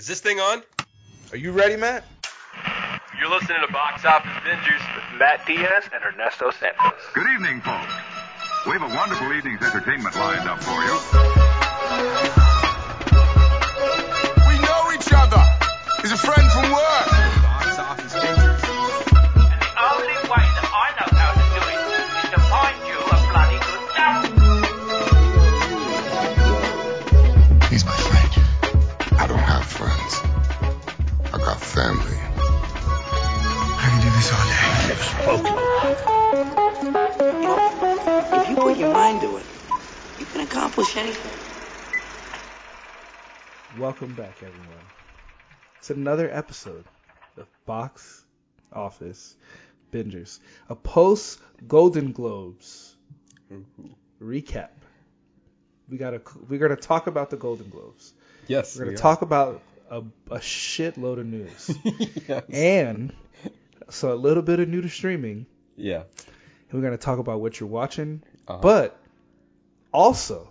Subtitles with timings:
[0.00, 0.62] Is this thing on?
[1.30, 2.04] Are you ready, Matt?
[3.20, 6.98] You're listening to Box Office Bingers with Matt Diaz and Ernesto Santos.
[7.12, 7.92] Good evening, folks.
[8.64, 10.96] We have a wonderful evening's entertainment lined up for you.
[14.48, 15.44] We know each other.
[16.00, 17.19] He's a friend from work.
[31.60, 32.16] Family.
[33.76, 34.60] I can do this all day.
[37.22, 37.56] You know,
[38.42, 39.44] if you put your mind to it,
[40.18, 41.32] you can accomplish anything.
[43.78, 44.84] Welcome back, everyone.
[45.78, 46.84] It's another episode
[47.36, 48.24] of Box
[48.72, 49.36] Office
[49.92, 52.96] Bingers, a post Golden Globes
[54.20, 54.70] recap.
[55.88, 58.12] We gotta we're gonna talk about the Golden Globes.
[58.46, 58.76] Yes.
[58.76, 58.98] We're gonna we are.
[58.98, 59.98] talk about a,
[60.30, 61.70] a shitload of news
[62.28, 62.44] yes.
[62.52, 63.12] and
[63.88, 65.46] so a little bit of new to streaming.
[65.76, 66.02] yeah.
[66.70, 68.60] And we're gonna talk about what you're watching, Uh-huh.
[68.62, 68.96] but
[69.92, 70.48] also.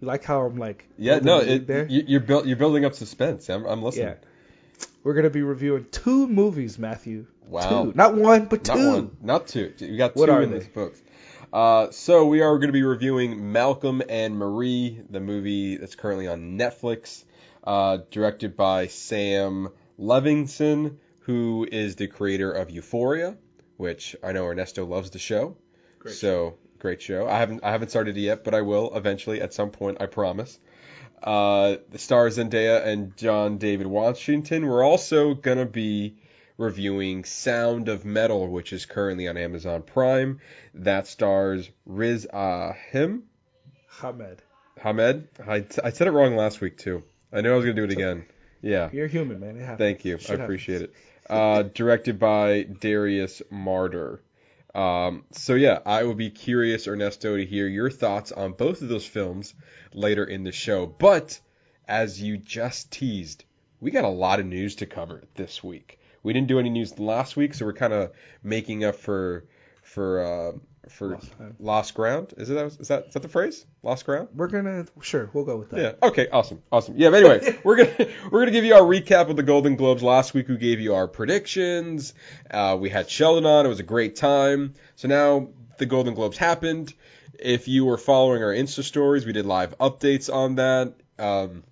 [0.00, 1.18] You like how I'm like Yeah.
[1.20, 1.38] No.
[1.40, 1.86] It, there?
[1.86, 3.48] you, you're build, you're building up suspense.
[3.48, 4.06] I'm, I'm listening.
[4.08, 4.14] Yeah.
[5.04, 7.26] We're gonna be reviewing two movies, Matthew.
[7.46, 7.84] Wow.
[7.84, 7.92] Two.
[7.94, 8.88] Not one, but Not two.
[8.90, 9.72] one, not two.
[9.80, 10.58] We got two What are in they?
[10.60, 10.94] this book.
[11.52, 16.26] Uh, so we are going to be reviewing Malcolm and Marie, the movie that's currently
[16.26, 17.24] on Netflix,
[17.64, 19.68] uh, directed by Sam
[19.98, 23.36] Levinson, who is the creator of Euphoria,
[23.76, 25.56] which I know Ernesto loves the show.
[25.98, 27.28] Great so great show.
[27.28, 29.98] I haven't I haven't started it yet, but I will eventually at some point.
[30.00, 30.58] I promise.
[31.22, 34.66] Uh, the stars Zendaya and John David Washington.
[34.66, 36.16] We're also gonna be
[36.58, 40.40] reviewing Sound of Metal, which is currently on Amazon Prime.
[40.74, 43.22] That stars Riz Ahim
[44.00, 44.42] Hamed.
[44.80, 45.28] Hamed.
[45.46, 47.04] I, I said it wrong last week too.
[47.32, 48.26] I knew I was gonna do it again.
[48.60, 48.90] Yeah.
[48.92, 49.56] You're human, man.
[49.56, 49.78] It happens.
[49.78, 50.18] Thank you.
[50.18, 50.96] Shit I appreciate happens.
[50.96, 51.02] it.
[51.30, 54.18] Uh, directed by Darius Marder.
[54.74, 58.88] Um, so yeah, I will be curious, Ernesto, to hear your thoughts on both of
[58.88, 59.54] those films
[59.94, 60.84] later in the show.
[60.84, 61.38] But
[61.86, 63.44] as you just teased,
[63.80, 66.00] we got a lot of news to cover this week.
[66.24, 68.10] We didn't do any news last week, so we're kind of
[68.42, 69.44] making up for
[69.82, 72.34] for uh, for Lost lost ground.
[72.36, 73.64] Is it that, is that is that the phrase?
[73.82, 74.28] Lost ground?
[74.34, 75.80] We're gonna sure we'll go with that.
[75.80, 76.08] Yeah.
[76.08, 76.28] Okay.
[76.28, 76.62] Awesome.
[76.72, 76.94] Awesome.
[76.96, 77.10] Yeah.
[77.10, 80.02] But anyway, we're gonna we're gonna give you our recap of the Golden Globes.
[80.02, 82.14] Last week we gave you our predictions.
[82.50, 83.64] Uh, we had Sheldon on.
[83.64, 84.74] It was a great time.
[84.96, 85.48] So now
[85.78, 86.94] the Golden Globes happened.
[87.38, 90.94] If you were following our Insta stories, we did live updates on that.
[91.18, 91.62] Um,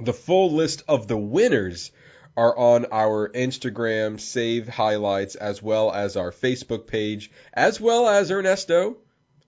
[0.00, 1.92] the full list of the winners
[2.36, 8.30] are on our Instagram save highlights as well as our Facebook page, as well as
[8.30, 8.96] Ernesto,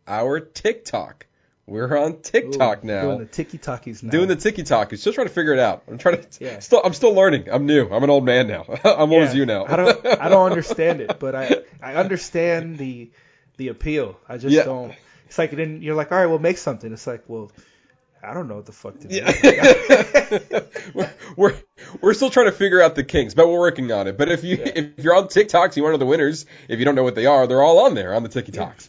[0.06, 1.26] our TikTok.
[1.68, 4.10] We're on Ooh, TikTok now Doing the tiki talkies now.
[4.12, 4.96] doing the tiki talkie.
[4.96, 5.82] Still trying to figure it out.
[5.88, 6.26] I'm trying to.
[6.44, 6.60] Yeah.
[6.60, 7.48] Still, I'm still learning.
[7.50, 7.88] I'm new.
[7.88, 8.66] I'm an old man now.
[8.84, 9.66] I'm old as you now.
[9.66, 13.10] I don't I don't understand it, but I I understand the
[13.56, 14.16] the appeal.
[14.28, 14.62] I just Yeah.
[14.62, 14.94] don't.
[15.26, 16.92] It's like then you're like, all right, we'll make something.
[16.92, 17.50] It's like, well,
[18.26, 19.14] I don't know what the fuck to do.
[19.14, 20.60] Yeah.
[21.36, 21.54] we're,
[22.00, 24.18] we're still trying to figure out the kinks, but we're working on it.
[24.18, 26.46] But if you if you're on TikToks, you want to know the winners.
[26.68, 28.88] If you don't know what they are, they're all on there on the TikToks.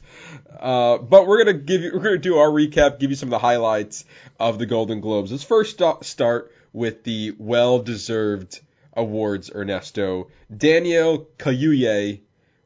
[0.59, 3.31] Uh, but we're gonna give you we're gonna do our recap, give you some of
[3.31, 4.05] the highlights
[4.39, 5.31] of the Golden Globes.
[5.31, 8.59] Let's first sta- start with the well-deserved
[8.93, 9.51] awards.
[9.53, 12.19] Ernesto Daniel Kaluuya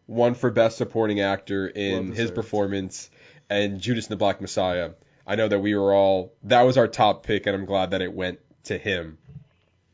[0.07, 2.35] won for Best Supporting Actor in his Well-deserved.
[2.35, 3.09] performance,
[3.49, 4.91] and Judas and the Black Messiah.
[5.25, 8.01] I know that we were all that was our top pick, and I'm glad that
[8.01, 9.17] it went to him.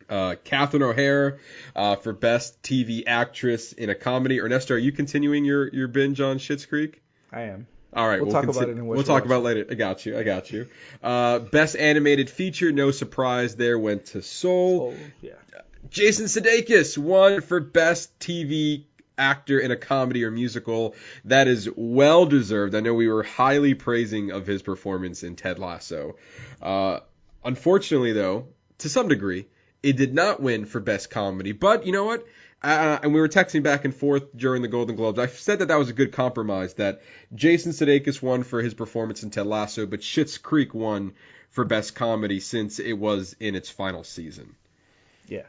[0.09, 1.37] Uh, Catherine O'Hara
[1.75, 4.39] uh, for Best TV Actress in a Comedy.
[4.39, 7.01] Ernesto, are you continuing your, your binge on Schitt's Creek?
[7.31, 7.67] I am.
[7.93, 9.65] All right, We'll talk about it in We'll talk about it later.
[9.69, 10.17] I got you.
[10.17, 10.67] I got you.
[11.01, 14.93] Uh, best animated feature, no surprise there, went to Soul.
[14.95, 15.33] Oh yeah.
[15.89, 18.83] Jason Sudeikis won for best TV
[19.17, 20.95] actor in a comedy or musical.
[21.25, 22.75] That is well deserved.
[22.75, 26.15] I know we were highly praising of his performance in Ted Lasso.
[26.61, 26.99] Uh,
[27.43, 28.47] unfortunately, though,
[28.79, 29.47] to some degree,
[29.83, 31.51] it did not win for best comedy.
[31.51, 32.25] But you know what?
[32.61, 35.19] Uh, and we were texting back and forth during the Golden Globes.
[35.19, 36.73] I said that that was a good compromise.
[36.75, 37.01] That
[37.33, 41.13] Jason Sudeikis won for his performance in Ted Lasso, but Schitt's Creek won
[41.51, 44.55] for best comedy since it was in its final season.
[45.27, 45.43] Yeah.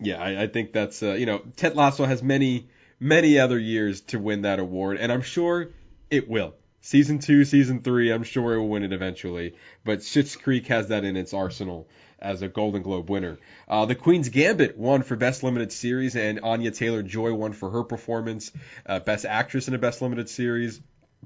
[0.00, 2.68] Yeah, I, I think that's uh, you know Ted Lasso has many
[3.00, 5.70] many other years to win that award, and I'm sure
[6.10, 6.54] it will.
[6.80, 9.54] Season two, season three, I'm sure it will win it eventually.
[9.84, 13.38] But Schitt's Creek has that in its arsenal as a Golden Globe winner.
[13.66, 17.70] Uh, the Queen's Gambit won for Best Limited Series, and Anya Taylor Joy won for
[17.70, 18.52] her performance,
[18.86, 20.80] uh, Best Actress in a Best Limited Series.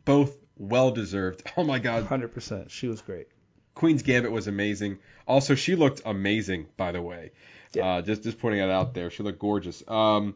[0.04, 1.42] Both well deserved.
[1.56, 2.70] Oh my God, Hundred percent.
[2.70, 3.28] She was great.
[3.74, 4.98] Queen's Gambit was amazing.
[5.26, 7.32] Also, she looked amazing, by the way.
[7.72, 7.86] Yeah.
[7.86, 9.82] Uh, just just putting it out there, she looked gorgeous.
[9.88, 10.34] Um,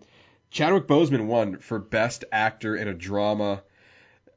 [0.50, 3.62] Chadwick Boseman won for Best Actor in a Drama.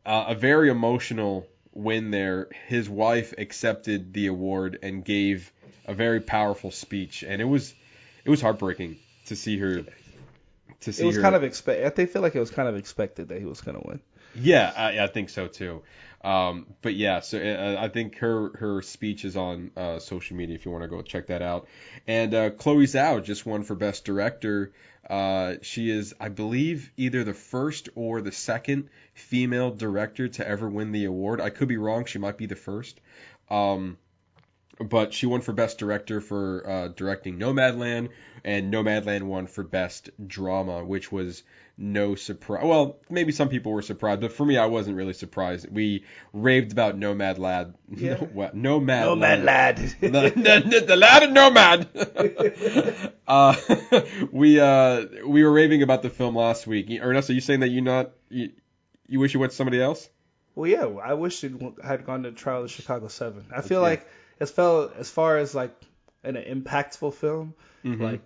[0.06, 2.48] Uh, a very emotional win there.
[2.68, 5.52] His wife accepted the award and gave
[5.86, 7.74] a very powerful speech, and it was
[8.26, 8.98] it was heartbreaking
[9.28, 9.84] to see her.
[10.82, 11.22] To see It was her.
[11.22, 11.86] kind of expect.
[11.86, 14.00] I think feel like it was kind of expected that he was gonna win.
[14.36, 15.84] Yeah, I, I think so too.
[16.22, 20.56] Um, but yeah, so uh, I think her her speech is on uh, social media
[20.56, 21.68] if you want to go check that out.
[22.08, 24.74] And uh, Chloe Zhao just won for best director.
[25.10, 30.70] Uh, she is, I believe, either the first or the second female director to ever
[30.70, 31.42] win the award.
[31.42, 32.06] I could be wrong.
[32.06, 33.00] She might be the first.
[33.50, 33.98] Um,
[34.80, 38.10] but she won for best director for uh, directing Nomadland,
[38.44, 41.44] and Nomadland won for best drama, which was
[41.78, 42.66] no surprise.
[42.66, 45.68] Well, maybe some people were surprised, but for me, I wasn't really surprised.
[45.72, 46.04] We
[46.34, 47.76] raved about Nomad Lad.
[47.90, 48.18] Yeah.
[48.34, 49.78] No, Nomad Nomad lad.
[50.02, 51.88] the, the, the lad and nomad.
[53.28, 53.56] uh,
[54.32, 56.90] we uh, we were raving about the film last week.
[56.92, 58.52] Ernesto, you saying that you not you,
[59.08, 60.08] you wish you went to somebody else?
[60.56, 61.54] Well, yeah, I wish it
[61.84, 63.46] had gone to Trial of Chicago Seven.
[63.56, 64.08] I feel like
[64.40, 65.74] as felt as far as like
[66.24, 68.04] an impactful film, Mm-hmm.
[68.04, 68.22] like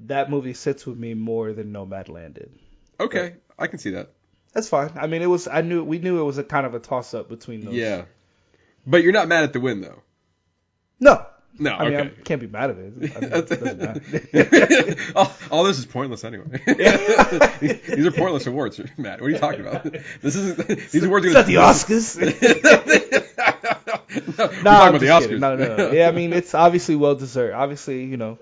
[0.00, 2.50] that movie sits with me more than Nomadland did.
[3.00, 4.10] Okay, I can see that.
[4.52, 4.90] That's fine.
[4.96, 5.48] I mean, it was.
[5.48, 7.74] I knew we knew it was a kind of a toss up between those.
[7.74, 8.04] Yeah,
[8.86, 10.02] but you're not mad at the win though.
[11.00, 11.24] No.
[11.58, 12.10] No, I mean, okay.
[12.18, 12.92] I can't be mad at it.
[13.14, 13.30] I mean,
[14.32, 16.46] it all, all this is pointless anyway.
[16.66, 19.20] these are pointless awards, Matt.
[19.20, 19.82] What are you talking about?
[20.22, 20.56] This is
[20.90, 22.16] these awards are Is that the Oscars?
[24.38, 25.20] no, No, about the Oscars.
[25.22, 25.40] kidding.
[25.40, 25.92] No, no, no.
[25.92, 27.54] Yeah, I mean, it's obviously well deserved.
[27.54, 28.38] Obviously, you know,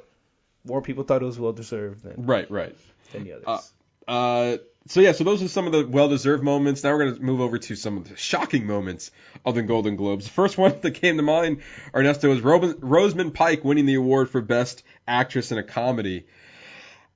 [0.64, 2.76] more people thought it was well deserved than Right, right.
[3.12, 3.72] than the others.
[4.06, 4.56] Uh,
[4.87, 6.82] so yeah, so those are some of the well-deserved moments.
[6.82, 9.11] Now we're gonna move over to some of the shocking moments
[9.44, 10.25] of the Golden Globes.
[10.25, 11.61] The first one that came to mind,
[11.94, 16.27] Ernesto, is Ro- Rosamund Pike winning the award for Best Actress in a Comedy.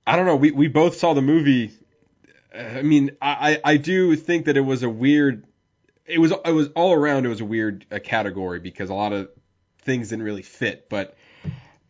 [0.06, 0.36] I don't know.
[0.36, 1.72] We we both saw the movie.
[2.54, 5.46] I mean, I I I do think that it was a weird.
[6.06, 7.24] It was it was all around.
[7.24, 9.30] It was a weird uh, category because a lot of
[9.80, 10.88] things didn't really fit.
[10.90, 11.16] But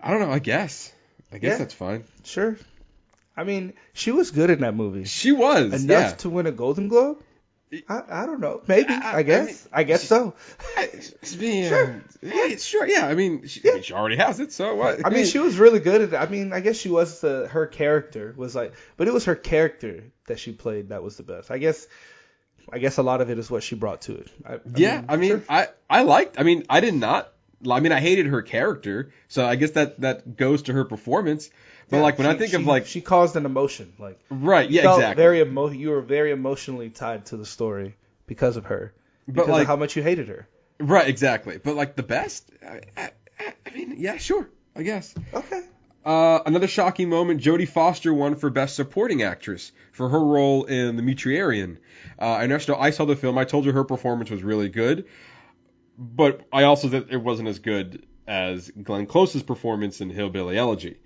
[0.01, 0.31] I don't know.
[0.31, 0.93] I guess.
[1.33, 1.59] I guess Yeah.
[1.59, 2.05] that's fine.
[2.23, 2.57] sure.
[3.37, 5.05] I mean, she was good in that movie.
[5.05, 6.11] She was Enough yeah.
[6.19, 7.23] to win a Golden Globe?
[7.89, 8.63] I, I don't know.
[8.69, 8.91] Maybe.
[8.93, 9.67] I- I, guess.
[9.73, 10.35] I, guess so.
[11.25, 12.03] sure.
[12.23, 12.87] Yeah, sure.
[12.87, 13.07] Yeah.
[13.07, 14.53] I mean, she, I mean, she already has it.
[14.53, 15.05] So what?
[15.05, 16.15] I mean, she was really good at.
[16.15, 19.35] I mean, I guess she was the her character was like, but it was her
[19.35, 21.51] character that she played that was the best.
[21.51, 21.87] I guess.
[22.73, 24.31] I guess a lot of it is what she brought to it.
[24.47, 24.97] I, I Yeah.
[25.01, 25.43] mean, I mean, sure.
[25.49, 26.39] I I liked.
[26.41, 27.31] I mean, I did not.
[27.69, 29.13] I mean, I hated her character.
[29.29, 31.51] So I guess that that goes to her performance.
[31.91, 33.93] But Yeah, like when I think she- of like she caused an emotion.
[33.99, 35.23] Like right, yeah, exactly.
[35.23, 37.97] very emo- you were very emotionally tied to the story
[38.27, 38.93] because of her.
[39.27, 40.49] Because like- of how much you hated her.
[40.81, 41.59] Right, exactly.
[41.59, 42.51] But like the best.
[42.67, 43.11] I, I,
[43.67, 44.49] I mean, yeah, sure.
[44.77, 45.15] I guess.
[45.33, 45.63] Okay.
[46.05, 50.97] Uh, another shocking moment: Jodie Foster won for Best Supporting Actress for her role in
[50.97, 51.79] The Mauritanian.
[52.19, 53.39] Uh, Ernesto, I saw the film.
[53.39, 55.07] I told you her performance was really good,
[55.99, 60.97] but I also that it wasn't as good as Glenn Close's performance in Hillbilly Elegy.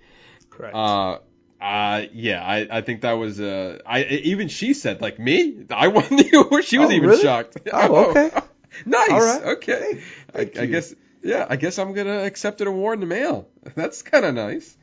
[0.59, 0.75] Correct.
[0.75, 1.19] Uh,
[1.61, 5.87] uh, yeah, I, I think that was uh, I even she said like me, I
[5.87, 6.63] won the award.
[6.65, 7.21] She was Oh, even really?
[7.23, 7.57] shocked.
[7.73, 8.29] Oh, okay.
[8.85, 9.09] nice.
[9.09, 9.43] All right.
[9.57, 10.01] Okay.
[10.33, 10.67] I, thank I you.
[10.67, 13.47] guess yeah, I guess I'm gonna accept an award in the mail.
[13.75, 14.75] That's kind of nice.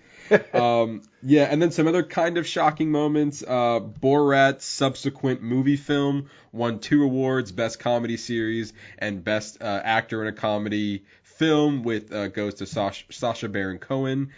[0.52, 3.44] um, yeah, and then some other kind of shocking moments.
[3.46, 10.22] Uh, Borat's subsequent movie film won two awards: Best Comedy Series and Best uh, Actor
[10.22, 14.32] in a Comedy Film, with uh, goes to Sacha, Sacha Baron Cohen.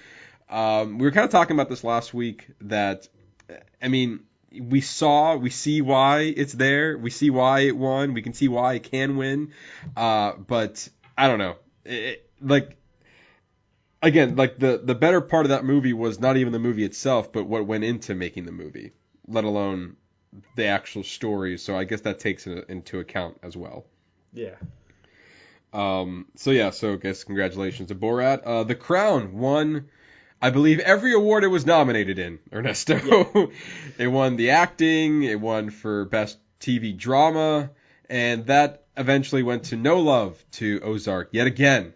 [0.50, 2.48] Um, we were kind of talking about this last week.
[2.62, 3.08] That
[3.82, 6.96] I mean, we saw, we see why it's there.
[6.96, 8.14] We see why it won.
[8.14, 9.52] We can see why it can win.
[9.96, 11.56] Uh, but I don't know.
[11.84, 12.76] It, like
[14.02, 17.32] again, like the the better part of that movie was not even the movie itself,
[17.32, 18.92] but what went into making the movie,
[19.26, 19.96] let alone
[20.56, 21.58] the actual story.
[21.58, 23.86] So I guess that takes it into account as well.
[24.32, 24.56] yeah.
[25.70, 28.42] Um, so yeah, so I guess congratulations to Borat.
[28.44, 29.90] Uh, the Crown won,
[30.40, 32.38] I believe, every award it was nominated in.
[32.52, 33.50] Ernesto,
[33.98, 37.70] it won the acting, it won for best TV drama,
[38.08, 41.92] and that eventually went to No Love to Ozark yet again.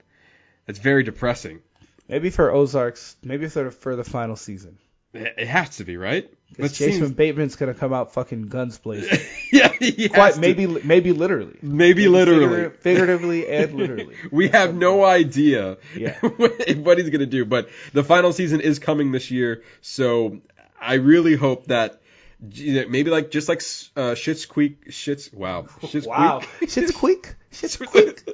[0.67, 1.61] That's very depressing.
[2.09, 4.79] Maybe for Ozarks, maybe for the, for the final season.
[5.15, 6.31] It has to be right.
[6.59, 9.19] It Jason seems- Bateman's gonna come out fucking guns blazing.
[9.53, 11.57] yeah, he has Quite maybe maybe literally.
[11.63, 12.47] maybe literally.
[12.47, 14.17] Figura- figuratively and literally.
[14.31, 16.19] we have no idea Yeah.
[16.21, 20.41] what he's gonna do, but the final season is coming this year, so
[20.81, 22.01] I really hope that
[22.41, 23.63] that maybe like just like
[23.97, 26.41] uh, Shit's Creek, Shit's wow, Shit's Wow.
[26.41, 27.35] Creek, Shit's quick.
[27.53, 28.25] Shit's the quick.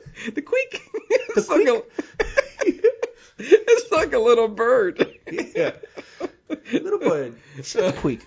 [0.44, 0.82] Creek,
[1.36, 1.82] it's like a
[3.38, 5.06] it's like a little bird.
[5.30, 5.72] yeah.
[6.72, 7.34] Little bird.
[7.62, 8.26] Squeak.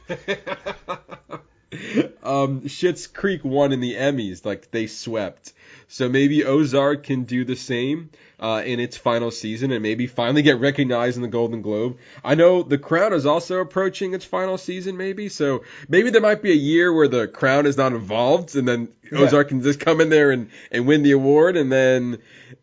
[2.23, 5.53] um, Schitt's Creek won in the Emmys, like they swept.
[5.87, 10.41] So maybe Ozark can do the same uh, in its final season and maybe finally
[10.41, 11.97] get recognized in the Golden Globe.
[12.23, 15.27] I know The Crown is also approaching its final season, maybe.
[15.29, 18.87] So maybe there might be a year where The Crown is not involved, and then
[19.11, 19.19] Yeah.
[19.19, 22.19] Ozark can just come in there and, and win the award, and then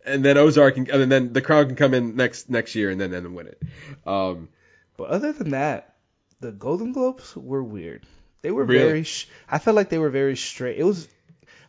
[0.06, 2.98] and then Ozark can, and then The Crown can come in next next year and
[2.98, 3.62] then then win it.
[4.06, 4.48] Um,
[4.98, 5.94] But other than that,
[6.40, 8.04] the Golden Globes were weird.
[8.42, 8.84] They were Really?
[8.84, 9.02] very.
[9.04, 10.78] Sh- I felt like they were very straight.
[10.78, 11.08] It was.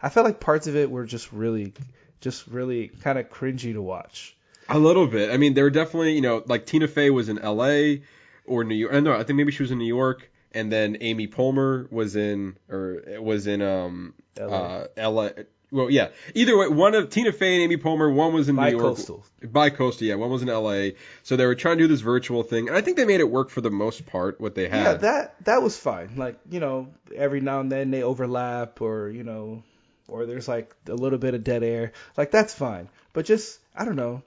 [0.02, 1.74] I felt like parts of it were just really,
[2.22, 4.36] just really kind of cringy to watch.
[4.68, 5.32] A little bit.
[5.32, 8.04] I mean, there were definitely, you know, like Tina Fey was in L.A.
[8.46, 8.94] or New York.
[8.94, 12.16] uh, No, I think maybe she was in New York, and then Amy Poehler was
[12.16, 14.46] in or was in um LA.
[14.58, 15.46] uh L.A.
[15.72, 16.10] Well, yeah.
[16.34, 18.82] Either way, one of Tina Fey and Amy Poehler, one was in New York.
[18.82, 19.26] Bi-coastal.
[19.44, 20.16] Bi-coastal, yeah.
[20.16, 20.96] One was in L.A.
[21.22, 23.30] So they were trying to do this virtual thing, and I think they made it
[23.30, 24.42] work for the most part.
[24.42, 24.84] What they had.
[24.84, 26.16] Yeah, that that was fine.
[26.16, 29.64] Like you know, every now and then they overlap, or you know,
[30.08, 31.92] or there's like a little bit of dead air.
[32.18, 32.90] Like that's fine.
[33.14, 34.24] But just I don't know.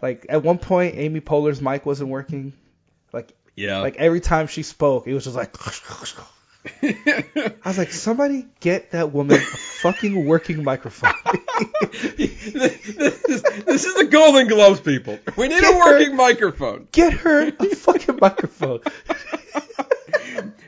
[0.00, 2.54] Like at one point, Amy Poehler's mic wasn't working.
[3.12, 3.78] Like yeah.
[3.78, 5.56] like every time she spoke, it was just like.
[6.82, 11.12] I was like, somebody get that woman a fucking working microphone.
[12.16, 15.18] this, is, this is the Golden Globes, people.
[15.36, 16.88] We need Get a her- working microphone.
[16.92, 18.80] get her a fucking microphone.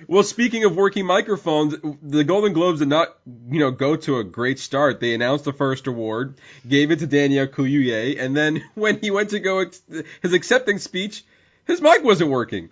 [0.07, 3.17] Well, speaking of working microphones, the Golden Globes did not,
[3.49, 5.01] you know, go to a great start.
[5.01, 6.35] They announced the first award,
[6.69, 9.81] gave it to Daniel Kaluuya, and then when he went to go ex-
[10.23, 11.25] his accepting speech,
[11.67, 12.69] his mic wasn't working.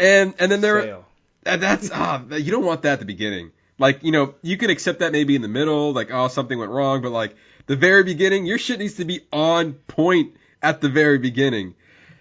[0.00, 1.04] And and then there Fail.
[1.44, 3.52] That's ah, you don't want that at the beginning.
[3.78, 6.70] Like, you know, you can accept that maybe in the middle, like oh something went
[6.70, 7.34] wrong, but like
[7.66, 11.74] the very beginning, your shit needs to be on point at the very beginning.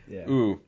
[0.07, 0.29] Yeah.
[0.29, 0.61] Ooh.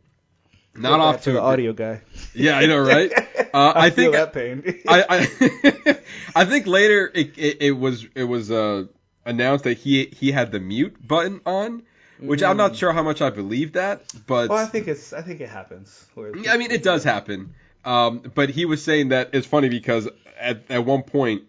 [0.76, 2.02] Not off for to the audio guy.
[2.34, 3.12] Yeah, I know, right?
[3.54, 4.82] Uh, I, feel think that pain.
[4.88, 6.00] I I,
[6.42, 8.86] I think later it, it it was it was uh
[9.26, 11.84] announced that he he had the mute button on,
[12.20, 15.22] which I'm not sure how much I believe that, but well, I think it's I
[15.22, 16.04] think it happens.
[16.18, 17.54] I mean it does happen.
[17.86, 20.08] Um, but he was saying that it's funny because
[20.40, 21.44] at at one point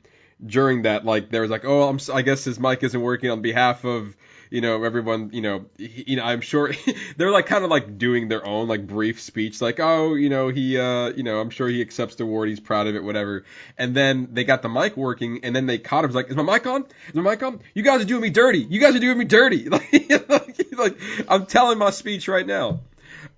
[0.44, 3.42] during that, like there was like, oh, I'm I guess his mic isn't working on
[3.42, 4.16] behalf of
[4.50, 6.72] you know everyone, you know, he, you know, I'm sure
[7.16, 10.48] they're like kind of like doing their own like brief speech, like, oh, you know,
[10.48, 13.44] he, uh, you know, I'm sure he accepts the award, he's proud of it, whatever.
[13.78, 16.42] And then they got the mic working, and then they caught him, like, is my
[16.42, 16.84] mic on?
[17.08, 17.60] Is my mic on?
[17.74, 18.60] You guys are doing me dirty.
[18.60, 19.68] You guys are doing me dirty.
[19.74, 19.92] Like,
[20.28, 20.98] like, like
[21.28, 22.80] I'm telling my speech right now.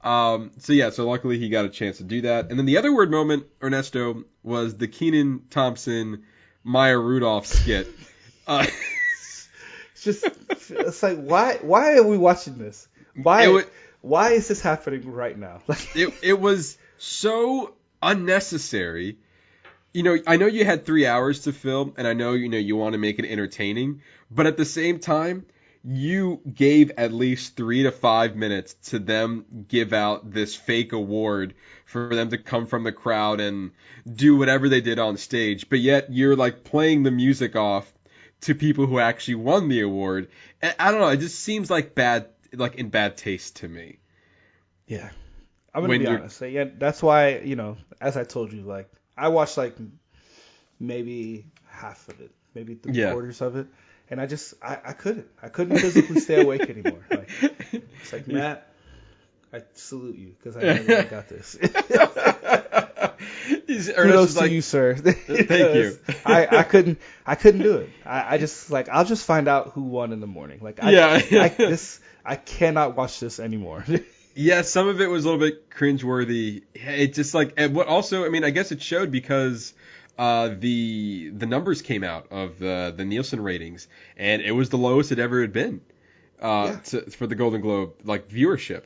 [0.07, 2.51] Um, so yeah, so luckily he got a chance to do that.
[2.51, 6.23] And then the other word moment, Ernesto, was the Kenan Thompson
[6.63, 7.89] Maya Rudolph skit.
[8.47, 8.67] Uh,
[9.93, 10.27] It's just
[10.71, 12.87] it's like why why are we watching this?
[13.21, 13.63] Why It wa-
[14.03, 15.63] why is this happening right now?
[15.67, 19.17] Like it it was so unnecessary.
[19.95, 22.59] You know, I know you had three hours to film, and I know you know
[22.59, 25.47] you want to make it entertaining, but at the same time,
[25.89, 31.55] you gave at least three to five minutes to them give out this fake award
[31.85, 33.71] for them to come from the crowd and
[34.13, 37.93] do whatever they did on stage, but yet you're like playing the music off
[38.41, 40.29] to people who actually won the award.
[40.61, 43.99] And I don't know, it just seems like bad, like in bad taste to me.
[44.87, 45.09] Yeah.
[45.73, 46.41] I'm gonna When be honest.
[46.41, 49.77] Yeah, that's why, you know, as I told you, like I watched like
[50.81, 53.13] maybe half of it, maybe three Yeah.
[53.13, 53.67] quarters of it.
[54.11, 55.27] And I just I, I couldn't.
[55.43, 57.05] I couldn't physically stay awake anymore.
[57.11, 57.29] Like
[57.73, 58.69] it's like Matt,
[59.53, 61.57] I salute you because I you got this.
[63.67, 64.95] He's- Kudos Ernesto like, you, sir.
[64.97, 65.99] Thank you.
[66.25, 67.91] I, I couldn't I couldn't do it.
[68.05, 70.61] I, I just like I'll just find out who won in the morning.
[70.63, 71.43] Like I, Yeah.
[71.43, 73.85] I this I cannot watch this anymore.
[74.35, 76.63] Yeah, some of it was a little bit cringeworthy.
[76.75, 79.73] It just like, and what also, I mean, I guess it showed because
[80.19, 84.79] uh, the the numbers came out of the the Nielsen ratings, and it was the
[84.79, 85.81] lowest it ever had been
[86.41, 88.85] uh, to, for the Golden Globe like viewership.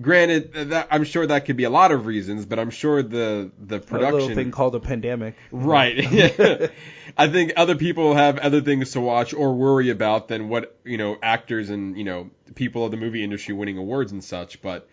[0.00, 3.50] Granted, that, I'm sure that could be a lot of reasons, but I'm sure the
[3.58, 5.36] the production a little thing called a pandemic.
[5.50, 6.10] Right.
[6.10, 6.68] Yeah.
[7.16, 10.96] I think other people have other things to watch or worry about than what, you
[10.96, 14.88] know, actors and, you know, people of the movie industry winning awards and such, but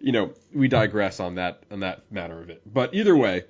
[0.00, 2.62] you know, we digress on that on that matter of it.
[2.66, 3.44] But either way,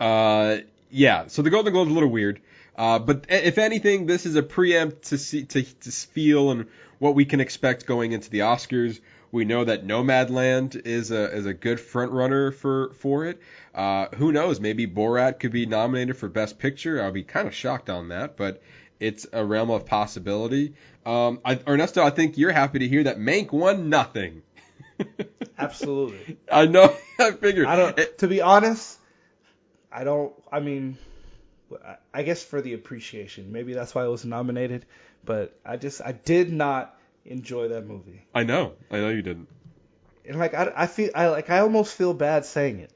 [0.00, 0.58] uh
[0.94, 2.40] yeah, so the Golden Globe's a little weird.
[2.76, 6.66] Uh, but if anything, this is a preempt to see to, to feel and
[6.98, 9.00] what we can expect going into the Oscars.
[9.30, 13.40] We know that Nomadland is a is a good front runner for for it.
[13.74, 14.60] Uh, who knows?
[14.60, 17.02] Maybe Borat could be nominated for Best Picture.
[17.02, 18.62] I'll be kind of shocked on that, but
[19.00, 20.74] it's a realm of possibility.
[21.04, 24.42] Um, I, Ernesto, I think you're happy to hear that Mank won nothing.
[25.58, 26.38] Absolutely.
[26.50, 26.94] I know.
[27.18, 27.66] I figured.
[27.66, 27.98] I don't.
[27.98, 28.98] It- to be honest,
[29.94, 30.32] I don't.
[30.50, 30.98] I mean,
[32.12, 34.84] I- guess for the appreciation, maybe that's why it was nominated.
[35.24, 38.22] But I just, I did not enjoy that movie.
[38.34, 38.74] I know.
[38.90, 39.48] I know you didn't.
[40.26, 42.90] And like, I, I feel, I like, I almost feel bad saying it.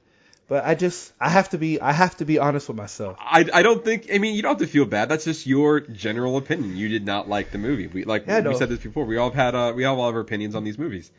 [0.49, 3.19] But I just, I have to be, I have to be honest with myself.
[3.21, 4.09] I, I don't think.
[4.13, 5.11] I mean, you don't have to feel bad.
[5.11, 6.77] That's just your general opinion.
[6.77, 7.87] You did not like the movie.
[7.87, 9.05] We like Yeah, we said this before.
[9.05, 11.11] We all have had uh, we all have our opinions on these movies.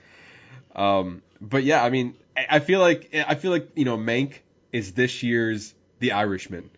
[0.75, 4.39] Um, but yeah, I mean, I I feel like I feel like you know, Mank
[4.71, 6.69] is this year's The Irishman,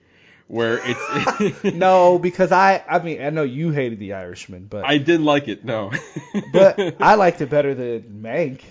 [0.47, 1.63] where it's.
[1.73, 5.47] No, because I, I mean, I know you hated The Irishman, but I didn't like
[5.47, 5.65] it.
[5.65, 5.91] No.
[6.53, 8.61] but I liked it better than Mank.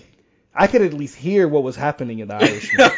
[0.53, 2.91] I could at least hear what was happening in The Irishman.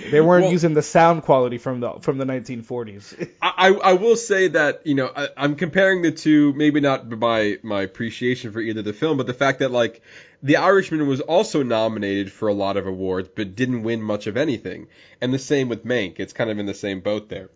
[0.10, 3.30] they weren't Well- using the sound quality from the from the 1940s.
[3.40, 7.58] I, I will say that you know I, I'm comparing the two, maybe not by
[7.62, 10.02] my appreciation for either the film, but the fact that like
[10.42, 14.36] The Irishman was also nominated for a lot of awards, but didn't win much of
[14.36, 14.86] anything,
[15.20, 16.18] and the same with Mank.
[16.18, 17.50] It's kind of in the same boat there.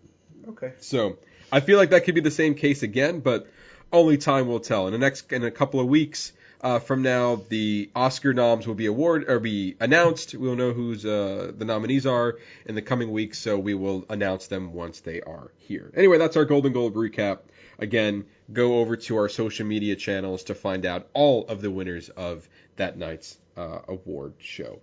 [0.49, 0.73] okay.
[0.81, 1.19] So
[1.51, 3.47] I feel like that could be the same case again, but
[3.93, 4.87] only time will tell.
[4.87, 8.75] In the next in a couple of weeks uh, from now, the Oscar noms will
[8.75, 10.35] be award or be announced.
[10.35, 12.37] We'll know who's uh, the nominees are
[12.67, 15.91] in the coming weeks, so we will announce them once they are here.
[15.95, 17.41] Anyway, that's our Golden Globe recap.
[17.79, 22.09] Again, go over to our social media channels to find out all of the winners
[22.09, 24.81] of that night's uh, award show.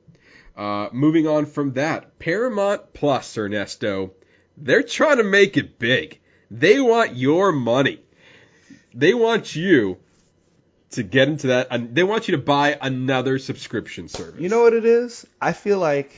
[0.55, 4.11] Uh, moving on from that, Paramount Plus, Ernesto,
[4.57, 6.19] they're trying to make it big.
[6.49, 8.01] They want your money.
[8.93, 9.97] They want you
[10.91, 11.67] to get into that.
[11.71, 14.41] And they want you to buy another subscription service.
[14.41, 15.25] You know what it is?
[15.41, 16.11] I feel like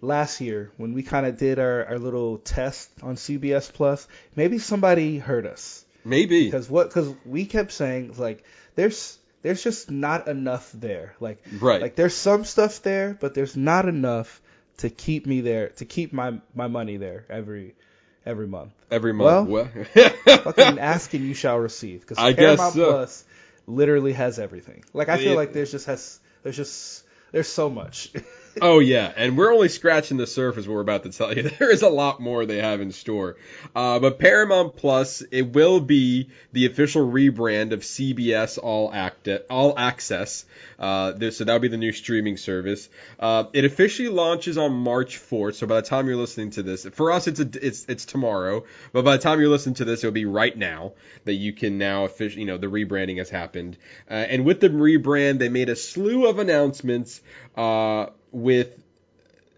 [0.00, 4.58] last year when we kind of did our, our little test on CBS Plus, maybe
[4.58, 6.44] somebody heard us Maybe.
[6.44, 11.14] because what because we kept saying like there's there's just not enough there.
[11.20, 11.80] Like Right.
[11.82, 14.40] like there's some stuff there, but there's not enough
[14.78, 17.74] to keep me there to keep my my money there every
[18.26, 18.72] every month.
[18.90, 19.48] Every month.
[19.48, 22.90] Well, Well, Fucking ask and you shall receive because I guess Paramount so.
[22.90, 23.24] Plus
[23.66, 24.82] literally has everything.
[24.94, 28.12] Like I feel It- like there's just has there's just there's so much.
[28.60, 30.66] Oh yeah, and we're only scratching the surface.
[30.66, 33.36] We're about to tell you, there is a lot more they have in store.
[33.74, 39.78] Uh, but Paramount Plus, it will be the official rebrand of CBS All Act All
[39.78, 40.44] Access.
[40.78, 42.88] Uh, so that'll be the new streaming service.
[43.18, 45.54] Uh, it officially launches on March 4th.
[45.54, 48.64] So by the time you're listening to this, for us it's a, it's it's tomorrow.
[48.92, 50.92] But by the time you're listening to this, it'll be right now
[51.24, 53.76] that you can now officially, you know, the rebranding has happened.
[54.10, 57.20] Uh, and with the rebrand, they made a slew of announcements.
[57.56, 58.83] Uh, with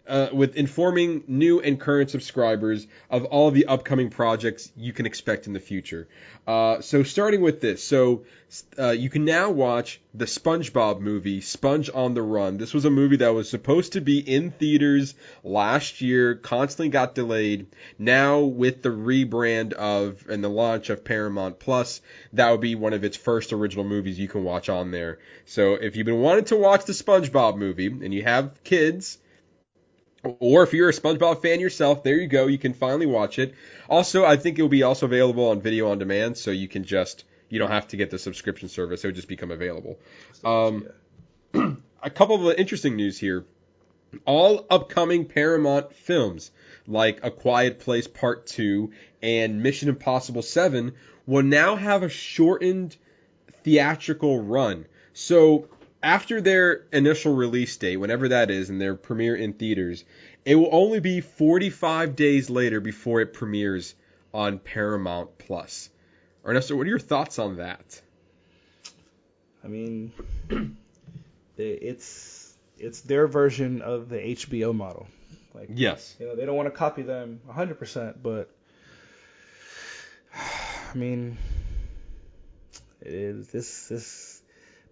[0.09, 5.07] uh, with informing new and current subscribers of all of the upcoming projects you can
[5.07, 6.09] expect in the future.
[6.47, 8.25] Uh, so starting with this, so
[8.79, 12.57] uh, you can now watch the SpongeBob movie, Sponge on the Run.
[12.57, 17.15] This was a movie that was supposed to be in theaters last year, constantly got
[17.15, 17.67] delayed.
[17.99, 22.01] Now with the rebrand of and the launch of Paramount Plus,
[22.33, 25.19] that would be one of its first original movies you can watch on there.
[25.47, 29.19] So if you've been wanting to watch the SpongeBob movie and you have kids,
[30.39, 32.47] or if you're a SpongeBob fan yourself, there you go.
[32.47, 33.55] You can finally watch it.
[33.89, 36.85] Also, I think it will be also available on video on demand, so you can
[36.85, 39.99] just you don't have to get the subscription service; it would just become available.
[40.45, 40.89] Um,
[42.03, 43.45] a couple of interesting news here.
[44.25, 46.51] All upcoming Paramount films,
[46.87, 50.95] like A Quiet Place Part 2 and Mission Impossible 7,
[51.27, 52.97] will now have a shortened
[53.65, 54.87] theatrical run.
[55.13, 55.69] So
[56.07, 60.05] after their initial release date, whenever that is, and their premiere in theaters,
[60.45, 63.93] it will only be 45 days later before it premieres
[64.33, 65.91] on Paramount Plus.
[66.47, 68.01] Ernesto, what are your thoughts on that?
[69.65, 70.13] I mean,
[71.57, 75.09] it's it's their version of the HBO model.
[75.55, 76.15] Like Yes.
[76.21, 78.49] you know, they don't want to copy them 100%, but
[80.37, 81.37] I mean,
[83.01, 84.36] it is this this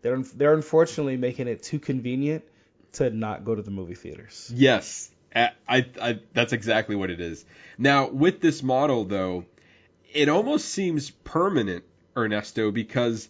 [0.04, 2.44] they're they're unfortunately making it too convenient
[2.92, 4.52] to not go to the movie theaters.
[4.54, 7.44] Yes, I, I, that's exactly what it is.
[7.78, 9.46] Now, with this model, though,
[10.12, 11.84] it almost seems permanent,
[12.16, 13.28] Ernesto, because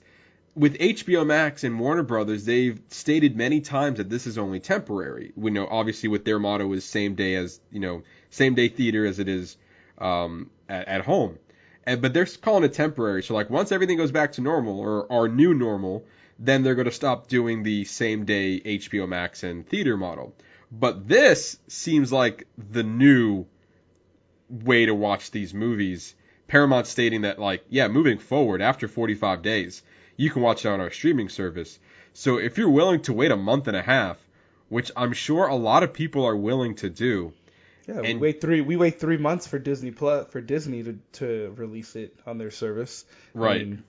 [0.56, 5.32] with HBO Max and Warner Brothers, they've stated many times that this is only temporary.
[5.36, 9.06] We know, obviously, with their motto is same day as you know, same day theater
[9.06, 9.56] as it is
[9.98, 11.38] um, at, at home.
[11.84, 13.22] And, but they're calling it temporary.
[13.22, 16.04] So like once everything goes back to normal or our new normal,
[16.38, 20.34] then they're going to stop doing the same day HBO Max and theater model.
[20.72, 23.46] But this seems like the new
[24.48, 26.14] way to watch these movies
[26.46, 29.82] Paramount stating that like yeah, moving forward after 45 days,
[30.16, 31.78] you can watch it on our streaming service.
[32.12, 34.18] So if you're willing to wait a month and a half,
[34.68, 37.32] which I'm sure a lot of people are willing to do,
[37.88, 38.60] Yeah, we wait three.
[38.60, 42.50] We wait three months for Disney Plus for Disney to, to release it on their
[42.50, 43.04] service.
[43.34, 43.66] I Right.
[43.66, 43.84] mean,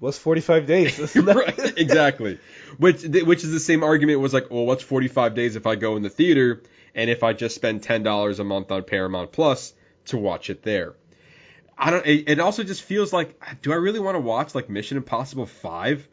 [0.00, 1.16] what's 45 days?
[1.16, 2.38] right, exactly.
[2.78, 5.96] Which which is the same argument was like, well, what's 45 days if I go
[5.96, 6.62] in the theater
[6.94, 9.72] and if I just spend ten dollars a month on Paramount Plus
[10.06, 10.94] to watch it there?
[11.78, 12.06] I don't.
[12.06, 15.46] It, it also just feels like, do I really want to watch like Mission Impossible
[15.46, 16.06] Five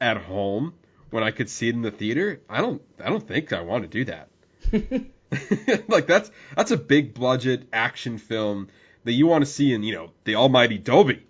[0.00, 0.74] at home
[1.10, 2.40] when I could see it in the theater?
[2.50, 2.82] I don't.
[3.02, 4.28] I don't think I want to do that.
[5.88, 8.68] like that's that's a big budget action film
[9.04, 11.24] that you want to see in you know the almighty Dolby,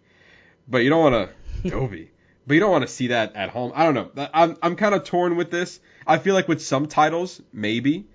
[0.68, 1.34] but you don't want to
[1.70, 2.10] Dolby,
[2.46, 3.72] but you don't want to see that at home.
[3.74, 4.28] I don't know.
[4.32, 5.80] I'm I'm kind of torn with this.
[6.06, 8.06] I feel like with some titles maybe,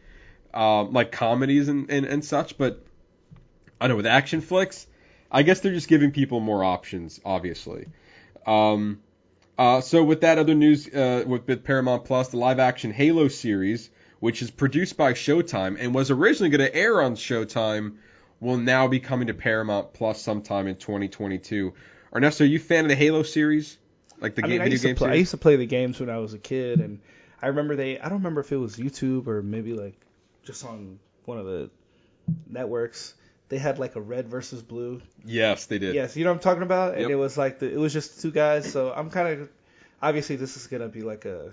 [0.53, 2.83] um, like comedies and, and and such, but
[3.79, 4.87] I don't know with action flicks.
[5.31, 7.87] I guess they're just giving people more options, obviously.
[8.45, 8.99] Um,
[9.57, 13.27] uh, so with that other news, uh, with, with Paramount Plus, the live action Halo
[13.27, 17.95] series, which is produced by Showtime and was originally going to air on Showtime,
[18.39, 21.73] will now be coming to Paramount Plus sometime in 2022.
[22.13, 23.77] Ernesto, are you a fan of the Halo series?
[24.19, 25.65] Like the I game, mean, I video used, game play, I used to play the
[25.65, 26.99] games when I was a kid, and
[27.41, 27.99] I remember they.
[27.99, 29.95] I don't remember if it was YouTube or maybe like
[30.43, 31.69] just on one of the
[32.47, 33.13] networks.
[33.49, 35.01] They had like a red versus blue.
[35.25, 35.95] Yes, they did.
[35.95, 36.93] Yes, you know what I'm talking about.
[36.93, 37.09] And Yep.
[37.09, 37.71] it was like the.
[37.71, 38.71] It was just two guys.
[38.71, 39.49] So I'm kind of.
[40.01, 41.51] Obviously, this is gonna be like a.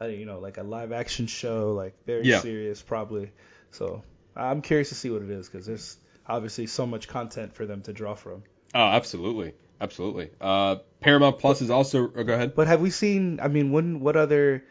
[0.00, 2.40] uh, You know, like a live action show, like very Yeah.
[2.40, 3.30] serious, probably.
[3.72, 4.02] So
[4.34, 7.82] I'm curious to see what it is because there's obviously so much content for them
[7.82, 8.42] to draw from.
[8.74, 10.30] Oh, absolutely, absolutely.
[10.40, 12.12] Uh, Paramount Plus is also.
[12.14, 12.54] Oh, go ahead.
[12.54, 13.40] But have we seen?
[13.40, 14.64] I mean, when what other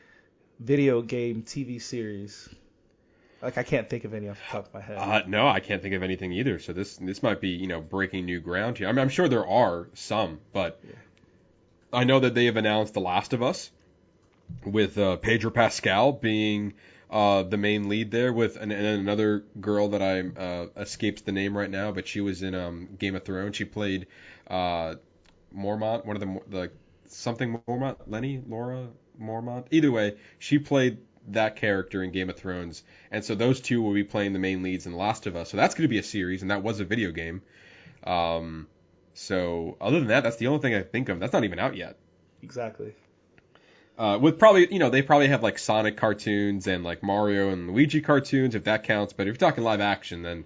[0.60, 2.50] video game TV series?
[3.42, 4.98] Like I can't think of any off the top of my head.
[4.98, 6.60] Uh, no, I can't think of anything either.
[6.60, 8.88] So this this might be you know breaking new ground here.
[8.88, 10.82] I mean, I'm sure there are some, but
[11.94, 13.72] I know that they have announced The Last of Us
[14.66, 16.74] with uh, Pedro Pascal being
[17.10, 21.58] uh, the main lead there, with an, another girl that I uh, escapes the name
[21.58, 23.56] right now, but she was in um, Game of Thrones.
[23.56, 24.08] She played
[24.48, 24.96] uh,
[25.56, 26.72] Mormont, one of the the
[27.08, 28.88] something Mormont, Lenny, Laura
[29.22, 29.66] Mormont.
[29.72, 33.94] Either way, she played that character in Game of Thrones, and so those two will
[33.94, 35.50] be playing the main leads in The Last of Us.
[35.50, 37.42] So that's going to be a series, and that was a video game.
[38.04, 38.68] Um,
[39.14, 41.20] so other than that, that's the only thing I think of.
[41.20, 41.98] That's not even out yet.
[42.42, 42.94] exactly.
[44.00, 47.68] Uh, with probably, you know, they probably have like Sonic cartoons and like Mario and
[47.68, 49.12] Luigi cartoons, if that counts.
[49.12, 50.46] But if you're talking live action, then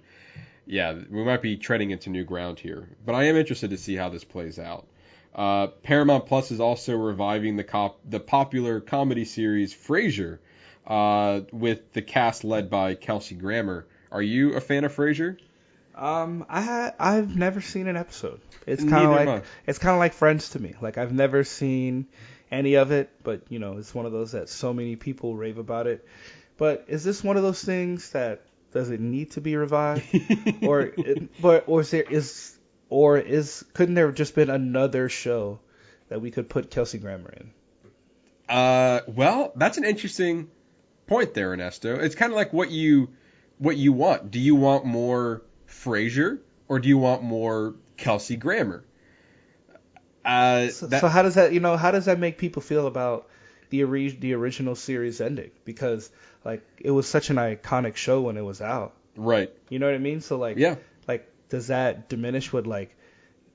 [0.65, 2.89] yeah, we might be treading into new ground here.
[3.05, 4.87] But I am interested to see how this plays out.
[5.35, 10.39] Uh, Paramount Plus is also reviving the cop the popular comedy series Frasier,
[10.87, 13.85] uh, with the cast led by Kelsey Grammer.
[14.11, 15.37] Are you a fan of Frasier?
[15.95, 18.41] Um, I ha- I've never seen an episode.
[18.65, 20.73] It's kind of like it's kind of like Friends to me.
[20.81, 22.07] Like I've never seen
[22.53, 25.57] any of it, but you know, it's one of those that so many people rave
[25.57, 26.07] about it.
[26.57, 30.03] But is this one of those things that does it need to be revived,
[30.61, 30.93] or
[31.41, 32.55] but or is there is
[32.89, 35.59] or is couldn't there have just been another show
[36.09, 37.51] that we could put Kelsey Grammer in?
[38.47, 40.49] Uh, well, that's an interesting
[41.07, 41.95] point there, Ernesto.
[41.99, 43.09] It's kind of like what you
[43.57, 44.29] what you want.
[44.29, 48.83] Do you want more Frasier or do you want more Kelsey Grammer?
[50.25, 52.88] Uh, So, that- so how does that you know how does that make people feel
[52.88, 53.27] about
[53.69, 55.51] the ori- the original series ending?
[55.65, 56.09] Because
[56.45, 58.93] like it was such an iconic show when it was out.
[59.15, 59.51] right.
[59.69, 60.21] You know what I mean?
[60.21, 60.75] So like Yeah.
[61.07, 62.95] like does that diminish what like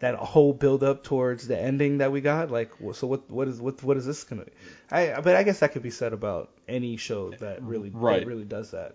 [0.01, 2.51] that whole build up towards the ending that we got?
[2.51, 4.45] Like so what what is what what is this gonna?
[4.45, 4.53] Be?
[4.91, 8.21] I but I guess that could be said about any show that really Right.
[8.21, 8.95] that really does that.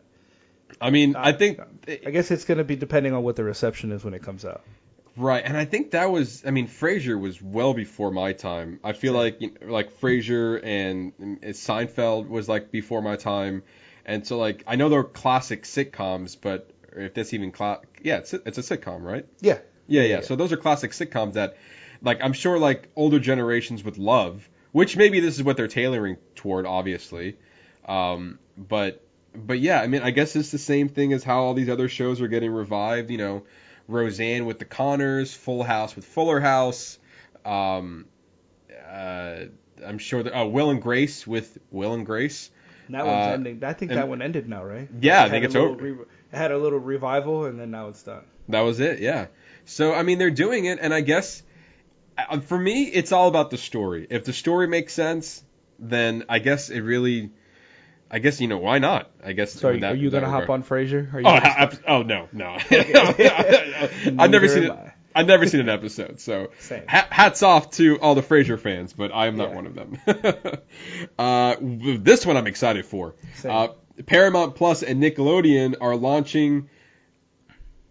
[0.81, 4.03] I mean, I think I guess it's gonna be depending on what the reception is
[4.03, 4.61] when it comes out.
[5.15, 8.79] Right, and I think that was, I mean, Frasier was well before my time.
[8.83, 13.63] I feel like, you know, like Frasier and, and Seinfeld was like before my time,
[14.05, 18.33] and so like I know they're classic sitcoms, but if that's even cla- yeah, it's
[18.33, 19.25] a, it's a sitcom, right?
[19.39, 19.59] Yeah.
[19.87, 20.21] Yeah, yeah.
[20.21, 21.57] So those are classic sitcoms that,
[22.01, 24.49] like, I'm sure like older generations would love.
[24.71, 27.37] Which maybe this is what they're tailoring toward, obviously.
[27.87, 31.53] Um, but but yeah, I mean, I guess it's the same thing as how all
[31.53, 33.11] these other shows are getting revived.
[33.11, 33.43] You know,
[33.87, 36.97] Roseanne with the Connors, Full House with Fuller House.
[37.45, 38.05] Um,
[38.89, 39.45] uh,
[39.85, 42.49] I'm sure that oh, Will and Grace with Will and Grace.
[42.89, 43.63] That one's Uh, ending.
[43.63, 44.87] I think and- that one ended now, right?
[44.99, 45.75] Yeah, I think it's over.
[45.75, 45.91] Re-
[46.31, 48.23] it had a little revival, and then now it's done.
[48.49, 49.27] That was it, yeah.
[49.65, 51.43] So I mean, they're doing it, and I guess
[52.17, 54.07] uh, for me, it's all about the story.
[54.09, 55.43] If the story makes sense,
[55.79, 57.31] then I guess it really,
[58.13, 59.09] I guess you know why not?
[59.25, 59.53] I guess.
[59.53, 61.11] So in are, that- are you gonna hop on Frasier?
[61.13, 61.57] Are you Oh, stop?
[61.57, 62.57] ab- oh no, no.
[64.19, 64.71] I've never seen it.
[64.71, 64.93] I.
[65.15, 66.49] I've never seen an episode, so
[66.89, 69.55] ha- hats off to all the Frasier fans, but I am not Yeah.
[69.55, 69.97] one of them.
[71.19, 71.55] uh,
[71.99, 73.13] this one I'm excited for.
[73.47, 73.67] Uh,
[74.07, 76.67] Paramount Plus and Nickelodeon are launching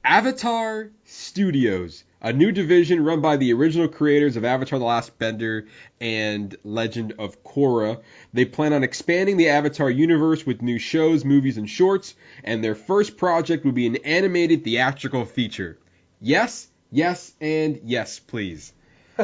[0.05, 5.67] Avatar Studios, a new division run by the original creators of Avatar The Last Bender
[6.01, 8.01] and Legend of Korra.
[8.33, 12.77] They plan on expanding the Avatar universe with new shows, movies, and shorts, and their
[12.77, 15.79] first project will be an animated theatrical feature.
[16.21, 18.73] Yes, yes, and yes, please.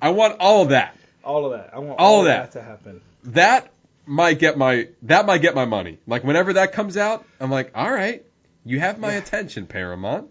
[0.00, 0.96] I want all of that.
[1.22, 1.70] All of that.
[1.74, 2.52] I want All all, of that.
[2.52, 2.58] that.
[2.60, 3.00] to happen.
[3.24, 3.70] That
[4.06, 5.98] might get my that might get my money.
[6.06, 8.24] Like whenever that comes out, I'm like, all right,
[8.64, 10.30] you have my attention, Paramount.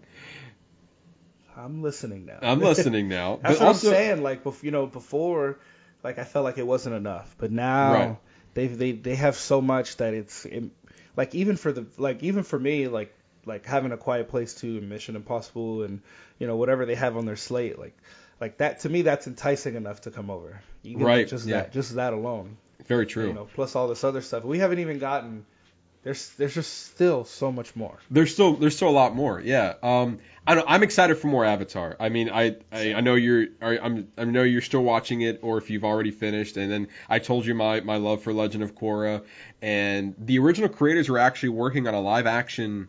[1.56, 2.38] I'm listening now.
[2.42, 3.36] I'm listening now.
[3.42, 4.22] That's but what also, I'm saying.
[4.22, 5.58] Like, you know, before,
[6.02, 8.16] like I felt like it wasn't enough, but now Right.
[8.54, 10.64] they they they have so much that it's it,
[11.16, 13.14] like even for the like even for me like
[13.46, 16.00] like having a quiet place too and Mission Impossible and
[16.38, 17.96] you know whatever they have on their slate like
[18.40, 20.60] like that to me that's enticing enough to come over.
[20.82, 21.58] Even Right, Just yeah.
[21.62, 22.56] that just that alone.
[22.86, 23.28] very true.
[23.28, 24.44] You know, plus all this other stuff.
[24.44, 25.46] We haven't even gotten.
[26.04, 27.98] There's there's just still so much more.
[28.10, 29.40] There's still there's still a lot more.
[29.40, 29.74] Yeah.
[29.82, 30.20] Um.
[30.46, 31.96] I don't, I'm excited for more Avatar.
[31.98, 35.40] I mean, I I, I know you're I, I'm I know you're still watching it,
[35.42, 36.58] or if you've already finished.
[36.58, 39.24] And then I told you my my love for Legend of Korra,
[39.62, 42.88] and the original creators were actually working on a live action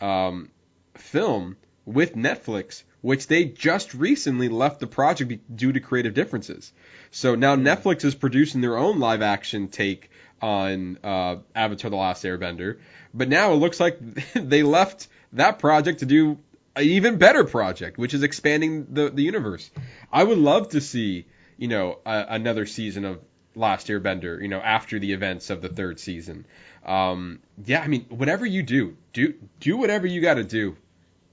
[0.00, 0.50] um,
[0.94, 6.72] film with Netflix, which they just recently left the project due to creative differences.
[7.10, 10.10] So now Netflix is producing their own live action take
[10.42, 12.78] on uh, Avatar: The Last Airbender,
[13.14, 13.98] but now it looks like
[14.34, 16.38] they left that project to do
[16.74, 19.70] an even better project, which is expanding the the universe.
[20.12, 23.20] I would love to see you know a, another season of
[23.54, 26.44] Last Airbender, you know, after the events of the third season.
[26.84, 30.76] Um, yeah, I mean, whatever you do, do do whatever you got to do.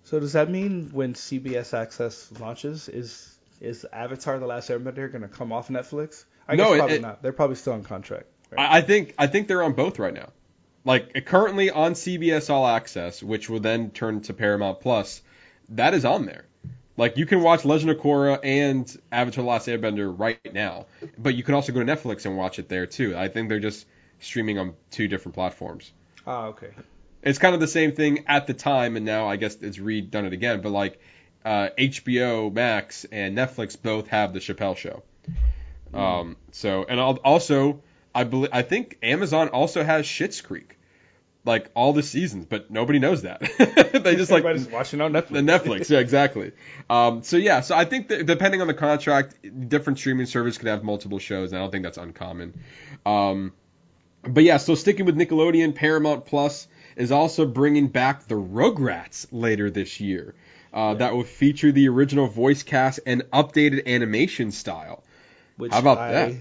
[0.06, 5.22] So does that mean when CBS Access launches, is is Avatar: The Last Airbender going
[5.22, 6.24] to come off Netflix?
[6.48, 7.22] I No, guess it- probably it- not.
[7.22, 8.26] They're probably still on contract.
[8.58, 8.70] Right?
[8.70, 10.30] I, I think I think they're on both right now.
[10.86, 15.22] Like currently on CBS All Access, which will then turn to Paramount Plus,
[15.70, 16.46] that is on there.
[16.98, 20.86] Like you can watch Legend of Korra and Avatar: The Last Airbender right now,
[21.18, 23.16] but you can also go to Netflix and watch it there too.
[23.16, 23.86] I think they're just
[24.20, 25.92] streaming on two different platforms.
[26.28, 26.70] Ah, okay.
[27.24, 30.26] It's kind of the same thing at the time, and now I guess it's redone
[30.26, 30.62] it again.
[30.62, 31.00] But like
[31.46, 35.04] uh, HBO Max and Netflix both have the Chappelle Show.
[35.94, 37.82] Um, so and also
[38.16, 40.78] I believe I think Amazon also has Schitt's Creek,
[41.46, 43.42] like all the seasons, but nobody knows that.
[44.04, 45.30] they just like Everybody's watching on Netflix.
[45.30, 46.52] the Netflix, yeah, exactly.
[46.90, 49.36] Um, so yeah, so I think that depending on the contract,
[49.70, 52.54] different streaming service could have multiple shows, and I don't think that's uncommon.
[53.06, 53.54] Um,
[54.24, 59.70] but yeah, so sticking with Nickelodeon, Paramount Plus is also bringing back the Rugrats later
[59.70, 60.36] this year.
[60.74, 65.04] Uh, That will feature the original voice cast and updated animation style.
[65.58, 66.34] Which How about I that?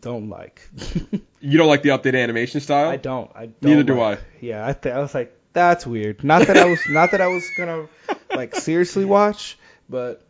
[0.00, 0.62] Don't like.
[1.44, 2.88] You don't like the updated animation style?
[2.88, 3.28] I don't.
[3.34, 3.62] I don't.
[3.62, 4.22] Neither do like- I.
[4.40, 6.22] Yeah, I th- I was like, that's weird.
[6.22, 7.88] Not that I was not that I was gonna
[8.32, 9.58] like seriously watch,
[9.90, 10.22] but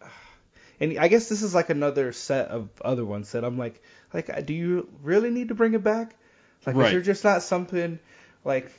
[0.80, 3.82] and I guess this is like another set of other ones that I'm like,
[4.14, 6.14] like, do you really need to bring it back?
[6.64, 6.86] Like, Right.
[6.86, 7.98] is there just not something
[8.44, 8.70] like,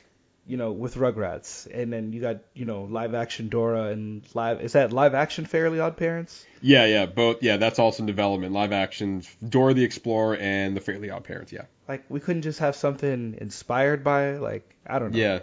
[0.46, 4.60] you know, with Rugrats, and then you got you know live action Dora and live
[4.60, 6.44] is that live action Fairly Odd Parents?
[6.60, 7.42] Yeah, yeah, both.
[7.42, 8.52] Yeah, that's also in development.
[8.52, 11.52] Live action Dora the Explorer and the Fairly Odd Parents.
[11.52, 11.64] Yeah.
[11.88, 15.18] Like, we couldn't just have something inspired by like I don't know.
[15.18, 15.40] Yeah.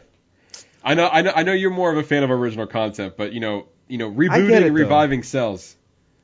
[0.84, 3.34] I know, I know, I know you're more of a fan of original content, but
[3.34, 4.82] you know, you know, rebooting it, and though.
[4.82, 5.76] reviving sells.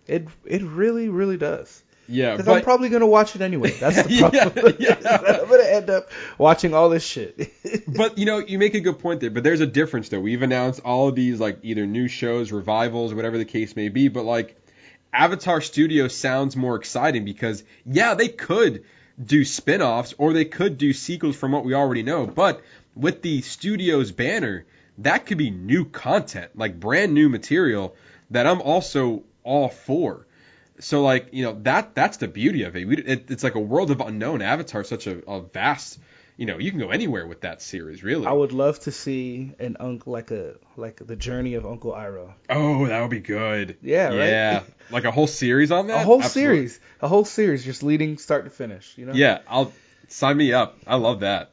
[0.07, 1.83] It it really really does.
[2.07, 3.71] Yeah, Because I'm probably gonna watch it anyway.
[3.79, 4.75] That's the problem.
[4.79, 4.97] yeah.
[5.41, 7.53] I'm gonna end up watching all this shit.
[7.87, 9.29] but you know, you make a good point there.
[9.29, 10.19] But there's a difference though.
[10.19, 14.07] We've announced all of these like either new shows, revivals, whatever the case may be.
[14.07, 14.55] But like
[15.13, 18.83] Avatar Studio sounds more exciting because yeah, they could
[19.23, 22.27] do spin-offs or they could do sequels from what we already know.
[22.27, 22.61] But
[22.95, 24.65] with the studio's banner,
[24.99, 27.95] that could be new content, like brand new material
[28.31, 30.26] that I'm also all for.
[30.79, 32.87] So like you know that that's the beauty of it.
[32.87, 34.41] We, it it's like a world of unknown.
[34.41, 35.99] Avatar, such a, a vast,
[36.37, 38.27] you know, you can go anywhere with that series, really.
[38.27, 42.33] I would love to see an uncle like a like the journey of Uncle Iroh.
[42.49, 43.77] oh, that would be good.
[43.81, 44.29] Yeah, right?
[44.29, 46.01] Yeah, like a whole series on that.
[46.01, 46.55] A whole Absolutely.
[46.57, 48.93] series, a whole series, just leading start to finish.
[48.97, 49.13] You know?
[49.13, 49.73] Yeah, I'll
[50.09, 50.77] sign me up.
[50.85, 51.51] I love that.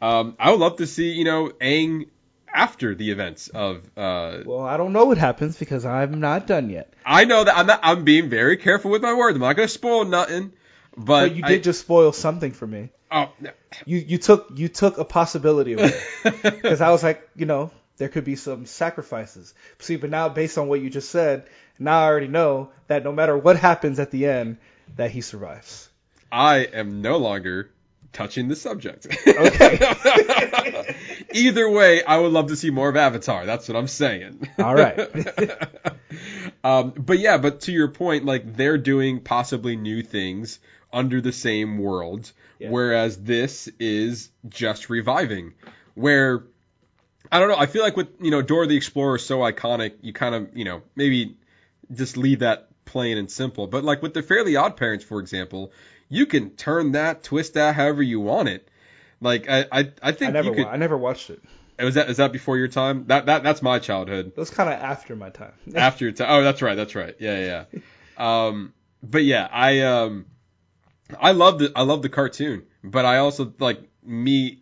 [0.00, 2.08] Um, I would love to see you know Aang
[2.52, 3.82] after the events of.
[3.96, 6.92] Uh, Well, I don't know what happens because I'm not done yet.
[7.04, 7.80] I know that I'm not.
[7.82, 9.34] I'm being very careful with my words.
[9.36, 10.52] I'm not gonna spoil nothing.
[10.96, 12.90] But, But you did I- just spoil something for me.
[13.10, 13.50] Oh, no.
[13.86, 18.08] You you took you took a possibility away because I was like, you know, there
[18.08, 19.52] could be some sacrifices.
[19.80, 21.46] See, but now based on what you just said,
[21.78, 24.58] now I already know that no matter what happens at the end,
[24.96, 25.88] that he survives.
[26.30, 27.70] I am no longer
[28.12, 29.06] touching the subject.
[29.26, 30.96] Okay.
[31.34, 33.46] Either way, I would love to see more of Avatar.
[33.46, 34.48] That's what I'm saying.
[34.58, 34.98] All right.
[36.64, 40.58] um, but yeah, but to your point, like they're doing possibly new things
[40.92, 42.70] under the same world, Yeah.
[42.70, 45.54] whereas this is just reviving.
[45.94, 46.44] Where
[47.30, 47.56] I don't know.
[47.56, 50.48] I feel like with you know Dora the Explorer is so iconic, you kind of
[50.54, 51.36] you know maybe
[51.92, 53.66] just leave that plain and simple.
[53.66, 55.72] But like with the Fairly Odd Parents, for example,
[56.12, 58.68] you can turn that, twist that however you want it.
[59.20, 60.66] Like I I, I I think never, you could.
[60.66, 61.42] I never watched it.
[61.78, 63.06] Was that is that before your time?
[63.06, 64.32] That that that's my childhood.
[64.36, 65.52] Was kind of after my time.
[65.74, 66.28] After your time.
[66.30, 66.74] Oh, that's right.
[66.74, 67.16] That's right.
[67.18, 67.64] Yeah, yeah.
[67.72, 68.46] yeah.
[68.46, 70.26] Um, but yeah, I um,
[71.18, 74.58] I love the I love the cartoon, but I also like me.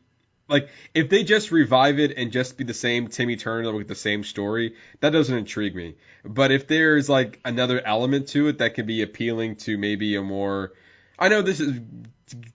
[0.49, 3.95] Like if they just revive it and just be the same Timmy Turner with the
[3.95, 5.97] same story, that doesn't intrigue me.
[6.25, 10.23] But if there's like another element to it that can be appealing to maybe a
[10.23, 10.73] more,
[11.21, 11.79] I know this is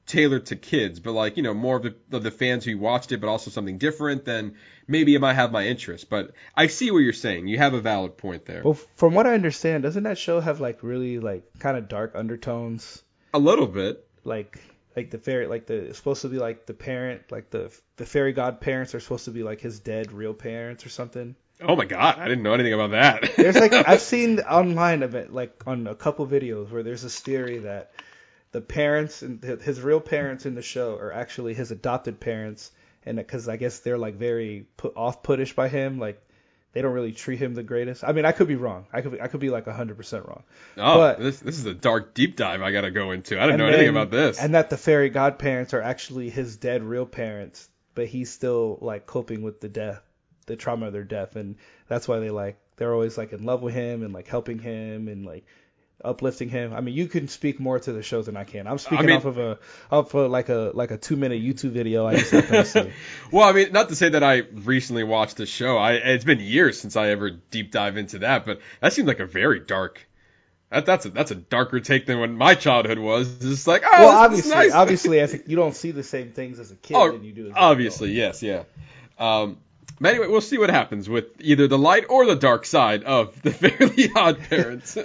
[0.06, 3.12] tailored to kids, but like you know more of the of the fans who watched
[3.12, 4.56] it, but also something different, then
[4.88, 6.10] maybe it might have my interest.
[6.10, 7.48] But I see what you're saying.
[7.48, 8.64] You have a valid point there.
[8.64, 12.14] Well, from what I understand, doesn't that show have like really like kind of dark
[12.16, 13.04] undertones?
[13.34, 14.08] A little bit.
[14.24, 14.60] Like
[14.96, 18.06] like the fairy like the it's supposed to be like the parent like the the
[18.06, 21.36] fairy godparents are supposed to be like his dead real parents or something.
[21.62, 23.36] Oh my god, I didn't know anything about that.
[23.38, 27.20] There's like I've seen online of it like on a couple videos where there's this
[27.20, 27.92] theory that
[28.56, 32.72] the parents and his real parents in the show are actually his adopted parents,
[33.06, 36.26] and uh, because I guess they're like very put off puttish by him, like
[36.72, 38.06] they don't really treat him the greatest.
[38.06, 38.86] I mean, I could be wrong.
[38.94, 40.44] I could be, I could be like hundred percent wrong.
[40.78, 43.38] oh, but- this this is a dark deep dive I gotta go into.
[43.38, 44.40] I didn't know anything about this.
[44.40, 49.06] And that the fairy godparents are actually his dead real parents, but he's still like
[49.06, 50.02] coping with the death,
[50.46, 51.58] the trauma of their death, and
[51.90, 55.10] that's why they like they're always like in love with him and like helping him
[55.10, 55.46] and like
[56.04, 56.74] uplifting him.
[56.74, 58.68] I mean, you can speak more to the show than I can.
[58.68, 59.58] I'm speaking mean- off of a
[59.92, 62.92] off of like a like a two minute YouTube video I just happened to see.
[63.32, 65.78] well, I mean, not to say that I recently watched the show.
[65.78, 69.20] I it's been years since I ever deep dive into that, but that seemed like
[69.20, 70.08] a very dark.
[70.72, 73.46] That, that's a that's a darker take than when my childhood was.
[73.46, 74.74] It's like, oh, Well, obviously, nice.
[74.74, 77.32] obviously, as a, you don't see the same things as a kid Oh, than you
[77.34, 78.64] do obviously, yes, yeah.
[79.18, 79.58] Um,
[80.00, 83.42] but anyway, we'll see what happens with either the light or the dark side of
[83.42, 84.98] the Fairly Odd Parents.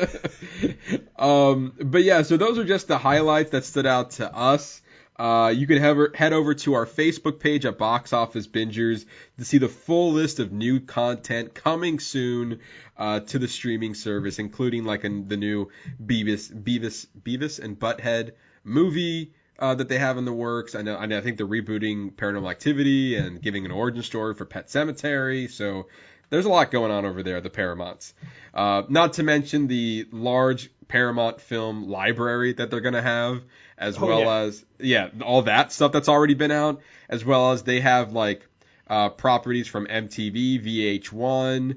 [1.18, 4.82] um, but yeah, so those are just the highlights that stood out to us.
[5.16, 9.04] Uh, you can head over, head over to our Facebook page at Box Office Bingers
[9.38, 12.60] to see the full list of new content coming soon
[12.96, 15.68] uh, to the streaming service, including like a, the new
[16.02, 18.32] Beavis, Beavis, Beavis and Butthead
[18.64, 20.74] movie uh, that they have in the works.
[20.74, 24.34] I know, I know, I think they're rebooting Paranormal Activity and giving an origin story
[24.34, 25.50] for Pet Sematary.
[25.50, 25.86] So
[26.30, 28.14] there's a lot going on over there at the Paramounts.
[28.54, 33.42] Uh, not to mention the large Paramount film library that they're going to have,
[33.78, 34.34] as Oh, well yeah.
[34.38, 38.46] as yeah, all that stuff that's already been out, as well as they have like
[38.88, 41.76] uh, properties from MTV, VH1,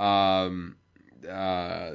[0.00, 0.76] um,
[1.28, 1.90] uh,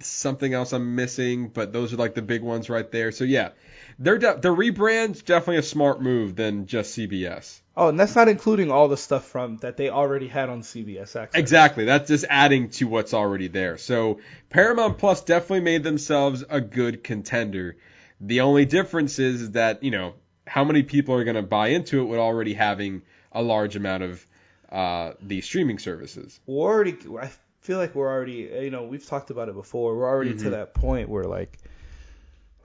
[0.00, 3.10] something else I'm missing, but those are like the big ones right there.
[3.12, 3.50] So yeah,
[3.98, 7.60] they're de- the rebrand's definitely a smart move than just CBS.
[7.76, 11.14] Oh, and that's not including all the stuff from that they already had on CBS
[11.14, 11.38] Access.
[11.38, 11.84] Exactly.
[11.84, 13.78] That's just adding to what's already there.
[13.78, 14.18] So
[14.50, 17.76] Paramount Plus definitely made themselves a good contender.
[18.20, 20.14] The only difference is that, you know,
[20.46, 24.02] how many people are going to buy into it with already having a large amount
[24.02, 24.26] of
[24.72, 26.38] uh, the streaming services.
[26.46, 27.30] we're already I
[27.60, 30.44] feel like we're already you know we've talked about it before we're already Mm-hmm.
[30.44, 31.58] to that point where like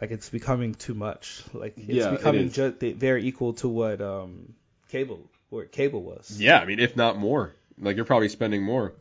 [0.03, 2.55] like it's becoming too much like it's Yeah, becoming is.
[2.55, 4.53] just very equal to what um
[4.89, 7.53] cable where cable was Yeah, I mean, if not more.
[7.79, 8.93] Like you're probably spending more.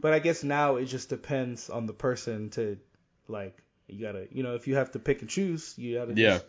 [0.00, 2.78] but I guess now it just depends on the person to
[3.28, 3.56] like
[3.88, 6.32] you gotta you know if you have to pick and choose you gotta Yeah.
[6.32, 6.44] just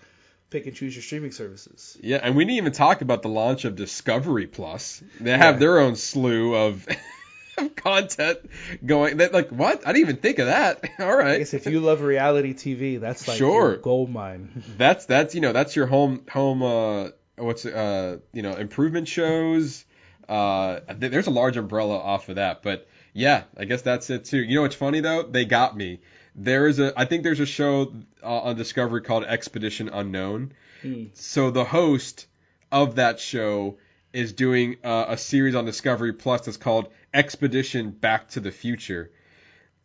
[0.49, 3.65] pick and choose your streaming services Yeah, and we didn't even talk about the launch
[3.65, 5.03] of Discovery Plus.
[5.19, 5.59] They have Yeah.
[5.59, 6.87] their own slew of
[7.75, 8.39] content
[8.85, 9.17] going.
[9.17, 9.87] That like what?
[9.87, 10.83] I didn't even think of that.
[10.99, 13.77] all right I guess if you love reality TV that's like Sure.
[13.77, 18.53] gold mine that's that's you know that's your home home uh what's uh you know
[18.53, 19.85] improvement shows
[20.29, 24.37] uh there's a large umbrella off of that but yeah i guess that's it too
[24.37, 25.99] you know what's funny though they got me
[26.35, 27.91] there is a i think there's a show
[28.23, 30.51] uh, on discovery called expedition unknown
[31.13, 32.27] so the host
[32.71, 33.77] of that show
[34.13, 39.11] is doing uh, a series on discovery plus that's called expedition back to the future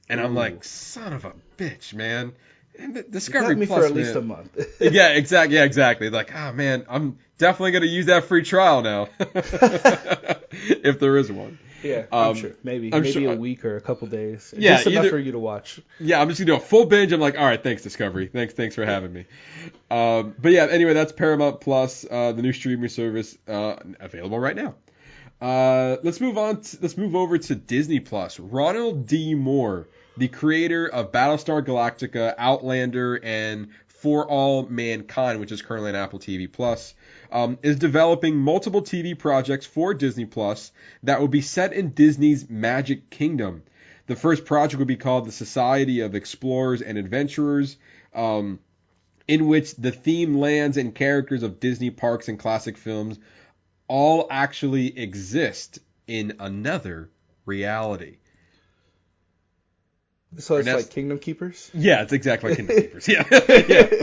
[0.09, 2.33] and i'm like son of a bitch man
[2.79, 5.57] and the Discovery Got me Plus, for at least a month yeah, exactly.
[5.57, 6.11] Yeah, exactly.
[6.11, 11.59] Like, ah, man, I'm definitely gonna use that free trial now, if there is one.
[11.83, 12.51] Yeah, I'm Um, sure.
[12.65, 14.53] Maybe I'm maybe sure- a week or a couple days.
[14.57, 15.81] Yeah, just enough either- for you to watch.
[16.01, 17.13] Yeah, I'm just gonna do a full binge.
[17.13, 19.25] I'm like, all right, thanks Discovery, thanks, thanks for having me.
[19.91, 24.55] Um, but yeah, anyway, that's Paramount Plus, uh, the new streaming service, uh, available right
[24.57, 24.75] now.
[25.41, 26.61] Uh, let's move on.
[26.61, 28.41] To, let's move over to Disney Plus.
[28.41, 29.35] Ronald D.
[29.35, 35.97] Moore, the creator of Battlestar Galactica, Outlander, and For All Mankind, which is currently on
[35.97, 36.95] Apple TV Plus,
[37.31, 40.73] um, is developing multiple TV projects for Disney Plus
[41.03, 43.63] that will be set in Disney's Magic Kingdom.
[44.07, 47.77] The first project will be called the Society of Explorers and Adventurers,
[48.15, 48.61] um,
[49.29, 53.19] in which the theme lands and characters of Disney parks and classic films
[53.89, 57.11] all actually exist in another
[57.45, 58.17] reality.
[60.39, 61.71] So it's like Kingdom Keepers.
[61.73, 63.09] Yeah, it's exactly like Kingdom Keepers.
[63.09, 63.25] Yeah,
[63.69, 64.03] yeah.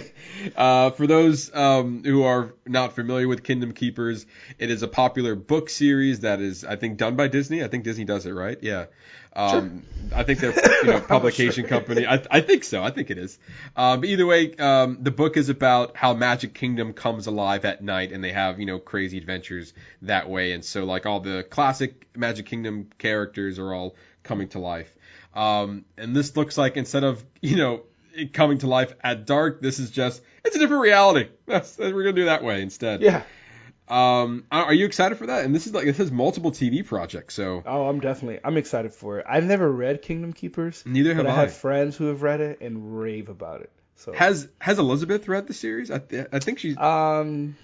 [0.55, 4.25] Uh, for those um, who are not familiar with Kingdom Keepers,
[4.57, 7.63] it is a popular book series that is, I think, done by Disney.
[7.63, 8.57] I think Disney does it, right?
[8.61, 8.85] Yeah.
[9.35, 10.53] Um, I think they're,
[10.83, 12.05] you know, publication company.
[12.07, 12.83] I, I think so.
[12.83, 13.37] I think it is.
[13.75, 17.83] Um, but either way, um, the book is about how Magic Kingdom comes alive at
[17.83, 20.53] night, and they have, you know, crazy adventures that way.
[20.53, 24.95] And so, like all the classic Magic Kingdom characters are all coming to life.
[25.33, 27.83] Um, and this looks like instead of you know
[28.15, 31.29] it coming to life at dark, this is just it's a different reality.
[31.47, 33.01] That's we're gonna do that way instead.
[33.01, 33.23] Yeah.
[33.87, 35.43] Um, are you excited for that?
[35.43, 38.93] And this is like this has multiple TV projects, so Oh, I'm definitely I'm excited
[38.93, 39.25] for it.
[39.27, 40.83] I've never read Kingdom Keepers.
[40.85, 41.33] Neither have I I.
[41.41, 43.71] have friends who have read it and rave about it.
[43.95, 45.91] So has has Elizabeth read the series?
[45.91, 47.55] I th- I think she's um,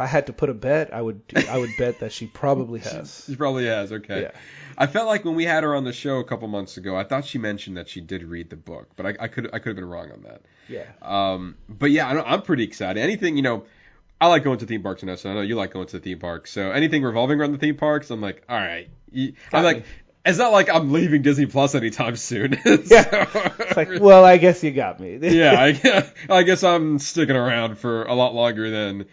[0.00, 3.24] I had to put a bet, I would I would bet that she probably has.
[3.26, 3.92] she probably has.
[3.92, 4.22] Okay.
[4.22, 4.30] Yeah.
[4.78, 7.04] I felt like when we had her on the show a couple months ago, I
[7.04, 9.68] thought she mentioned that she did read the book, but I, I could I could
[9.68, 10.42] have been wrong on that.
[10.68, 10.84] Yeah.
[11.02, 13.00] Um, but yeah, I I'm pretty excited.
[13.00, 13.64] Anything, you know,
[14.20, 16.18] I like going to theme parks, and I know you like going to the theme
[16.18, 16.50] parks.
[16.50, 18.88] So anything revolving around the theme parks, I'm like, all right.
[19.10, 19.82] You- I'm like, me.
[20.24, 22.52] it's not like I'm leaving Disney Plus anytime soon.
[22.64, 23.26] Yeah.
[23.58, 25.18] It's like, well, I guess you got me.
[25.22, 29.06] yeah, I, I guess I'm sticking around for a lot longer than.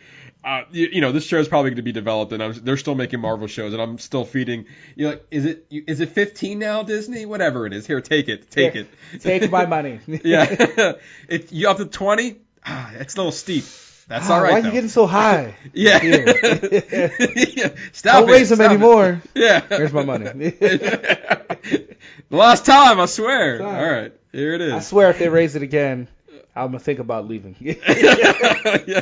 [0.47, 2.77] Uh, you, you know, this show is probably going to be developed, and I'm, they're
[2.77, 4.63] still making Marvel shows, and I'm still feeding.
[4.95, 7.25] You're like, is it is it 15 now, Disney?
[7.25, 9.21] Whatever it is, here, take it, take Here, it.
[9.21, 9.99] Take my money.
[10.07, 10.45] yeah,
[11.27, 12.37] it, you up to 20?
[12.65, 13.65] Ah, it's a little steep.
[14.07, 14.53] That's all right.
[14.53, 14.67] Why are though.
[14.69, 15.55] you getting so high?
[15.73, 16.01] Yeah.
[16.01, 17.69] Yeah.
[17.91, 18.31] Stop Don't it.
[18.31, 18.75] raise them stop it.
[18.75, 19.21] anymore.
[19.35, 19.59] Yeah.
[19.67, 20.23] Here's my money.
[20.29, 21.87] the
[22.29, 23.57] last time, I swear.
[23.57, 23.85] Sorry.
[23.85, 24.13] All right.
[24.31, 26.07] Here it I swear, if they raise it again,
[26.55, 27.57] I'm gonna think about leaving.
[27.59, 27.73] yeah,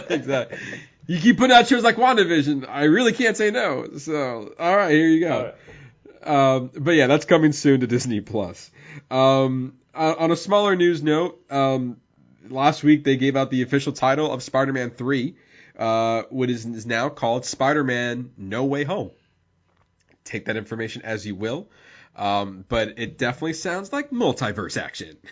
[0.09, 0.57] exactly.
[1.07, 2.67] You keep putting out shows like WandaVision.
[2.67, 3.97] I really can't say no.
[3.97, 5.53] So, all right, here you go.
[6.23, 8.71] Um, but yeah, that's coming soon to Disney Plus.
[9.11, 11.97] Um, on on a smaller news note, um,
[12.49, 15.35] last week they gave out the official title of Spider-Man 3,
[15.77, 19.11] uh, what is, is now called Spider-Man No Way Home.
[20.23, 21.67] Take that information as you will,
[22.15, 25.17] um, but it definitely sounds like multiverse action.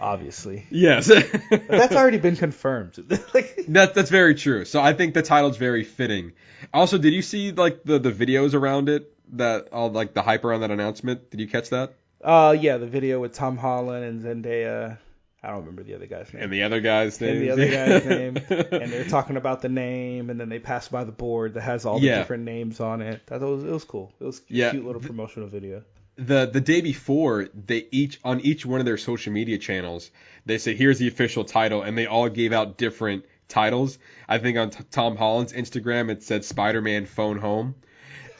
[0.00, 1.08] Obviously, Yes.
[1.08, 2.96] but that's already been confirmed.
[3.34, 4.64] like, That that's very true.
[4.64, 6.32] So I think the title's very fitting.
[6.72, 9.12] Also, did you see like the the videos around it?
[9.32, 11.30] That all like the hype around that announcement.
[11.30, 11.94] Did you catch that?
[12.24, 14.98] uh, yeah, the video with Tom Holland and Zendaya.
[15.42, 16.42] I don't remember the other guy's name.
[16.44, 17.36] And the other guy's name.
[17.36, 17.68] and the other
[18.00, 18.36] guy's name,
[18.82, 21.84] and they're talking about the name, and then they pass by the board that has
[21.86, 22.18] all the Yeah.
[22.18, 23.24] different names on it.
[23.26, 24.12] That was it was cool.
[24.20, 24.70] It was a Yeah.
[24.70, 25.82] cute little promotional video.
[26.18, 30.10] The the day before they each on each one of their social media channels
[30.46, 33.98] they say here's the official title and they all gave out different titles.
[34.28, 37.76] I think on t- tom holland's instagram it said spider-man phone home.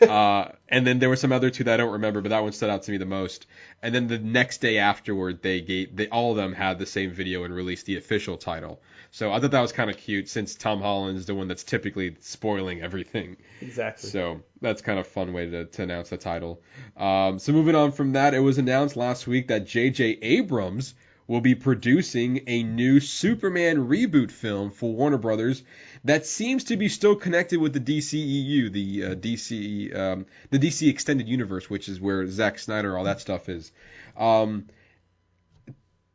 [0.00, 2.52] Uh, and then there were some other two that i don't remember but that one
[2.52, 3.46] stood out to me the most.
[3.82, 7.10] And then the next day afterward they gave they all of them had the same
[7.10, 8.80] video and released the official title
[9.10, 12.16] so i thought that was kind of cute since tom Holland's the one that's typically
[12.20, 14.10] spoiling everything Exactly.
[14.10, 16.60] so that's kind of a fun way to, to announce the title.
[16.96, 20.18] Um, so moving on from that, it was announced last week that J.J.
[20.22, 20.94] Abrams
[21.26, 25.62] will be producing a new Superman reboot film for Warner Brothers
[26.04, 30.88] that seems to be still connected with the DCEU, the uh, DC, um, the DC
[30.88, 33.70] Extended Universe, which is where Zack Snyder, all that stuff is.
[34.16, 34.68] Um,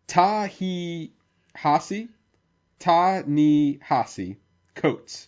[0.07, 1.11] Ta-Hasi,
[2.79, 4.37] Ta-Ni-Hasi
[4.75, 5.27] Coates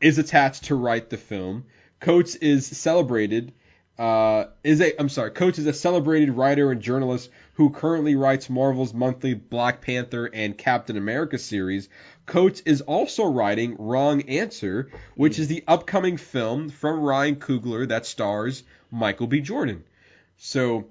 [0.00, 1.64] is attached to write the film.
[2.00, 3.52] Coates is celebrated.
[3.98, 5.30] Uh, is a I'm sorry.
[5.30, 10.58] Coates is a celebrated writer and journalist who currently writes Marvel's monthly Black Panther and
[10.58, 11.88] Captain America series.
[12.26, 18.06] Coates is also writing Wrong Answer, which is the upcoming film from Ryan Coogler that
[18.06, 19.40] stars Michael B.
[19.40, 19.84] Jordan.
[20.36, 20.86] So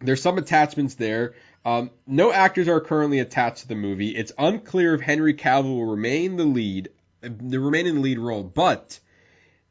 [0.00, 1.34] there's some attachments there.
[1.64, 4.16] Um, no actors are currently attached to the movie.
[4.16, 6.88] It's unclear if Henry Cavill will remain the lead,
[7.24, 8.42] uh, remain in the lead role.
[8.42, 8.98] But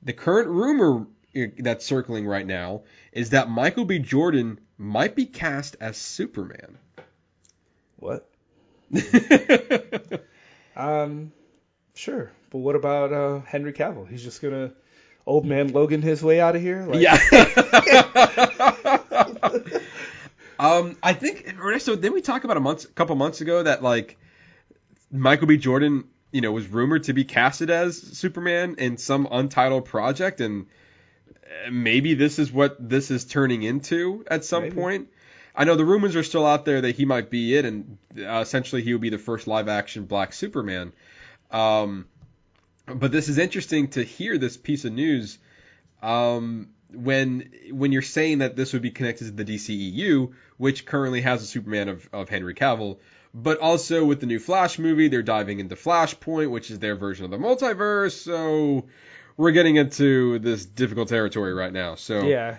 [0.02, 1.06] the current rumor
[1.58, 4.00] that's circling right now is that Michael B.
[4.00, 6.78] Jordan might be cast as Superman.
[7.98, 8.28] What?
[10.76, 11.32] Um,
[11.94, 12.32] sure.
[12.50, 14.08] But what about uh, Henry Cavill?
[14.08, 14.72] He's just gonna
[15.26, 16.86] old man Logan his way out of here?
[16.86, 17.18] Like, yeah.
[20.62, 21.96] um, I think so.
[21.96, 24.18] Then we talked about a month, a couple months ago that like
[25.12, 25.58] Michael B.
[25.58, 30.68] Jordan, you know, was rumored to be casted as Superman in some untitled project, and
[31.44, 34.76] uh, maybe this is what this is turning into at some Maybe.
[34.76, 35.08] point.
[35.56, 38.40] I know the rumors are still out there that he might be it, and uh,
[38.42, 40.94] essentially he would be the first live action Black Superman.
[41.50, 42.06] Um,
[42.86, 45.40] but this is interesting to hear this piece of news
[46.02, 51.22] um, when when you're saying that this would be connected to the DCEU, which currently
[51.22, 52.98] has a Superman of, of Henry Cavill,
[53.34, 57.26] but also with the new Flash movie, they're diving into Flashpoint, which is their version
[57.26, 58.12] of the multiverse.
[58.12, 58.86] So
[59.38, 61.96] we're getting into this difficult territory right now.
[61.96, 62.58] So yeah.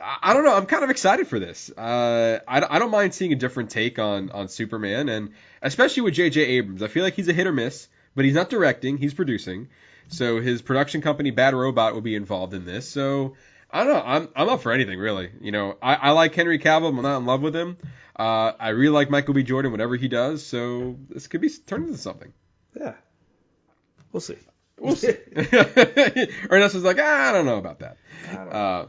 [0.00, 0.54] I I don't know.
[0.54, 1.70] I'm kind of excited for this.
[1.76, 6.14] Uh, I, I don't mind seeing a different take on on Superman, and especially with
[6.14, 6.40] J.J.
[6.40, 6.82] Abrams.
[6.82, 9.68] I feel like he's a hit or miss, but he's not directing; he's producing.
[10.08, 12.88] So his production company, Bad Robot, will be involved in this.
[12.88, 13.36] So
[13.70, 14.02] I don't know.
[14.04, 15.30] I'm I'm up for anything really.
[15.40, 16.88] You know, I, I like Henry Cavill.
[16.88, 17.76] I'm not in love with him.
[18.18, 19.42] Uh, I really like Michael B.
[19.42, 20.44] Jordan, whatever he does.
[20.44, 22.32] So this could be turned into something.
[22.78, 22.94] Yeah.
[24.10, 24.38] We'll see.
[24.78, 25.08] We'll see.
[26.50, 27.96] Ernesto's like, ah, I don't know about that.
[28.28, 28.86] Uh,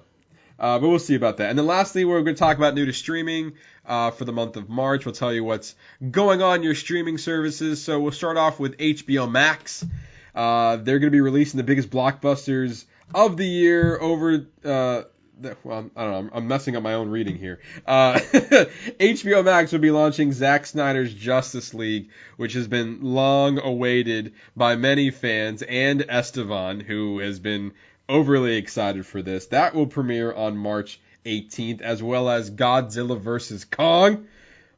[0.59, 1.49] uh, but we'll see about that.
[1.49, 3.53] And then lastly, we're going to talk about new to streaming
[3.85, 5.05] uh, for the month of March.
[5.05, 5.75] We'll tell you what's
[6.09, 7.83] going on in your streaming services.
[7.83, 9.85] So we'll start off with HBO Max.
[10.33, 14.45] Uh, they're going to be releasing the biggest blockbusters of the year over.
[14.63, 15.03] Uh,
[15.41, 16.17] the, well, I don't know.
[16.17, 17.59] I'm, I'm messing up my own reading here.
[17.85, 24.33] Uh, HBO Max will be launching Zack Snyder's Justice League, which has been long awaited
[24.55, 27.73] by many fans and Estevan, who has been
[28.07, 29.47] overly excited for this.
[29.47, 33.65] That will premiere on March 18th, as well as Godzilla vs.
[33.65, 34.27] Kong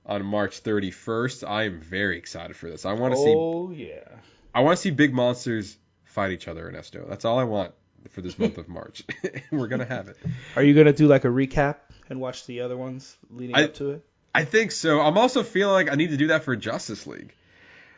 [0.06, 1.48] on March 31st.
[1.48, 2.86] I am very excited for this.
[2.86, 4.08] I want to see Oh yeah.
[4.54, 7.06] I want to see big monsters fight each other, Ernesto.
[7.08, 7.74] That's all I want
[8.10, 9.04] for this month of March.
[9.52, 10.18] We're gonna have it.
[10.56, 11.78] Are you gonna do like a recap
[12.10, 14.06] and watch the other ones leading I- up to it?
[14.34, 15.02] I think so.
[15.02, 17.36] I'm also feeling like I need to do that for Justice League.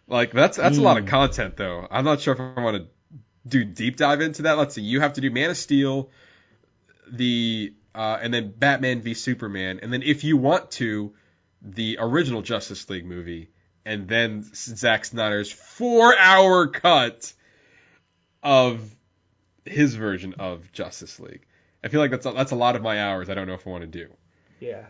[0.07, 1.87] Like that's that's a lot of content though.
[1.89, 2.87] I'm not sure if I want to
[3.47, 4.57] do deep dive into that.
[4.57, 4.81] Let's see.
[4.81, 6.09] You have to do Man of Steel,
[7.09, 11.13] the uh, and then Batman v Superman, and then if you want to,
[11.61, 13.49] the original Justice League movie,
[13.85, 17.31] and then Zack Snyder's four-hour cut
[18.41, 18.81] of
[19.65, 21.45] his version of Justice League.
[21.83, 23.29] I feel like that's a, that's a lot of my hours.
[23.29, 24.07] I don't know if I want to do.
[24.59, 24.85] Yeah.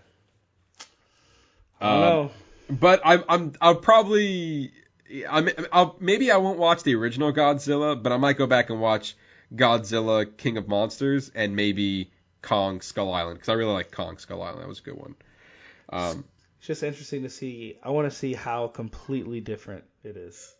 [1.81, 2.31] I don't Um, know.
[2.69, 4.71] But I'm I'm I'll probably
[5.29, 8.79] I'm I'll maybe I won't watch the original Godzilla, but I might go back and
[8.79, 9.15] watch
[9.53, 12.11] Godzilla King of Monsters and maybe
[12.41, 14.61] Kong Skull Island because I really like Kong Skull Island.
[14.61, 15.15] That was a good one.
[15.89, 16.23] Um,
[16.59, 17.77] It's just interesting to see.
[17.83, 20.55] I want to see how completely different it is.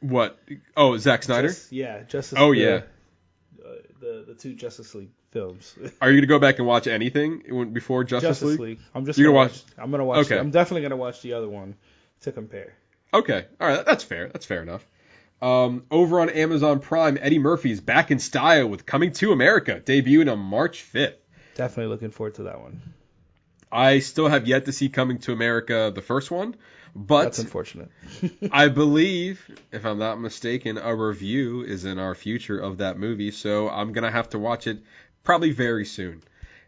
[0.00, 0.38] what?
[0.76, 1.48] Oh, Zack Snyder.
[1.48, 2.38] Just- yeah, Justice.
[2.40, 2.82] Oh, yeah.
[3.64, 5.74] Uh, the the two Justice League films.
[6.00, 8.60] Are you gonna go back and watch anything before Justice, Justice League?
[8.60, 8.78] League.
[8.94, 9.62] I'm just You're gonna gonna watch.
[9.78, 10.26] I'm gonna watch.
[10.26, 10.38] Okay.
[10.38, 11.76] I'm definitely gonna watch the other one
[12.22, 12.74] to compare.
[13.14, 14.28] Okay, all right, that's fair.
[14.28, 14.86] That's fair enough.
[15.42, 20.30] Um, over on Amazon Prime, Eddie Murphy's back in style with Coming to America, debuting
[20.30, 21.16] on March 5th.
[21.56, 22.80] Definitely looking forward to that one.
[23.70, 26.54] I still have yet to see Coming to America, the first one,
[26.94, 27.90] but That's unfortunate.
[28.52, 33.30] I believe, if I'm not mistaken, a review is in our future of that movie,
[33.30, 34.78] so I'm gonna have to watch it
[35.24, 36.22] probably very soon.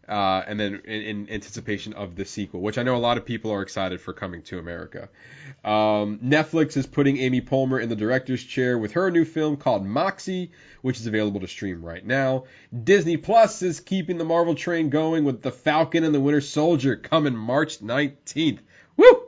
[0.09, 3.25] Uh, and then in, in anticipation of the sequel, which I know a lot of
[3.25, 5.09] people are excited for coming to America.
[5.65, 9.87] Um, Netflix is putting Amy Poehler in the director's chair with her new film called
[9.87, 10.51] Moxie,
[10.83, 12.45] which is available to stream right now.
[12.83, 16.97] Disney Plus is keeping the Marvel train going with The Falcon and the Winter Soldier
[16.97, 18.59] coming March 19th.
[18.99, 19.23] Woo!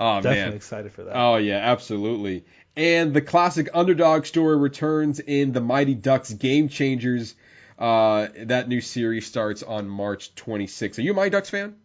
[0.00, 1.14] Oh Definitely man, excited for that.
[1.16, 2.44] Oh yeah, absolutely.
[2.76, 7.34] And the classic underdog story returns in the Mighty Ducks Game Changers.
[7.78, 10.98] Uh, that new series starts on March 26th.
[10.98, 11.76] Are you a Mighty Ducks fan?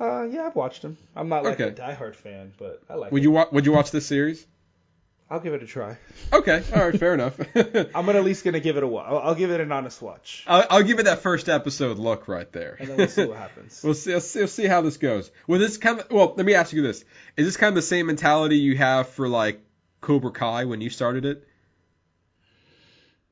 [0.00, 0.96] Uh, yeah, I've watched them.
[1.14, 1.70] I'm not like Okay.
[1.70, 3.12] a diehard fan, but I like.
[3.12, 4.44] Would you wa- would you watch this series?
[5.34, 5.96] I'll give it a try.
[6.32, 7.36] Okay, all right, fair enough.
[7.92, 9.06] I'm at least gonna give it a watch.
[9.08, 12.28] I'll, I'll give it an honest watch, I'll, I'll give it that first episode look
[12.28, 12.76] right there.
[12.78, 13.80] and then we'll see what happens.
[13.84, 14.38] We'll see, we'll see.
[14.38, 15.32] We'll see how this goes.
[15.48, 16.08] Well, this kind of.
[16.08, 17.04] Well, let me ask you this:
[17.36, 19.60] Is this kind of the same mentality you have for like
[20.00, 21.48] Cobra Kai when you started it?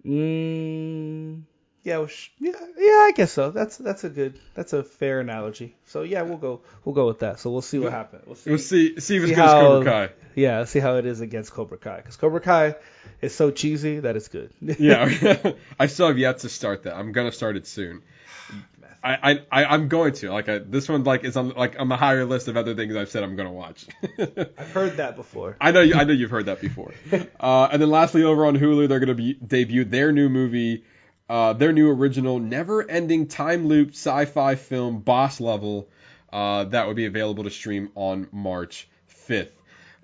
[0.04, 1.42] Mm,
[1.84, 2.90] yeah, we sh- yeah, yeah.
[2.90, 3.50] I guess so.
[3.50, 5.74] That's that's a good, that's a fair analogy.
[5.86, 7.40] So yeah, we'll go, we'll go with that.
[7.40, 8.24] So we'll see what happens.
[8.26, 8.50] We'll see.
[8.50, 10.12] We'll see see if it's see good as Cobra Kai.
[10.34, 11.96] Yeah, see how it is against Cobra Kai.
[11.96, 12.76] Because Cobra Kai
[13.20, 14.50] is so cheesy that it's good.
[14.78, 16.94] Yeah, I still have yet to start that.
[16.96, 18.02] I'm gonna start it soon.
[19.04, 21.88] I, I, I I'm going to like I, this one like is on like on
[21.88, 23.86] the higher list of other things I've said I'm gonna watch.
[24.18, 25.56] I've heard that before.
[25.60, 26.92] I know you, I know you've heard that before.
[27.40, 30.84] Uh, and then lastly, over on Hulu, they're gonna be debut their new movie,
[31.32, 35.88] uh, their new original, never-ending time loop sci-fi film Boss Level.
[36.30, 38.86] Uh, that would be available to stream on March
[39.30, 39.48] 5th.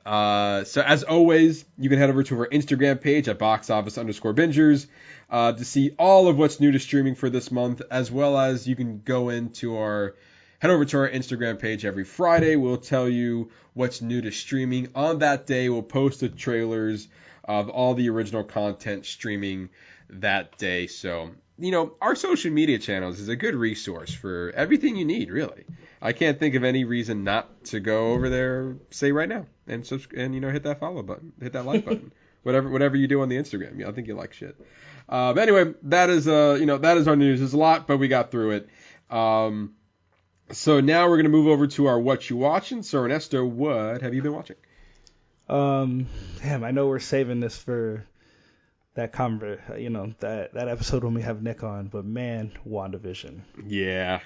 [0.07, 3.99] Uh, so as always, you can head over to our Instagram page at box office
[3.99, 4.87] underscore bingers
[5.29, 8.67] uh, to see all of what's new to streaming for this month, as well as
[8.67, 10.15] you can go into our
[10.61, 12.57] head over to our Instagram page every Friday.
[12.57, 14.89] We'll tell you what's new to streaming.
[14.95, 17.07] On that day, we'll post the trailers
[17.45, 19.69] of all the original content streaming
[20.11, 20.87] that day.
[20.87, 25.31] So, you know, our social media channels is a good resource for everything you need,
[25.31, 25.65] really.
[26.01, 29.85] I can't think of any reason not to go over there, say right now, and
[29.85, 32.13] subs- and you know, hit that follow button, hit that like button,
[32.45, 33.79] whatever whatever you do on the Instagram.
[33.79, 34.57] Yeah, I think you like shit.
[35.09, 37.41] But anyway, that is uh, you know, that is our news.
[37.41, 38.69] There's a lot, but we got through it.
[39.11, 39.75] Um,
[40.53, 42.83] so now we're gonna move over to our what you watching.
[42.83, 44.57] So Ernesto, what have you been watching?
[45.49, 46.07] Um,
[46.43, 48.07] damn, I know we're saving this for
[48.99, 53.41] that conver- you know, that that episode when we have Nick on, but man, WandaVision.
[53.65, 54.19] Yeah,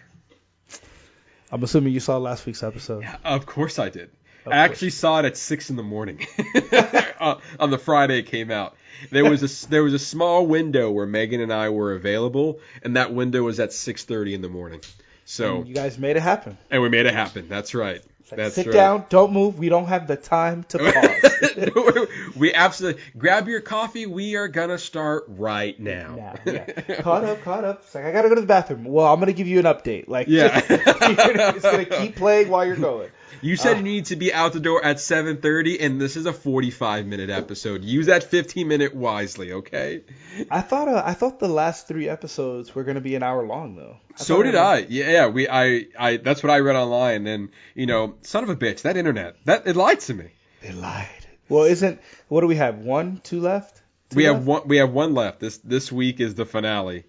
[1.51, 3.07] I'm assuming you saw last week's episode.
[3.25, 4.11] of course I did.
[4.47, 6.27] Of I actually saw it at six in the morning
[7.21, 8.75] uh, on the Friday it came out.
[9.11, 12.97] There was a there was a small window where Megan and I were available, and
[12.97, 14.81] that window was at 6:30 in the morning.
[15.27, 16.57] So And you guys made it happen.
[16.71, 17.49] and we made it happen.
[17.49, 18.03] That's right.
[18.31, 18.73] Like, That's sit right.
[18.73, 19.59] down, don't move.
[19.59, 22.09] We don't have the time to pause.
[22.37, 24.07] we absolutely grab your coffee.
[24.07, 26.17] We are gonna start right now.
[26.17, 27.01] now, yeah.
[27.01, 27.83] Caught up, caught up.
[27.85, 28.85] It's like I gotta go to the bathroom.
[28.85, 30.09] Well, I'm gonna give you an update.
[30.09, 30.61] Like, Yeah.
[30.69, 33.11] it's gonna keep playing while you're going.
[33.41, 36.33] You said you need to be out the door at 7:30, and this is a
[36.33, 37.83] 45 minute episode.
[37.83, 40.03] Use that 15 minute wisely, okay?
[40.49, 43.75] I thought uh, I thought the last three episodes were gonna be an hour long
[43.75, 43.97] though.
[44.15, 44.87] So did I.
[44.89, 48.51] Yeah, yeah, we I I that's what I read online, and you know, son of
[48.51, 50.27] a bitch, that internet that it lied to me.
[50.61, 51.22] They lied.
[51.53, 52.79] Well, isn't what do we have?
[52.79, 53.81] One, two left.
[54.11, 54.35] Two we left?
[54.39, 55.41] have one we have one left.
[55.41, 57.05] This this week is the finale,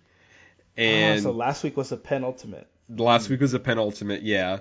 [0.78, 2.68] Oh, and so last week was a penultimate.
[2.90, 4.22] last week was the penultimate.
[4.24, 4.60] Yeah,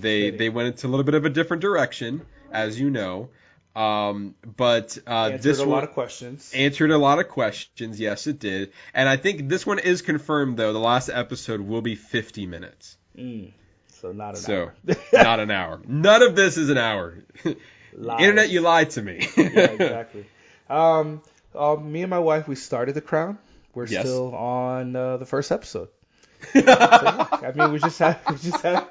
[0.00, 2.22] they they went into a little bit of a different direction,
[2.52, 3.28] as you know.
[3.76, 6.50] Um, but uh, Answered this a lot of questions.
[6.54, 8.00] answered a lot of questions.
[8.00, 8.72] Yes, it did.
[8.92, 10.72] And I think this one is confirmed though.
[10.72, 12.96] The last episode will be 50 minutes.
[13.16, 13.52] Mm,
[14.00, 14.74] so not an So hour.
[15.12, 15.80] not an hour.
[15.86, 17.18] None of this is an hour.
[17.94, 18.20] Lies.
[18.20, 19.28] Internet, you lied to me.
[19.36, 20.26] yeah, exactly.
[20.68, 21.22] Um,
[21.54, 23.38] um, me and my wife, we started The Crown.
[23.74, 24.02] We're Yes.
[24.02, 25.88] still on uh, the first episode.
[26.54, 28.90] I mean, we just have we just have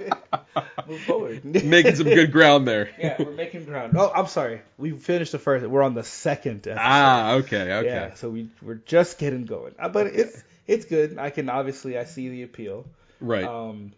[0.87, 1.43] move forward.
[1.43, 2.91] Making some good ground there.
[2.99, 3.95] yeah, we're making ground.
[3.97, 4.61] Oh, I'm sorry.
[4.77, 5.65] We finished the first.
[5.65, 6.77] We're on the second episode.
[6.79, 7.87] Ah, okay, okay.
[7.87, 9.73] Yeah, so we we're just getting going.
[9.79, 11.17] Uh, but it's it's good.
[11.17, 12.85] I can obviously I see the appeal.
[13.19, 13.45] Right.
[13.45, 13.93] Um,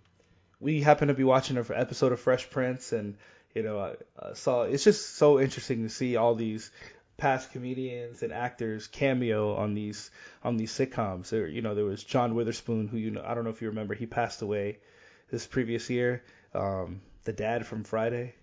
[0.61, 3.17] we happen to be watching an episode of Fresh Prince, and
[3.53, 6.71] you know, I saw it's just so interesting to see all these
[7.17, 10.09] past comedians and actors cameo on these
[10.43, 11.29] on these sitcoms.
[11.29, 13.69] There, you know, there was John Witherspoon, who you know, I don't know if you
[13.69, 14.79] remember, he passed away
[15.29, 16.23] this previous year.
[16.53, 18.33] Um, the dad from Friday.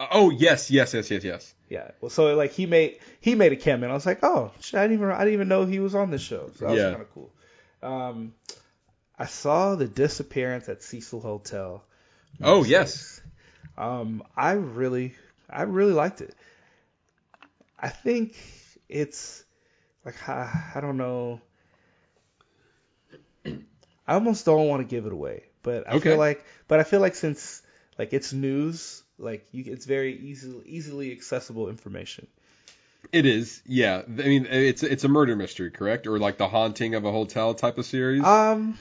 [0.00, 1.54] oh, yes, yes, yes, yes, yes.
[1.68, 1.92] Yeah.
[2.00, 3.84] Well, so like he made he made a cameo.
[3.84, 5.94] And I was like, oh, shit, I didn't even I didn't even know he was
[5.94, 6.50] on this show.
[6.56, 7.32] So that was kind of cool.
[7.82, 8.34] Um,
[9.18, 11.84] I saw the disappearance at Cecil Hotel.
[12.42, 13.21] Oh, yes.
[13.76, 15.14] Um, I really
[15.48, 16.34] I really liked it.
[17.78, 18.34] I think
[18.88, 19.44] it's
[20.04, 21.40] like I, I don't know.
[24.06, 26.10] I almost don't want to give it away, but I Okay.
[26.10, 27.62] feel like but I feel like since
[27.98, 32.26] like it's news, like you it's very easily easily accessible information.
[33.12, 33.62] It is.
[33.66, 34.02] Yeah.
[34.06, 36.06] I mean, it's it's a murder mystery, correct?
[36.06, 38.24] Or like the haunting of a hotel type of series?
[38.24, 38.76] Um,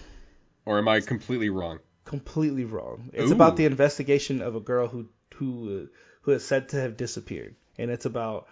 [0.65, 1.79] or am I completely wrong?
[2.05, 3.09] Completely wrong.
[3.13, 3.33] It's Ooh.
[3.33, 5.89] about the investigation of a girl who who
[6.21, 8.47] who is said to have disappeared, and it's about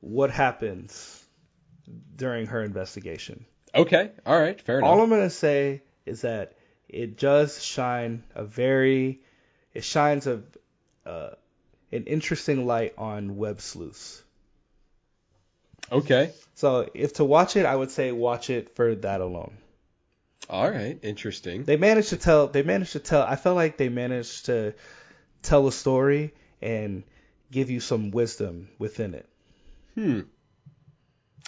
[0.00, 1.24] what happens
[2.16, 3.44] during her investigation.
[3.74, 4.10] Okay.
[4.26, 4.60] All right.
[4.60, 4.90] Fair enough.
[4.90, 6.54] All I'm gonna say is that
[6.88, 9.20] it does shine a very,
[9.74, 10.42] it shines a,
[11.06, 11.30] uh,
[11.92, 14.22] an interesting light on web sleuths.
[15.90, 16.32] okay.
[16.54, 19.56] So if to watch it, I would say watch it for that alone.
[20.50, 20.98] All right.
[21.02, 21.62] Interesting.
[21.64, 22.48] They managed to tell.
[22.48, 23.22] They managed to tell.
[23.22, 24.74] I felt like they managed to
[25.42, 27.04] tell a story and
[27.52, 29.28] give you some wisdom within it.
[29.94, 30.20] Hmm.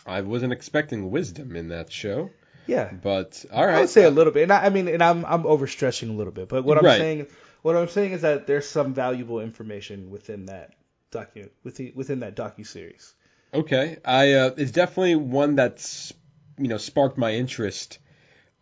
[0.07, 2.31] I wasn't expecting wisdom in that show.
[2.67, 2.93] Yeah.
[2.93, 5.25] But all right, I would say a little bit, and I, I mean, and I'm
[5.25, 6.99] I'm overstretching a little bit, but what I'm Right.
[6.99, 7.27] saying,
[7.63, 10.75] what I'm saying is that there's some valuable information within that
[11.11, 13.15] docu within within that docu series.
[13.53, 16.13] Okay, I uh, it's definitely one that's
[16.57, 17.99] you know sparked my interest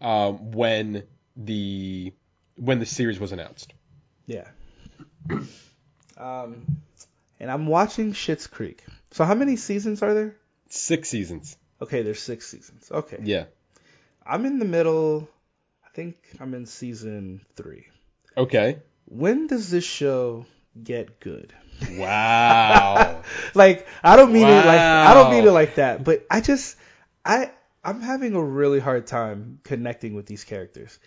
[0.01, 1.05] um, when
[1.37, 2.13] the
[2.57, 3.73] when the series was announced.
[4.27, 4.49] Yeah.
[6.17, 6.83] Um,
[7.41, 8.85] and I'm watching Schitt's Creek.
[9.13, 10.37] So how many seasons are there?
[10.69, 11.57] Six seasons.
[11.81, 12.91] Okay, there's six seasons.
[12.93, 13.19] Okay.
[13.23, 13.45] Yeah.
[14.25, 15.29] I'm in the middle.
[15.85, 17.87] I think I'm in season three.
[18.37, 18.79] Okay.
[19.07, 20.47] When does this show
[20.81, 21.53] get good?
[21.93, 23.23] Wow.
[23.55, 26.77] like I don't mean it like I don't mean it like that, but I just
[27.25, 27.51] I
[27.83, 30.99] I'm having a really hard time connecting with these characters.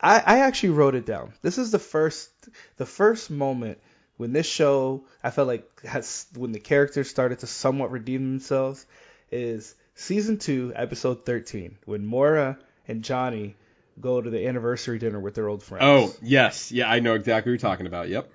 [0.00, 1.32] I, I actually wrote it down.
[1.42, 2.30] This is the first
[2.76, 3.78] the first moment
[4.16, 8.86] when this show I felt like has when the characters started to somewhat redeem themselves
[9.30, 12.58] is season two, episode thirteen, when Moira
[12.88, 13.56] and Johnny
[14.00, 15.84] go to the anniversary dinner with their old friends.
[15.84, 18.08] oh yes, yeah, I know exactly what you're talking about.
[18.08, 18.30] Yep.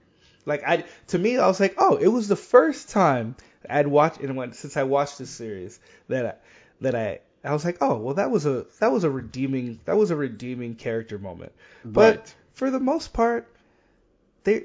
[0.45, 3.35] Like I, to me, I was like, oh, it was the first time
[3.67, 6.33] I'd watched and when since I watched this series that I,
[6.81, 9.97] that I, I was like, oh, well, that was a that was a redeeming that
[9.97, 11.51] was a redeeming character moment.
[11.83, 13.47] But for the most part,
[14.43, 14.63] they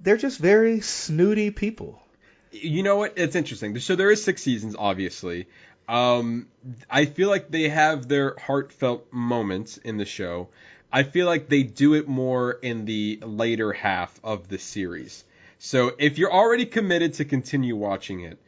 [0.00, 2.02] they're just very snooty people.
[2.50, 3.14] You know what?
[3.16, 3.78] It's interesting.
[3.78, 5.48] So there is six seasons, obviously.
[5.88, 6.48] Um,
[6.88, 10.48] I feel like they have their heartfelt moments in the show.
[10.92, 15.24] I feel like they do it more in the later half of the series.
[15.58, 18.38] So if you're already committed to continue watching it,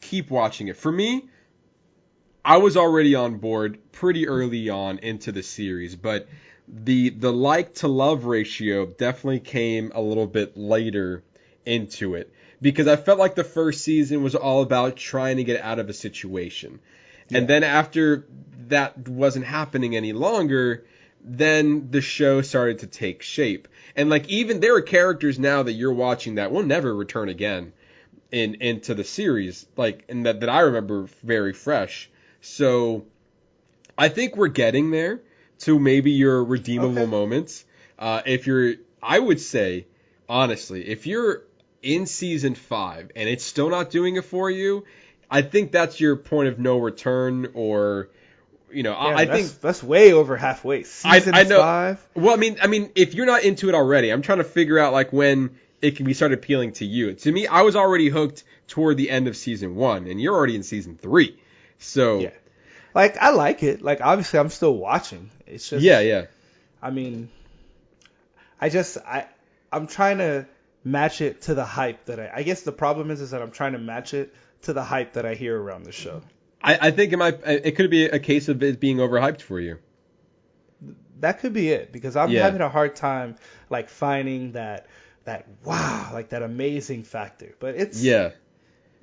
[0.00, 0.76] keep watching it.
[0.76, 1.28] For me,
[2.44, 6.28] I was already on board pretty early on into the series, but
[6.68, 11.22] the the like to love ratio definitely came a little bit later
[11.64, 15.62] into it because I felt like the first season was all about trying to get
[15.62, 16.80] out of a situation.
[17.30, 18.26] And then after
[18.68, 20.84] that wasn't happening any longer,
[21.22, 23.68] then the show started to take shape.
[23.96, 27.72] And like even there are characters now that you're watching that will never return again
[28.30, 32.10] in into the series, like and that, that I remember very fresh.
[32.44, 33.06] So
[33.96, 35.20] I think we're getting there
[35.60, 37.10] to maybe your redeemable Okay.
[37.10, 37.64] moments.
[37.98, 39.86] Uh, if you're, I would say,
[40.28, 41.42] honestly, if you're
[41.82, 44.84] in season five and it's still not doing it for you,
[45.30, 48.10] I think that's your point of no return, or
[48.70, 49.60] you know, I, Yeah, I that's, think.
[49.62, 50.80] that's way over halfway.
[50.80, 52.06] I- Season I know- five.
[52.14, 54.78] Well, I mean, I mean, if you're not into it already, I'm trying to figure
[54.78, 57.14] out like when it can be started appealing to you.
[57.14, 60.56] To me, I was already hooked toward the end of season one, and you're already
[60.56, 61.38] in season three.
[61.84, 62.30] So Yeah.
[62.94, 63.82] Like I like it.
[63.82, 65.30] Like obviously I'm still watching.
[65.46, 66.26] It's just yeah, yeah.
[66.82, 67.28] I mean,
[68.60, 69.26] I just I
[69.72, 70.46] I'm trying to
[70.84, 72.30] match it to the hype that I.
[72.36, 75.14] I guess the problem is is that I'm trying to match it to the hype
[75.14, 76.22] that I hear around the show.
[76.62, 77.40] I, I think it might.
[77.46, 79.78] It could be a case of it being overhyped for you.
[81.20, 82.42] That could be it because I'm Yeah.
[82.42, 83.36] having a hard time
[83.70, 84.86] like finding that
[85.24, 87.54] that wow like that amazing factor.
[87.58, 88.30] But it's Yeah.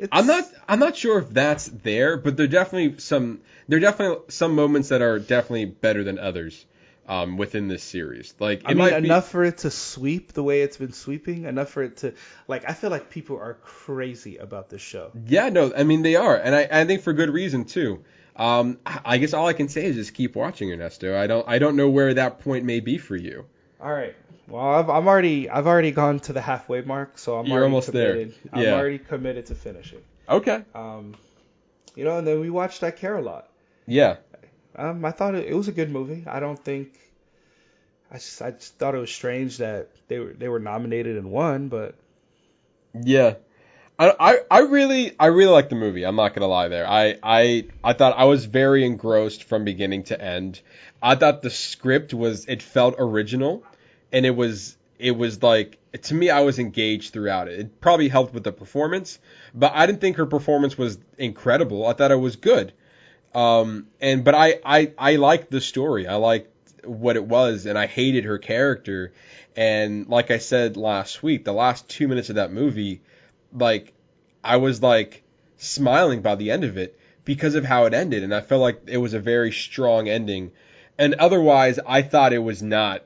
[0.02, 0.46] It's, I'm not.
[0.68, 3.42] I'm not sure if that's there, but there definitely some.
[3.68, 6.66] There are definitely some moments that are definitely better than others
[7.08, 8.34] um, within this series.
[8.40, 11.46] Like I mean, might be- enough for it to sweep the way it's been sweeping.
[11.46, 12.16] Enough for it to
[12.48, 12.68] like.
[12.68, 15.12] I feel like people are crazy about this show.
[15.28, 18.04] Yeah, no, I mean they are, and I, I think for good reason too.
[18.36, 21.16] Um, I guess all I can say is just keep watching Ernesto.
[21.16, 23.46] I don't I don't know where that point may be for you.
[23.80, 24.16] All right.
[24.52, 27.72] Well, I've, I'm already I've already gone to the halfway mark, so I'm You're already
[27.72, 28.12] almost there.
[28.14, 28.36] committed.
[28.52, 30.02] I'm already committed to finishing.
[30.28, 30.64] Okay.
[30.76, 31.16] Um,
[31.96, 33.48] you know, and then we watched I Care a Lot.
[33.88, 34.18] Yeah.
[34.76, 36.26] Um, I thought it, it was a good movie.
[36.28, 36.98] I don't think.
[38.12, 41.32] I just I just thought it was strange that they were they were nominated and
[41.32, 41.96] won, but
[42.94, 43.36] Yeah.
[43.98, 46.04] I, I, I really I really like the movie.
[46.06, 46.88] I'm not gonna lie there.
[46.88, 50.60] I, I I thought I was very engrossed from beginning to end.
[51.02, 53.64] I thought the script was it felt original,
[54.12, 57.60] and it was it was like to me I was engaged throughout it.
[57.60, 59.20] It probably helped with the performance,
[59.54, 61.86] but I didn't think her performance was incredible.
[61.88, 62.74] I thought it was good.
[63.34, 66.08] Um and but I I I liked the story.
[66.08, 66.50] I liked
[66.86, 69.14] what it was, and I hated her character.
[69.56, 73.02] And like I said last week, the last two minutes of that movie
[73.54, 73.94] like
[74.44, 75.24] I was like
[75.58, 78.82] smiling by the end of it because of how it ended and I felt like
[78.88, 80.52] it was a very strong ending.
[80.98, 83.04] And otherwise I thought it was not.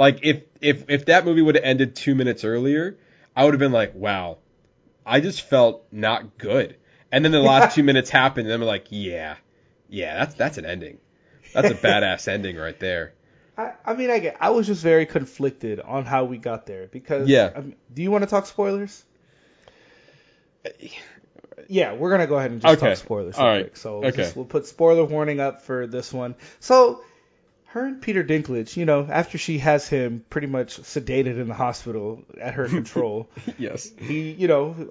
[0.00, 2.96] Like if if if that movie would have ended 2 minutes earlier,
[3.36, 4.38] I would have been like, "Wow.
[5.04, 6.76] I just felt not good."
[7.12, 9.36] And then the last 2 minutes happened and I'm like, "Yeah.
[9.90, 11.00] Yeah, that's that's an ending.
[11.52, 13.12] That's a badass ending right there."
[13.58, 16.86] I I mean I get I was just very conflicted on how we got there
[16.86, 17.50] because Yeah.
[17.54, 19.04] I mean, do you want to talk spoilers?
[21.68, 22.88] Yeah, we're gonna go ahead and just Okay.
[22.88, 23.64] talk spoilers real All right.
[23.64, 23.76] quick.
[23.76, 24.16] So Okay.
[24.22, 26.36] just, we'll put spoiler warning up for this one.
[26.58, 27.02] So
[27.72, 31.54] her and Peter Dinklage, you know, after she has him pretty much sedated in the
[31.54, 33.90] hospital at her control, yes.
[33.98, 34.90] he, you know,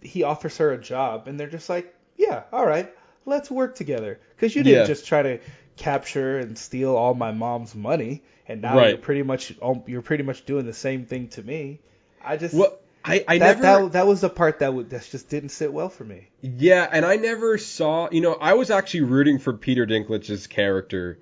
[0.00, 2.92] he offers her a job, and they're just like, yeah, all right,
[3.26, 4.20] let's work together.
[4.36, 4.86] Because you didn't Yeah.
[4.86, 5.38] just try to
[5.76, 8.90] capture and steal all my mom's money, and now Right.
[8.90, 11.80] you're pretty much um, you're pretty much doing the same thing to me.
[12.24, 13.62] I just Well, I, I that, never.
[13.82, 16.28] that that was the part that would, that just didn't sit well for me.
[16.42, 18.08] Yeah, and I never saw.
[18.12, 21.18] You know, I was actually rooting for Peter Dinklage's character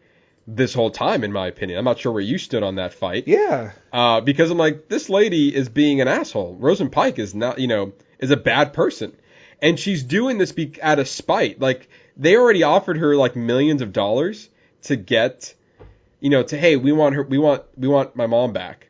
[0.46, 1.78] this whole time, in my opinion.
[1.78, 3.28] I'm not sure where you stood on that fight.
[3.28, 6.56] Yeah, Uh, because I'm like, this lady is being an asshole.
[6.58, 9.16] Rosamund Pike is not, you know, is a bad person,
[9.60, 11.60] and she's doing this be- out of spite.
[11.60, 14.48] Like they already offered her like millions of dollars
[14.82, 15.54] to get,
[16.20, 18.88] you know, to hey, we want her, we want, we want my mom back,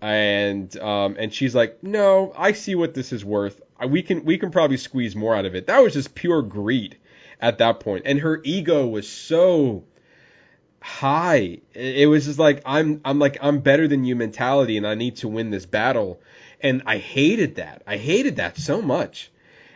[0.00, 3.60] and um, and she's like, no, I see what this is worth.
[3.84, 5.66] We can, we can probably squeeze more out of it.
[5.66, 6.96] That was just pure greed
[7.40, 9.84] at that point, and her ego was so
[10.84, 11.60] high.
[11.72, 15.16] It was just like I'm I'm like I'm better than you mentality and I need
[15.16, 16.20] to win this battle.
[16.60, 17.82] And I hated that.
[17.86, 19.30] I hated that so much.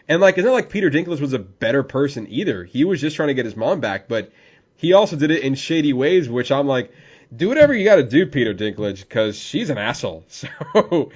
[0.07, 2.63] And like it's not like Peter Dinklage was a better person either.
[2.63, 4.31] He was just trying to get his mom back, but
[4.77, 6.93] he also did it in shady ways, which I'm like,
[7.35, 10.25] do whatever you got to do, Peter Dinklage, because she's an asshole.
[10.75, 11.11] So,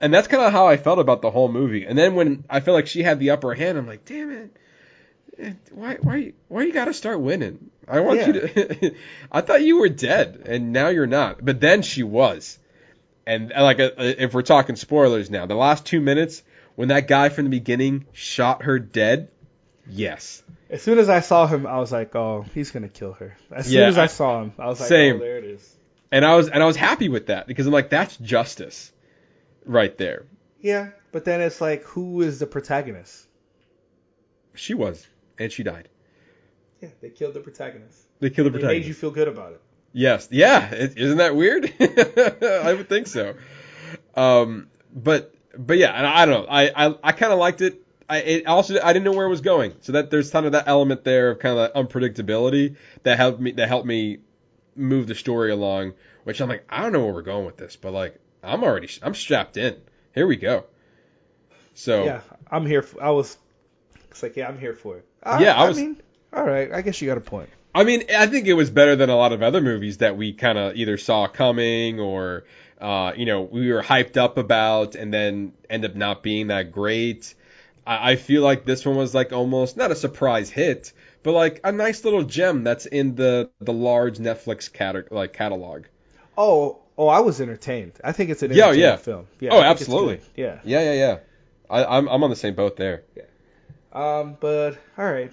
[0.00, 1.86] and that's kind of how I felt about the whole movie.
[1.86, 4.56] And then when I felt like she had the upper hand, I'm like, damn it,
[5.72, 7.70] why why why you got to start winning?
[7.88, 8.94] I want you to.
[9.32, 11.44] I thought you were dead, and now you're not.
[11.44, 12.58] But then she was,
[13.26, 16.42] and uh, like uh, if we're talking spoilers now, the last two minutes
[16.76, 19.28] when that guy from the beginning shot her dead,
[19.88, 23.36] yes, as soon as I saw him, I was like, oh, he's gonna kill her.
[23.50, 25.16] As soon as I, I- saw him, I was like, same.
[25.16, 25.76] oh, there it is.
[26.10, 28.92] and I was and I was happy with that because I'm like that's justice,
[29.66, 30.26] right there.
[30.60, 33.26] Yeah, but then it's like, who is the protagonist?
[34.54, 35.06] She was,
[35.38, 35.88] and she died.
[36.80, 37.98] Yeah, they killed the protagonist.
[38.20, 38.84] They killed the They protagonist.
[38.84, 39.60] made you feel good about it.
[39.92, 40.28] Yes.
[40.30, 40.70] Yeah.
[40.70, 41.64] It, isn't that weird?
[41.80, 43.34] I would think so.
[44.14, 46.48] Um, but but yeah, and I don't know.
[46.50, 47.80] I I, I kind of liked it.
[48.08, 50.52] I it also I didn't know where it was going, so that there's kind of
[50.52, 54.18] that element there of kind of that unpredictability that helped me that helped me
[54.76, 55.94] move the story along.
[56.24, 58.88] Which I'm like, I don't know where we're going with this, but like I'm already
[59.02, 59.76] I'm strapped in.
[60.14, 60.64] Here we go.
[61.74, 62.20] So Yeah,
[62.50, 62.82] I'm here.
[62.82, 63.36] For, I was.
[64.14, 65.04] It's like, yeah, I'm here for it.
[65.24, 66.00] I, Yeah, I I was- mean,
[66.32, 66.70] all right.
[66.72, 67.48] I guess you got a point.
[67.74, 70.32] I mean, I think it was better than a lot of other movies that we
[70.32, 72.44] kind of either saw coming or,
[72.80, 76.70] uh, you know, we were hyped up about and then end up not being that
[76.70, 77.34] great.
[77.84, 80.92] I, I feel like this one was like almost not a surprise hit,
[81.24, 85.86] but like a nice little gem that's in the the large Netflix cata- like catalog.
[86.38, 87.94] Oh, oh, I was entertained.
[88.04, 88.96] I think it's an Yeah, entertaining yeah.
[88.96, 89.26] film.
[89.40, 90.20] Yeah, Oh, I think it's absolutely.
[90.36, 90.60] Yeah.
[90.64, 91.18] Yeah, yeah, yeah.
[91.68, 93.02] I, I'm I'm on the same boat there.
[93.94, 95.32] Um, but all right.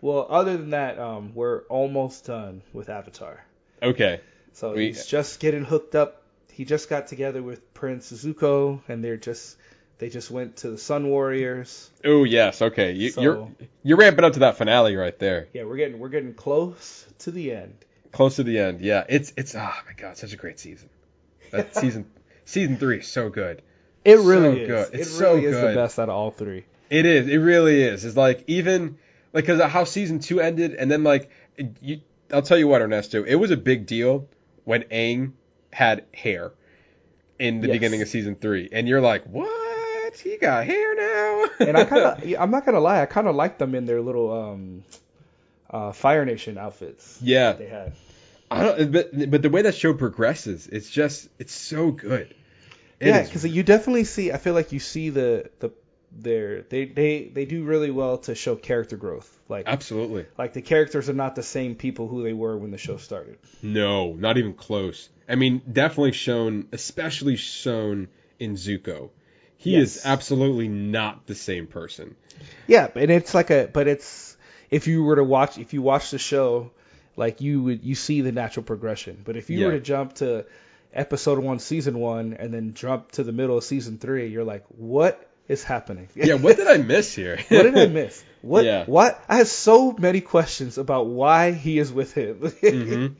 [0.00, 3.44] Well, other than that, um, we're almost done with Avatar.
[3.82, 4.20] Okay.
[4.52, 6.22] So We- he's just getting hooked up.
[6.52, 9.56] He just got together with Prince Zuko, and they're just
[9.98, 11.90] they just went to the Sun Warriors.
[12.04, 12.60] Oh yes.
[12.62, 12.92] Okay.
[12.92, 13.48] You, So- You're
[13.82, 15.48] you're ramping up to that finale right there.
[15.52, 17.74] Yeah, we're getting we're getting close to the end.
[18.12, 18.80] close to the end.
[18.80, 20.88] Yeah, it's it's oh my god, such a great season.
[21.50, 22.06] That season
[22.44, 23.62] season three is so good.
[24.04, 24.68] It So really is.
[24.68, 24.94] good.
[24.94, 26.64] It It's so really is the best out of all three.
[26.90, 27.28] It is.
[27.28, 28.04] It really is.
[28.04, 28.98] It's like even
[29.32, 31.30] like because how season two ended, and then like
[31.80, 32.00] you,
[32.32, 34.28] I'll tell you what, Ernesto, it was a big deal
[34.64, 35.32] when Aang
[35.72, 36.52] had hair
[37.38, 37.74] in the Yes.
[37.74, 40.16] beginning of season three, and you're like, what?
[40.16, 41.66] He got hair now?
[41.66, 44.00] And I kind of I'm not gonna lie, I kind of liked them in their
[44.00, 44.84] little um
[45.68, 47.52] uh Fire Nation outfits yeah.
[47.52, 47.92] they had.
[48.50, 48.92] I don't.
[48.92, 52.34] But but the way that show progresses, it's just it's so good.
[53.00, 54.32] It yeah, because you definitely see.
[54.32, 55.70] I feel like you see the the
[56.22, 59.30] their they they they do really well to show character growth.
[59.48, 60.26] Like absolutely.
[60.38, 63.38] like the characters are not the same people who they were when the show started.
[63.62, 65.08] No, not even close.
[65.28, 68.08] I mean, definitely shown, especially shown
[68.38, 69.10] in Zuko.
[69.58, 69.96] He Yes.
[69.96, 72.14] is absolutely not the same person.
[72.66, 74.36] Yeah, and it's like a but it's
[74.70, 76.70] if you were to watch if you watch the show,
[77.16, 79.22] like you would you see the natural progression.
[79.24, 80.46] But if you were to jump to
[80.92, 84.64] episode one, season one, and then jump to the middle of season three, you're like,
[84.68, 86.08] what is happening?
[86.14, 87.36] Yeah, what did I miss here?
[87.48, 88.22] what did I miss?
[88.42, 88.64] What?
[88.64, 88.84] Yeah.
[88.84, 89.22] What?
[89.28, 92.40] I have so many questions about why he is with him.
[92.62, 93.14] Mhm.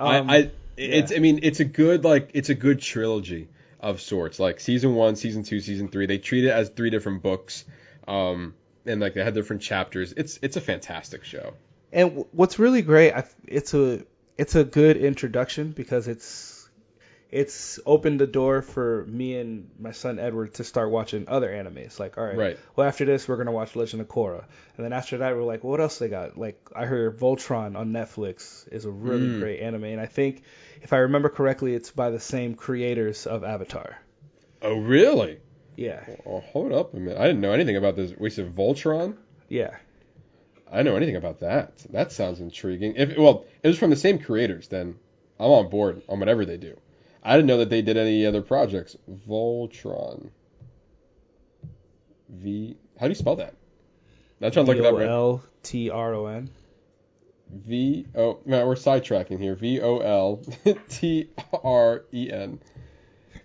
[0.00, 3.48] Um, I, I it's I mean it's a good like it's a good trilogy
[3.80, 4.38] of sorts.
[4.38, 6.06] Like season one, season two, season three.
[6.06, 7.64] They treat it as three different books.
[8.06, 8.54] Um
[8.86, 10.14] and like they had different chapters.
[10.16, 11.54] It's it's a fantastic show.
[11.92, 14.04] And what's really great, I, it's a
[14.36, 16.57] it's a good introduction because it's
[17.30, 21.98] it's opened the door for me and my son Edward to start watching other animes.
[22.00, 22.58] Like, all right, Right.
[22.74, 24.44] well after this we're gonna watch Legend of Korra,
[24.76, 26.38] and then after that we're like, what else they got?
[26.38, 29.40] Like, I heard Voltron on Netflix is a really Mm.
[29.40, 30.42] great anime, and I think
[30.82, 33.98] if I remember correctly, it's by the same creators of Avatar.
[34.62, 35.38] Oh, really?
[35.76, 37.18] Yeah, Oh, hold up a minute.
[37.18, 38.12] I didn't know anything about this.
[38.18, 39.16] We said Voltron.
[39.48, 39.76] yeah.
[40.70, 41.78] I didn't know anything about that.
[41.90, 42.94] That sounds intriguing.
[42.96, 44.96] If well, it was from the same creators, then
[45.40, 46.76] I'm on board on whatever they do.
[47.22, 48.96] I didn't know that they did any other projects.
[49.28, 50.30] Voltron.
[52.28, 52.76] V.
[52.98, 53.54] How do you spell that?
[54.40, 54.94] I'm trying to look it up.
[54.94, 55.08] Right?
[55.08, 56.50] L T R O N.
[57.50, 58.38] V O.
[58.44, 59.54] Man, we're sidetracking here.
[59.54, 60.42] V O L
[60.88, 61.30] T
[61.64, 62.60] R E N.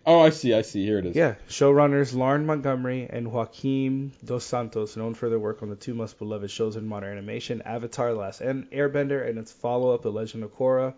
[0.05, 0.53] Oh, I see.
[0.53, 0.85] I see.
[0.85, 1.15] Here it is.
[1.15, 5.93] Yeah, showrunners Lauren Montgomery and Joaquim Dos Santos, known for their work on the two
[5.93, 10.11] most beloved shows in modern animation, Avatar: The Last Air- Airbender and its follow-up, The
[10.11, 10.93] Legend of Korra,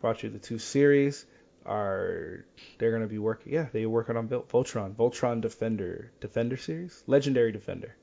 [0.00, 1.24] brought you the two series.
[1.66, 2.44] Are
[2.78, 3.52] they're gonna be working?
[3.52, 7.96] Yeah, they working on Vol- Voltron, Voltron Defender, Defender series, Legendary Defender.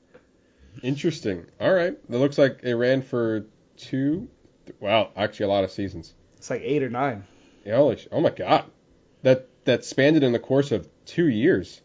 [0.82, 1.44] Interesting.
[1.60, 1.92] All right.
[1.92, 3.46] It looks like it ran for
[3.76, 4.28] two.
[4.80, 6.14] Wow, actually a lot of seasons.
[6.36, 7.24] It's like eight or nine.
[7.64, 8.64] Yeah, holy sh- oh my god.
[9.22, 11.80] That that spanned it in the course of two years.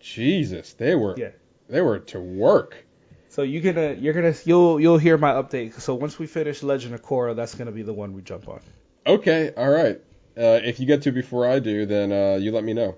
[0.00, 1.30] Jesus, they were Yeah.
[1.68, 2.84] they were to work.
[3.28, 5.78] So you're gonna you're gonna you'll you'll hear my update.
[5.80, 8.60] So once we finish Legend of Korra, that's gonna be the one we jump on.
[9.06, 10.00] Okay, all right.
[10.36, 12.96] Uh, if you get to before I do, then uh, you let me know.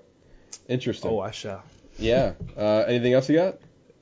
[0.67, 1.11] Interesting.
[1.11, 1.63] Oh, I shall.
[1.97, 2.33] Yeah.
[2.57, 3.57] Uh, anything else you got?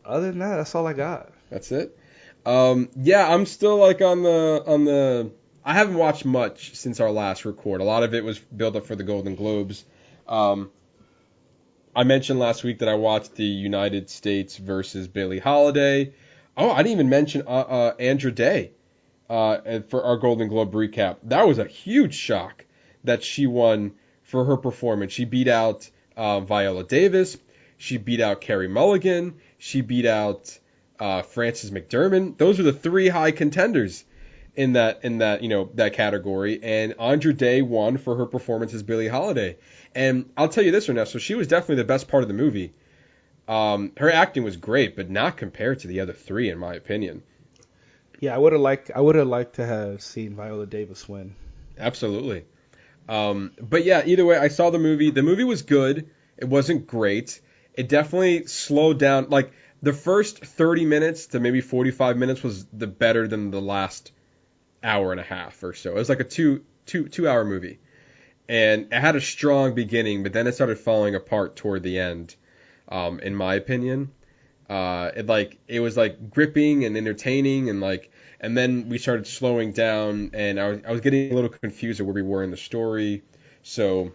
[0.06, 1.32] Other than that, that's all I got.
[1.50, 1.98] That's it.
[2.46, 5.32] Um, yeah, I'm still like on the on the.
[5.64, 7.82] I haven't watched much since our last record.
[7.82, 9.86] A lot of it was built up for the Golden Globes.
[10.28, 10.72] Um,
[11.96, 16.14] I mentioned last week that I watched the United States versus Billie Holiday.
[16.58, 18.72] Oh, I didn't even mention uh, uh, Andra Day
[19.30, 21.18] uh, for our Golden Globe recap.
[21.24, 22.66] That was a huge shock
[23.04, 23.94] that she won
[24.24, 25.14] for her performance.
[25.14, 27.38] She beat out uh, Viola Davis.
[27.78, 29.36] She beat out Carey Mulligan.
[29.58, 30.58] She beat out
[31.00, 32.38] uh, Frances McDermott.
[32.38, 34.04] Those are the three high contenders
[34.56, 36.60] in that in that you know that category.
[36.62, 39.58] And Andra Day won for her performance as Billie Holiday.
[39.96, 42.74] And I'll tell you this, Ernesto, she was definitely the best part of the movie.
[43.48, 47.24] Um, her acting was great, but not compared to the other three, in my opinion.
[48.20, 51.36] Yeah, I would have liked I would have liked to have seen Viola Davis win.
[51.78, 52.46] Absolutely.
[53.12, 55.12] Um, but yeah, either way, I saw the movie.
[55.12, 56.10] The movie was good.
[56.38, 57.42] It wasn't great.
[57.74, 59.30] It definitely slowed down.
[59.30, 59.52] Like
[59.82, 64.14] the first 30 minutes to maybe 45 minutes was the better than the last
[64.82, 65.90] hour and a half or so.
[65.90, 67.80] It was like a two two two hour movie,
[68.48, 72.38] and it had a strong beginning, but then it started falling apart toward the end.
[72.88, 74.12] Um, in my opinion,
[74.72, 78.10] uh, it like it was like gripping and entertaining and like
[78.40, 82.00] and then we started slowing down and I was, I was getting a little confused
[82.00, 83.22] of where we were in the story.
[83.64, 84.14] So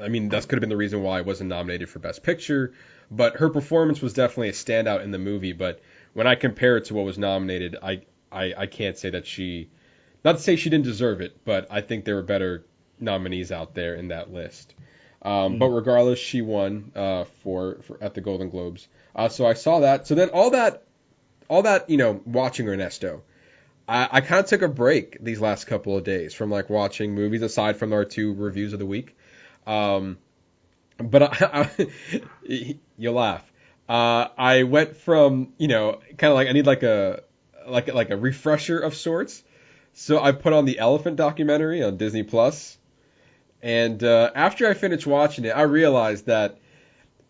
[0.00, 2.74] I mean that could have been the reason why I wasn't nominated for best picture
[3.10, 5.80] but her performance was definitely a standout in the movie but
[6.12, 9.68] when I compare it to what was nominated I I, I can't say that she
[10.24, 12.64] not to say she didn't deserve it but I think there were better
[13.00, 14.74] nominees out there in that list.
[15.22, 18.86] Um, but regardless she won uh, for, for at the Golden Globes
[19.16, 20.06] uh, so I saw that.
[20.06, 20.84] So then all that
[21.48, 23.22] all that you know watching Ernesto
[23.88, 27.14] I, I kind of took a break these last couple of days from like watching
[27.14, 29.16] movies aside from our two reviews of the week.
[29.66, 30.18] Um
[30.98, 31.70] but I,
[32.48, 33.44] I you'll laugh.
[33.88, 37.22] Uh I went from you know kind of like I need like a
[37.66, 39.42] like like a refresher of sorts.
[39.92, 42.76] So I put on the elephant documentary on Disney Plus.
[43.62, 46.58] And uh, after I finished watching it I realized that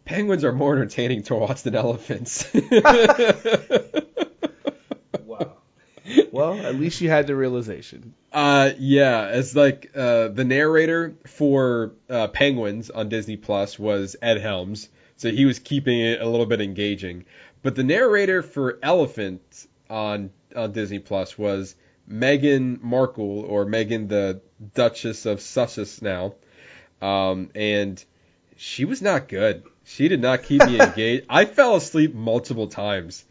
[0.07, 2.47] penguins are more entertaining to watch than elephants
[5.25, 5.57] Wow.
[6.31, 8.15] well, at least you had the realization.
[8.33, 14.39] Uh, yeah, it's like uh, the narrator for uh, Penguins on Disney Plus was Ed
[14.41, 17.25] Helms, so he was keeping it a little bit engaging.
[17.63, 21.75] But the narrator for Elephant on on Disney Plus was
[22.09, 24.41] Meghan Markle or Meghan the
[24.75, 26.35] Duchess of Sussex now,
[27.03, 28.03] um, and
[28.57, 29.65] she was not good.
[29.85, 31.27] She did not keep me engaged.
[31.29, 33.25] I fell asleep multiple times.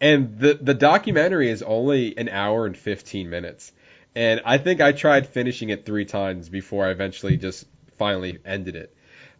[0.00, 3.72] And the the documentary is only an hour and 15 minutes.
[4.14, 7.66] And I think I tried finishing it three times before I eventually just
[7.98, 8.94] finally ended it.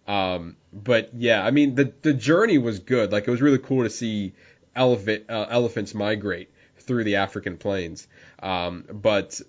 [0.07, 3.11] Um, but yeah, I mean the the journey was good.
[3.11, 4.34] Like it was really cool to see
[4.76, 8.07] elephant uh, elephants migrate through the African plains.
[8.43, 9.41] Um, but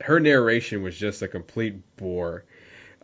[0.00, 2.44] her narration was just a complete bore.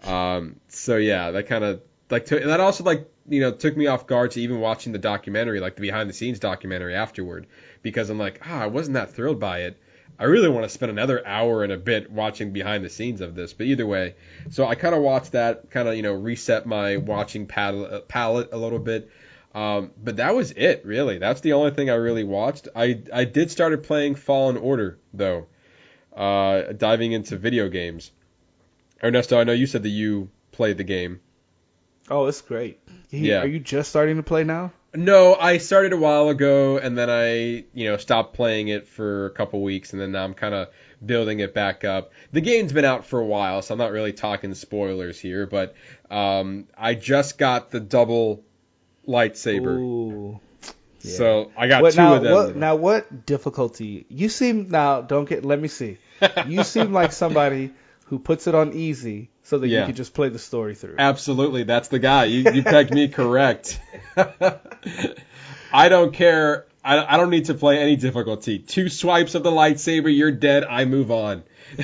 [0.04, 3.86] Um, so yeah, that kind of like took, that also like you know took me
[3.86, 7.46] off guard to even watching the documentary, like the behind the scenes documentary afterward,
[7.82, 9.78] because I'm like, ah, I wasn't that thrilled by it.
[10.18, 13.34] I really want to spend another hour and a bit watching behind the scenes of
[13.34, 13.52] this.
[13.52, 14.14] But either way,
[14.50, 18.50] so I kind of watched that, kind of you know reset my watching palette, palette
[18.52, 19.10] a little bit.
[19.54, 21.18] Um, but that was it, really.
[21.18, 22.68] That's the only thing I really watched.
[22.74, 25.46] I I did started playing Fallen Order though,
[26.14, 28.10] uh, diving into video games.
[29.02, 31.20] Ernesto, I know you said that you played the game.
[32.10, 32.78] Oh, it's great.
[33.10, 33.42] He- Yeah.
[33.42, 34.72] Are you just starting to play now?
[34.94, 39.26] No, I started a while ago, and then I, you know, stopped playing it for
[39.26, 40.68] a couple weeks, and then now I'm kind of
[41.04, 42.12] building it back up.
[42.32, 45.74] The game's been out for a while, so I'm not really talking spoilers here, but
[46.10, 48.42] um, I just got the double
[49.06, 50.40] lightsaber, Ooh.
[51.02, 51.12] yeah.
[51.16, 52.32] so I got two now, of them.
[52.32, 54.06] what, now, what difficulty?
[54.08, 55.02] You seem now.
[55.02, 55.44] Don't get.
[55.44, 55.98] Let me see.
[56.46, 57.72] You seem like somebody
[58.08, 59.80] who puts it on easy so that Yeah.
[59.80, 60.96] you can just play the story through.
[60.98, 62.24] Absolutely, that's the guy.
[62.24, 63.80] You, you pegged me correct.
[65.72, 66.66] I don't care.
[66.84, 68.58] I, I don't need to play any difficulty.
[68.60, 70.64] Two swipes of the lightsaber, you're dead.
[70.64, 71.42] I move on.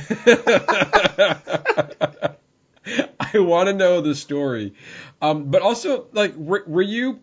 [3.21, 4.75] I want to know the story.
[5.21, 7.21] Um, but also, like, were, were you?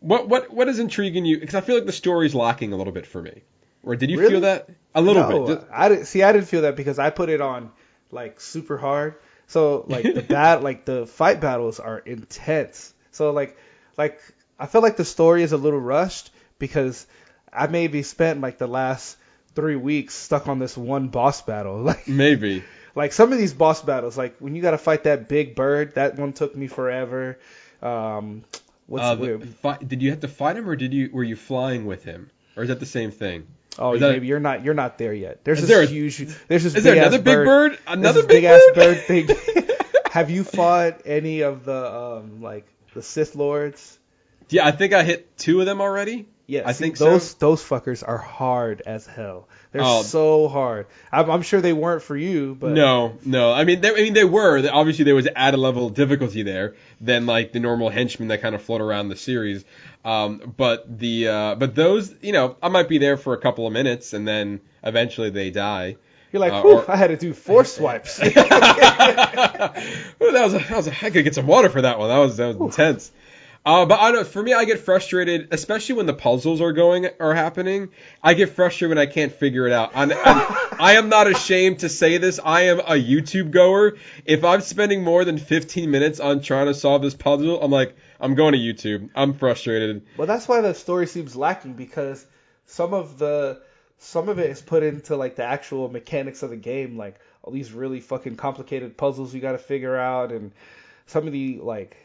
[0.00, 1.38] What what what is intriguing you?
[1.40, 3.42] Because I feel like the story's lacking a little bit for me.
[3.82, 4.30] Or did you Really?
[4.32, 5.54] feel that a little no, bit?
[5.60, 6.22] Just- I didn't see.
[6.22, 7.70] I didn't feel that because I put it on
[8.14, 9.16] like super hard.
[9.48, 12.94] So like the bat, like the fight battles are intense.
[13.12, 13.56] So like
[13.98, 14.18] like
[14.58, 17.06] I feel like the story is a little rushed because
[17.52, 19.16] I maybe spent like the last
[19.54, 21.82] three weeks stuck on this one boss battle.
[21.82, 22.62] Like maybe.
[22.94, 25.94] like some of these boss battles, like when you got to fight that big bird,
[25.96, 27.38] that one took me forever.
[27.82, 28.44] Um,
[28.86, 31.36] what's Uh, the fi- did you have to fight him, or did you were you
[31.36, 33.46] flying with him, or is that the same thing?
[33.78, 35.44] Oh, that- maybe you're not you're not there yet.
[35.44, 36.18] There's this there a- huge.
[36.48, 37.78] There's this Is there big another big bird?
[37.86, 38.74] Another big ass bird?
[38.74, 39.28] bird thing.
[40.10, 43.98] Have you fought any of the um like the Sith lords?
[44.50, 46.26] Yeah, I think I hit two of them already.
[46.46, 47.36] Yeah, I see, think those so.
[47.40, 49.48] those fuckers are hard as hell.
[49.74, 50.02] They're Oh.
[50.02, 50.86] so hard.
[51.10, 53.52] I'm, I'm sure they weren't for you, but No, no.
[53.52, 54.62] I mean, they, I mean, they were.
[54.72, 58.54] Obviously, there was added level of difficulty there than like the normal henchmen that kind
[58.54, 59.64] of float around the series.
[60.04, 63.66] Um, but the uh, but those, you know, I might be there for a couple
[63.66, 65.96] of minutes and then eventually they die.
[66.30, 68.20] you're like, uh, or- I had to do four swipes.
[70.20, 72.08] Well, that was a, that was a, I could get some water for that one.
[72.08, 73.10] That was that was intense.
[73.66, 74.26] Uh, but I don't.
[74.26, 77.88] For me, I get frustrated, especially when the puzzles are going are happening.
[78.22, 79.92] I get frustrated when I can't figure it out.
[79.94, 82.38] I'm, I'm, I am not ashamed to say this.
[82.44, 83.96] I am a YouTube goer.
[84.26, 87.96] If I'm spending more than 15 minutes on trying to solve this puzzle, I'm like,
[88.20, 89.08] I'm going to YouTube.
[89.14, 90.02] I'm frustrated.
[90.18, 92.26] Well, that's why the story seems lacking because
[92.66, 93.62] some of the
[93.98, 97.50] some of it is put into like the actual mechanics of the game, like all
[97.50, 100.52] these really fucking complicated puzzles you got to figure out, and
[101.06, 101.96] some of the like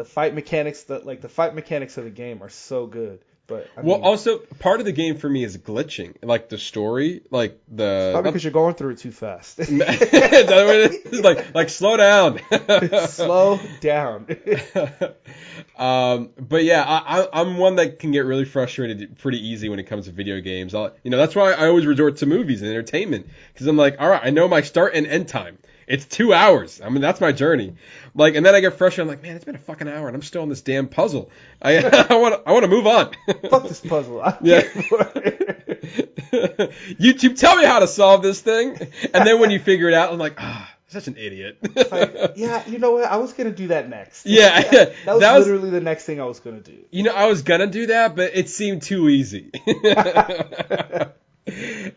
[0.00, 3.20] the fight mechanics that like the fight mechanics of the game are so good.
[3.46, 6.56] But I Well, mean, also part of the game for me is glitching, like the
[6.56, 8.10] story, like the.
[8.14, 9.58] probably because you're going through it too fast.
[9.60, 11.20] Is that what it is?
[11.20, 12.40] like like slow down.
[13.08, 14.26] Slow down.
[15.76, 19.78] um, but yeah, I, I, I'm one that can get really frustrated pretty easy when
[19.80, 20.74] it comes to video games.
[20.74, 24.00] I'll, you know, that's why I always resort to movies and entertainment because I'm like,
[24.00, 25.58] all right, I know my start and end time.
[25.90, 26.80] It's two hours.
[26.80, 27.74] I mean, that's my journey.
[28.14, 29.10] Like, and then I get frustrated.
[29.10, 31.30] I'm like, man, it's been a fucking hour and I'm still on this damn puzzle.
[31.60, 31.78] I,
[32.10, 33.10] I want, I want to move on.
[33.50, 34.22] Fuck this puzzle.
[34.22, 34.60] I Yeah.
[36.30, 38.76] YouTube, tell me how to solve this thing.
[39.12, 41.58] And then when you figure it out, I'm like, ah, such an idiot.
[41.90, 43.04] Like, yeah, you know what?
[43.04, 44.26] I was gonna do that next.
[44.26, 46.78] Yeah, that was that was- literally the next thing I was gonna do.
[46.90, 49.50] You know, I was gonna do that, but it seemed too easy.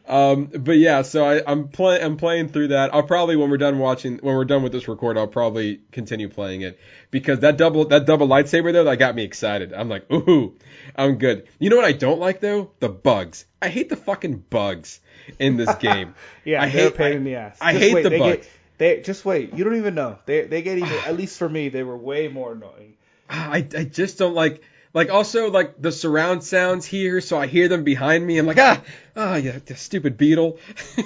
[0.07, 2.03] Um, but yeah, so I, I'm playing.
[2.03, 2.93] I'm playing through that.
[2.93, 6.29] I'll probably when we're done watching, when we're done with this record, I'll probably continue
[6.29, 6.79] playing it
[7.11, 9.73] because that double that double lightsaber though, that got me excited.
[9.73, 10.55] I'm like, ooh,
[10.95, 11.47] I'm good.
[11.59, 12.71] You know what I don't like though?
[12.79, 13.45] The bugs.
[13.61, 14.99] I hate the fucking bugs
[15.39, 16.15] in this game.
[16.43, 17.57] Yeah, I hate- pain I- in the ass.
[17.61, 18.35] I Just hate wait, the they bugs.
[18.37, 19.53] Get, they just wait.
[19.53, 20.17] You don't even know.
[20.25, 20.91] They they get even.
[21.05, 22.95] at least for me, they were way more annoying.
[23.30, 24.61] I, I just don't like
[24.94, 28.38] like also like the surround sounds here, so I hear them behind me.
[28.38, 28.82] I'm like ah
[29.15, 30.60] ah yeah, the stupid beetle.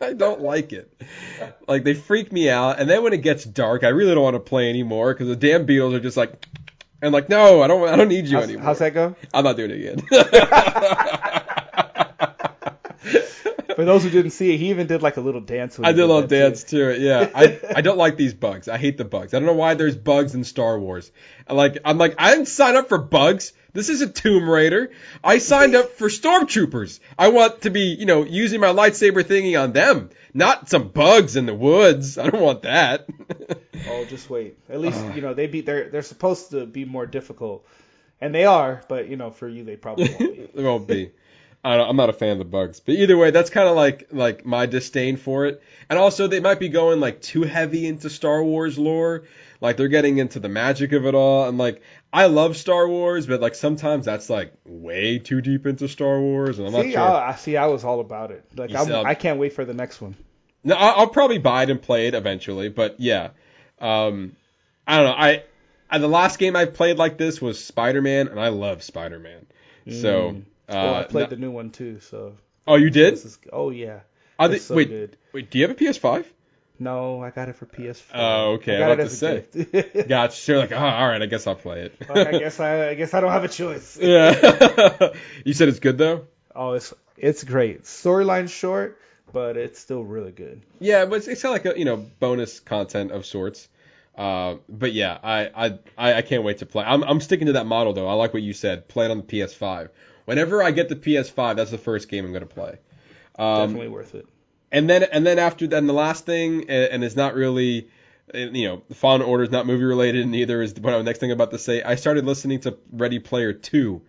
[0.00, 0.92] I don't like it.
[1.68, 4.34] Like they freak me out, and then when it gets dark, I really don't want
[4.34, 6.46] to play anymore because the damn beetles are just like.
[7.02, 8.64] And like no, I don't I don't need you How's, anymore.
[8.64, 9.14] how's that go?
[9.34, 11.60] I'm not doing it again.
[13.74, 15.78] For those who didn't see it, he even did like a little dance.
[15.78, 16.78] When I did a little dance too.
[16.78, 17.00] dance to it.
[17.00, 18.68] Yeah, I I don't like these bugs.
[18.68, 19.34] I hate the bugs.
[19.34, 21.10] I don't know why there's bugs in Star Wars.
[21.48, 23.52] I like I'm like I didn't sign up for bugs.
[23.72, 24.92] This is a Tomb Raider.
[25.22, 27.00] I signed up for stormtroopers.
[27.18, 31.34] I want to be you know using my lightsaber thingy on them, not some bugs
[31.34, 32.16] in the woods.
[32.18, 33.08] I don't want that.
[33.86, 34.56] Oh, just wait.
[34.70, 35.12] At least uh.
[35.14, 37.66] you know they be they're they're supposed to be more difficult,
[38.20, 38.82] and they are.
[38.88, 40.40] But you know, for you, they probably won't be.
[40.54, 41.12] it won't be.
[41.64, 43.74] I don't, I'm not a fan of the bugs, but either way, that's kind of
[43.74, 45.62] like like my disdain for it.
[45.88, 49.24] And also, they might be going like too heavy into Star Wars lore,
[49.60, 51.48] like they're getting into the magic of it all.
[51.48, 51.80] And like,
[52.12, 56.58] I love Star Wars, but like sometimes that's like way too deep into Star Wars,
[56.58, 57.00] and I'm not sure.
[57.00, 57.56] I, I see.
[57.56, 58.44] I was all about it.
[58.54, 60.14] Like I'm, I can't wait for the next one.
[60.64, 63.30] No, I- I'll probably buy it and play it eventually, but yeah,
[63.80, 64.36] um,
[64.86, 65.16] I don't know.
[65.16, 65.42] I,
[65.90, 69.18] I the last game I played like this was Spider Man, and I love Spider
[69.18, 69.46] Man.
[70.00, 72.00] So, uh, oh, I played no- the new one too.
[72.00, 72.36] So
[72.66, 73.14] oh, you did?
[73.14, 73.38] is.
[73.52, 74.00] Oh yeah.
[74.38, 75.16] Are they- so wait, good.
[75.32, 76.24] wait, do you have a PS5?
[76.78, 78.02] No, I got it for PS4.
[78.14, 80.08] Oh, okay, I got I it was as about a gift.
[80.08, 80.52] Gotcha.
[80.52, 82.04] You're like, oh, all right, I guess I'll play it.
[82.04, 83.96] Fuck, I guess I, I guess I don't have a choice.
[84.00, 85.12] yeah.
[85.44, 86.26] you said it's good though.
[86.54, 87.84] Oh, it's it's great.
[87.84, 89.00] Storyline short,
[89.32, 90.62] but it's still really good.
[90.80, 93.68] Yeah, but it's, it's kind of like a you know bonus content of sorts.
[94.16, 96.84] Uh, but yeah, I, I I I can't wait to play.
[96.84, 98.08] I'm I'm sticking to that model though.
[98.08, 98.88] I like what you said.
[98.88, 99.90] Play it on the PS5.
[100.24, 102.78] Whenever I get the PS5, that's the first game I'm gonna play.
[103.38, 104.26] Um, Definitely worth it.
[104.72, 107.88] and then and then after that, and the last thing, and, and it's not really,
[108.34, 111.02] uh, you know, the Fallen Order is not movie related, and neither is what I
[111.02, 111.82] next thing I'm about to say.
[111.82, 114.02] I started listening to Ready Player Two,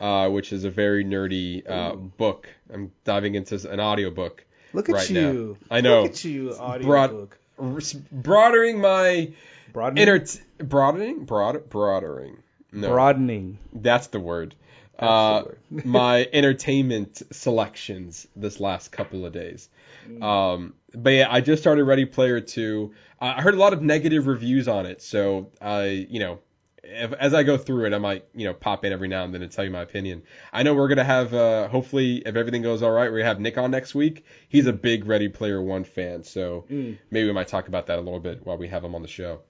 [0.00, 2.48] uh, which is a very nerdy uh, book.
[2.72, 4.44] I'm diving into an audiobook.
[4.72, 5.56] Look at right you.
[5.70, 5.76] now.
[5.76, 6.02] I know.
[6.02, 7.38] Look at you, Broad- audiobook.
[7.56, 9.30] R- broadening my
[9.72, 10.02] Broadening.
[10.02, 10.24] inner
[10.58, 12.38] broadening broad broadening.
[12.72, 13.58] No, Broadening.
[13.72, 14.56] that's the word.
[14.98, 15.44] Uh,
[15.84, 19.68] my entertainment selections this last couple of days.
[20.08, 20.22] Mm.
[20.22, 22.92] Um, but yeah, I just started Ready Player Two.
[23.20, 26.40] I heard a lot of negative reviews on it, so I, you know,
[26.82, 29.32] if, as I go through it, I might, you know, pop in every now and
[29.32, 30.22] then and tell you my opinion.
[30.52, 33.56] I know we're gonna have, uh, hopefully, if everything goes all right, gonna have Nick
[33.56, 34.24] on next week.
[34.48, 36.98] He's a big Ready Player One fan, so Mm.
[37.10, 39.08] maybe we might talk about that a little bit while we have him on the
[39.08, 39.40] show.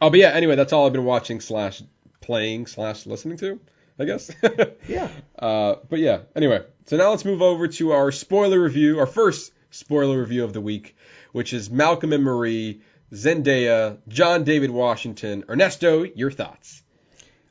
[0.00, 1.82] Oh, but yeah, anyway, that's all I've been watching slash
[2.20, 3.60] playing slash listening to,
[3.98, 4.30] I guess.
[4.88, 5.08] Yeah.
[5.38, 9.52] Uh, but yeah, anyway, so now let's move over to our spoiler review, our first
[9.70, 10.96] spoiler review of the week,
[11.32, 12.80] which is Malcolm and Marie,
[13.12, 15.44] Zendaya, John David Washington.
[15.48, 16.82] Ernesto, your thoughts?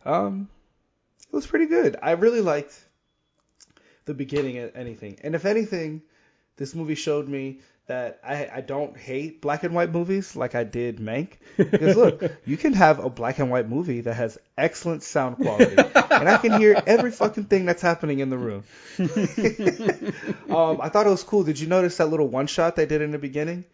[0.04, 0.50] Um,
[1.32, 1.96] it was pretty good.
[2.02, 2.74] I really liked
[4.06, 6.02] the beginning of anything, and if anything,
[6.56, 10.64] this movie showed me that I, I don't hate black and white movies like I
[10.66, 11.30] did Mank.
[11.58, 15.76] Because look, you can have a black and white movie that has excellent sound quality,
[15.78, 18.64] and I can hear every fucking thing that's happening in the room.
[20.50, 21.44] um, I thought it was cool.
[21.44, 23.66] Did you notice that little one shot they did in the beginning?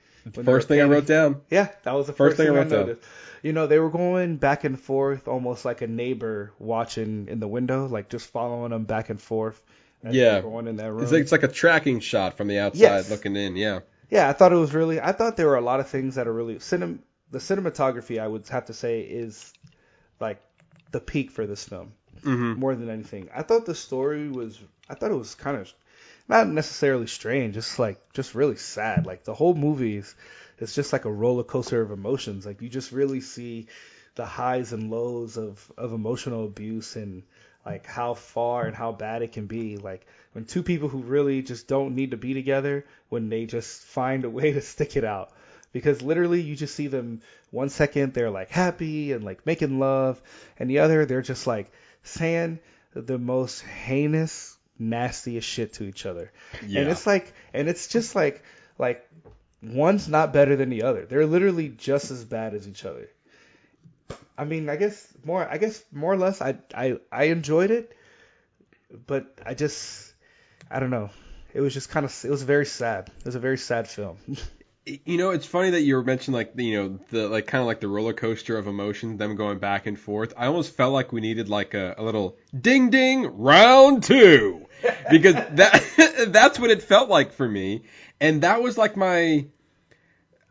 [0.43, 1.41] First thing I wrote down.
[1.49, 2.79] yeah, that was the First first, thing I thing, I, wrote down.
[2.87, 3.07] noticed.
[3.41, 7.47] You know, they were going back and forth, almost like a neighbor watching in the
[7.47, 9.61] window, like just following them back and forth.
[10.09, 10.39] Yeah.
[10.41, 11.03] going in that room.
[11.03, 13.09] It's like, it's like a tracking shot from the outside Yes.
[13.09, 13.55] looking in.
[13.57, 13.79] Yeah.
[14.13, 15.01] Yeah, I thought it was really.
[15.01, 16.99] I thought there were a lot of things that are really cinem.
[17.31, 19.51] The cinematography, I would have to say, is
[20.19, 20.39] like
[20.91, 22.59] the peak for this film, Mm-hmm.
[22.59, 23.29] more than anything.
[23.35, 24.59] I thought the story was.
[24.87, 25.73] I thought it was kind of
[26.29, 29.07] not necessarily strange, just like just really sad.
[29.07, 30.15] Like the whole movie is,
[30.59, 32.45] it's just like a roller coaster of emotions.
[32.45, 33.65] Like you just really see
[34.13, 37.23] the highs and lows of of emotional abuse and
[37.65, 39.77] like how far and how bad it can be.
[39.77, 43.81] Like when two people who really just don't need to be together, when they just
[43.81, 45.31] find a way to stick it out.
[45.71, 50.21] Because literally you just see them one second they're like happy and like making love,
[50.59, 51.71] and the other they're just like
[52.03, 52.59] saying
[52.93, 56.31] the most heinous, nastiest shit to each other.
[56.67, 56.81] Yeah.
[56.81, 58.43] And it's like and it's just like
[58.77, 59.07] like
[59.63, 61.05] one's not better than the other.
[61.05, 63.09] They're literally just as bad as each other.
[64.37, 65.47] I mean, I guess more.
[65.47, 67.95] I guess more or less, I I I enjoyed it,
[69.07, 70.13] but I just
[70.69, 71.09] I don't know.
[71.53, 73.09] It was just kind of it was very sad.
[73.19, 74.17] It was a very sad film.
[74.85, 77.67] You know, it's funny that you were mentioning like you know the like kind of
[77.67, 80.33] like the roller coaster of emotion, them going back and forth.
[80.35, 84.65] I almost felt like we needed like a, a little ding ding round two
[85.09, 87.83] because that that's what it felt like for me,
[88.19, 89.45] and that was like my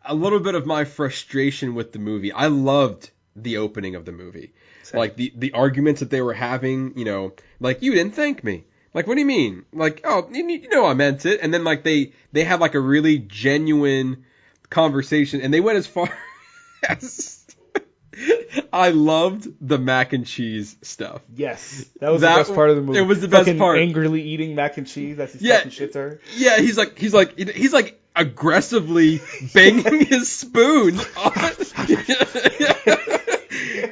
[0.03, 2.33] a little bit of my frustration with the movie.
[2.33, 4.53] I loved the opening of the movie,
[4.93, 6.97] like the the arguments that they were having.
[6.99, 8.65] You know, like you didn't thank me.
[8.95, 9.65] Like, what do you mean?
[9.73, 11.41] Like, oh, you, you know, I meant it.
[11.43, 14.25] And then like they they had like a really genuine
[14.69, 16.11] conversation, and they went as far
[16.89, 17.39] as
[18.73, 21.23] I loved the mac and cheese stuff.
[21.35, 22.99] yes, that was That- the best part of the movie.
[22.99, 23.79] it was the best part.
[23.79, 25.67] Angrily eating mac and cheese as he's Yeah.
[25.71, 26.19] shit to.
[26.37, 29.23] Yeah, he's like he's like he's like aggressively
[29.55, 30.99] banging his spoon.
[31.17, 31.55] on-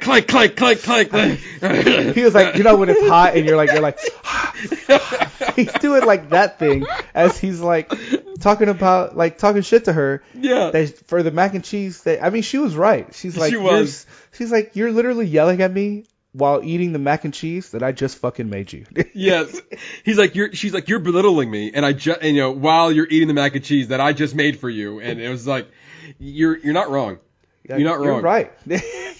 [0.01, 1.09] clank, clank, clank, clank.
[1.09, 1.39] clank.
[2.15, 3.99] He was like, you know, when it's hot and you're like, you're like,
[5.55, 7.91] he's doing like that thing as he's like
[8.39, 10.23] talking about like talking shit to her.
[10.33, 10.71] yeah.
[10.71, 13.13] They, for the mac and cheese, they, I mean, she was right.
[13.13, 14.05] She's like, She was.
[14.33, 17.91] she's like, you're literally yelling at me while eating the mac and cheese that I
[17.91, 18.85] just fucking made you.
[19.13, 19.59] Yes.
[20.03, 21.71] He's like, you're, she's like, you're belittling me.
[21.73, 24.33] And I just, you know, while you're eating the mac and cheese that I just
[24.33, 24.99] made for you.
[25.01, 25.69] And it was like,
[26.17, 27.19] you're, you're not wrong.
[27.77, 28.07] You're not wrong.
[28.07, 28.51] You're right.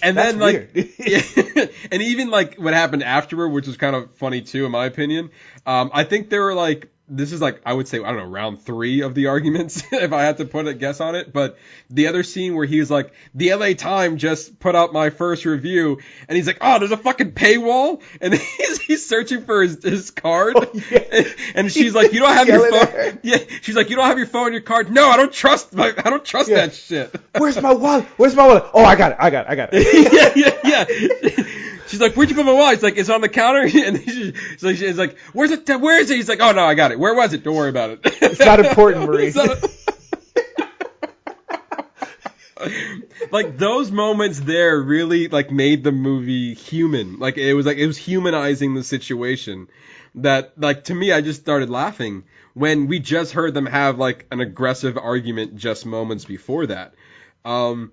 [0.02, 0.70] And That's then like,
[1.92, 5.30] and even like what happened afterward, which was kind of funny too, in my opinion.
[5.66, 8.24] Um, I think there were like, this is like, I would say, I don't know,
[8.24, 11.32] round three of the arguments, if I had to put a guess on it.
[11.32, 11.58] But
[11.90, 16.00] the other scene where he's like, the LA Time just put out my first review,
[16.28, 20.10] and he's like, oh, there's a fucking paywall, and he's, he's searching for his, his
[20.10, 20.80] card, oh,
[21.12, 24.06] and, and she's like, you don't have your Oh, phone, yeah, she's like, you don't
[24.06, 26.56] have your phone, your card, no, I don't trust, my, I don't trust Yeah.
[26.66, 27.14] that shit.
[27.36, 28.04] Where's my wallet?
[28.16, 28.64] Where's my wallet?
[28.72, 29.18] Oh, I got it.
[29.20, 29.50] I got it.
[29.50, 30.34] I got it.
[30.36, 31.44] yeah, yeah, yeah.
[31.88, 34.32] She's like, "Where'd you put my wallet?" He's like, "It's on the counter." And she,
[34.32, 35.68] she's like, she's like, "Where's it?
[35.68, 36.98] Where is it?" He's like, "Oh no, I got it.
[36.98, 37.44] Where was it?
[37.44, 39.32] Don't worry about it." It's not important, Marie.
[39.34, 39.58] Not-
[43.32, 47.18] like those moments there really like made the movie human.
[47.18, 49.68] Like it was like it was humanizing the situation.
[50.16, 54.26] That like to me, I just started laughing when we just heard them have like
[54.30, 56.94] an aggressive argument just moments before that.
[57.44, 57.92] Um,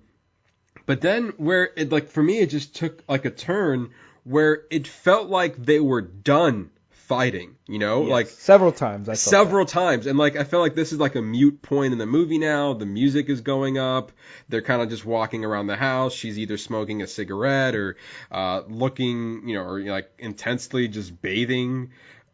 [0.86, 3.90] but then where it like for me it just took like a turn
[4.24, 6.70] where it felt like they were done
[7.10, 8.02] fighting, you know?
[8.02, 9.08] Like several times.
[9.08, 11.98] I several times and like I felt like this is like a mute point in
[11.98, 12.74] the movie now.
[12.74, 14.12] The music is going up.
[14.48, 16.12] They're kind of just walking around the house.
[16.12, 17.96] She's either smoking a cigarette or
[18.30, 21.90] uh looking, you know, or like intensely just bathing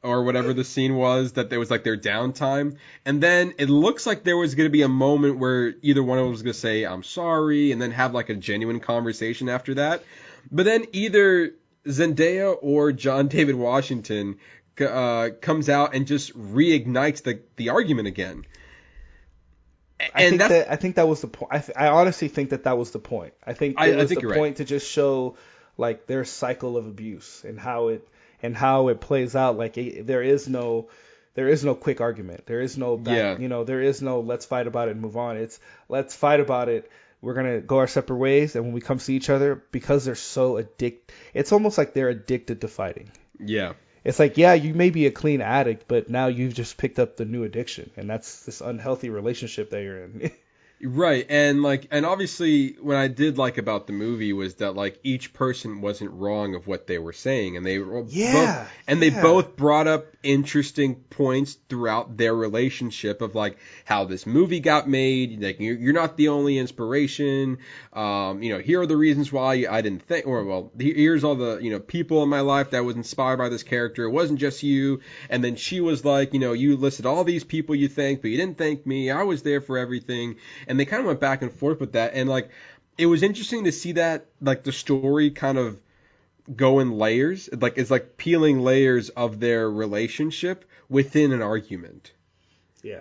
[0.06, 4.06] or whatever the scene was that there was like their downtime and then it looks
[4.06, 6.52] like there was going to be a moment where either one of them was going
[6.54, 10.02] to say i'm sorry and then have like a genuine conversation after that
[10.50, 11.52] but then either
[11.86, 14.38] zendaya or john david washington
[14.80, 18.44] uh, comes out and just reignites the, the argument again
[19.98, 21.52] I and think that's that I think that was the point.
[21.54, 23.32] I, th- I honestly think that that was the point.
[23.46, 24.38] I think I- it I was think the you're right.
[24.38, 25.36] point to just show
[25.78, 28.06] like their cycle of abuse and how it
[28.42, 29.56] and how it plays out.
[29.58, 30.88] Like it, there is no
[31.34, 32.46] there is no quick argument.
[32.46, 33.38] There is no back, Yeah.
[33.38, 35.36] you know there is no let's fight about it and move on.
[35.36, 35.58] It's
[35.88, 36.90] let's fight about it.
[37.22, 40.14] We're gonna go our separate ways, and when we come see each other, because they're
[40.14, 43.10] so addict, it's almost like they're addicted to fighting.
[43.40, 43.72] yeah
[44.04, 47.16] It's like, yeah, you may be a clean addict, but now you've just picked up
[47.16, 50.30] the new addiction, and that's this unhealthy relationship that you're in.
[50.82, 55.00] Right, and like, and obviously, what I did like about the movie was that like
[55.02, 59.00] each person wasn't wrong of what they were saying, and they were Yeah, both, and
[59.00, 64.86] they both brought up interesting points throughout their relationship of like how this movie got
[64.86, 65.42] made.
[65.42, 67.56] Like, you're, you're not the only inspiration.
[67.94, 71.36] Um, you know, here are the reasons why I didn't think, or well, here's all
[71.36, 74.04] the you know people in my life that was inspired by this character.
[74.04, 75.00] It wasn't just you.
[75.30, 78.30] And then she was like, you know, you listed all these people you thanked, but
[78.30, 79.10] you didn't thank me.
[79.10, 80.36] I was there for everything
[80.66, 82.48] and they kind of went back and forth with that and like
[82.98, 85.78] it was interesting to see that like the story kind of
[86.54, 92.12] go in layers like it's like peeling layers of their relationship within an argument
[92.82, 93.00] yeah.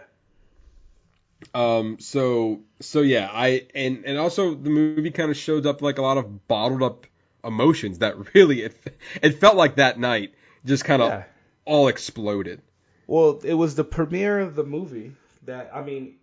[1.53, 5.97] um so so yeah i and and also the movie kind of showed up like
[5.97, 7.05] a lot of bottled up
[7.43, 8.75] emotions that really it,
[9.21, 10.33] it felt like that night
[10.65, 11.23] just kind of Yeah.
[11.65, 12.61] all exploded
[13.07, 15.13] Well, it was the premiere of the movie
[15.43, 16.15] that I mean,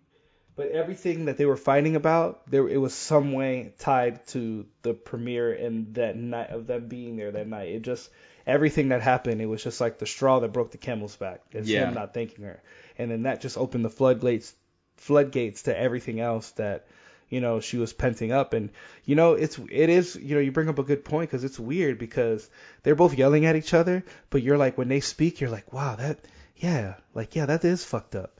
[0.55, 4.93] but everything that they were fighting about, there it was some way tied to the
[4.93, 7.69] premiere and that night of them being there that night.
[7.69, 8.09] It just
[8.45, 11.41] everything that happened, it was just like the straw that broke the camel's back.
[11.51, 11.87] It's Yeah.
[11.87, 12.61] him not thanking her,
[12.97, 14.53] and then that just opened the floodgates,
[14.97, 16.85] floodgates to everything else that
[17.29, 18.69] you know she was penting up and
[19.05, 21.59] you know it's it is you know you bring up a good point because it's
[21.59, 22.47] weird because
[22.83, 25.95] they're both yelling at each other but you're like when they speak you're like wow
[25.95, 26.19] that
[26.57, 28.32] yeah like yeah that is fucked up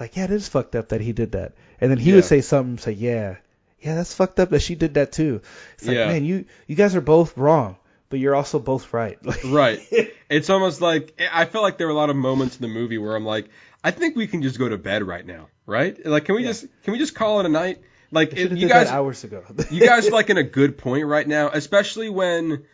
[0.00, 2.40] like yeah it is fucked up that he did that and then he would say
[2.40, 3.36] something say yeah
[3.80, 5.40] yeah that's fucked up that she did that too
[5.74, 6.06] it's like Yeah.
[6.08, 7.76] man you you guys are both wrong
[8.08, 9.80] but you're also both right Like, Right.
[10.30, 12.98] It's almost like I felt like there were a lot of moments in the movie
[12.98, 13.48] where I'm like,
[13.82, 16.04] I think we can just go to bed right now, right?
[16.06, 17.80] Like, can we just can we just call it a night?
[18.12, 21.26] Like, have you guys, hours ago you guys are like in a good point right
[21.26, 22.64] now, especially when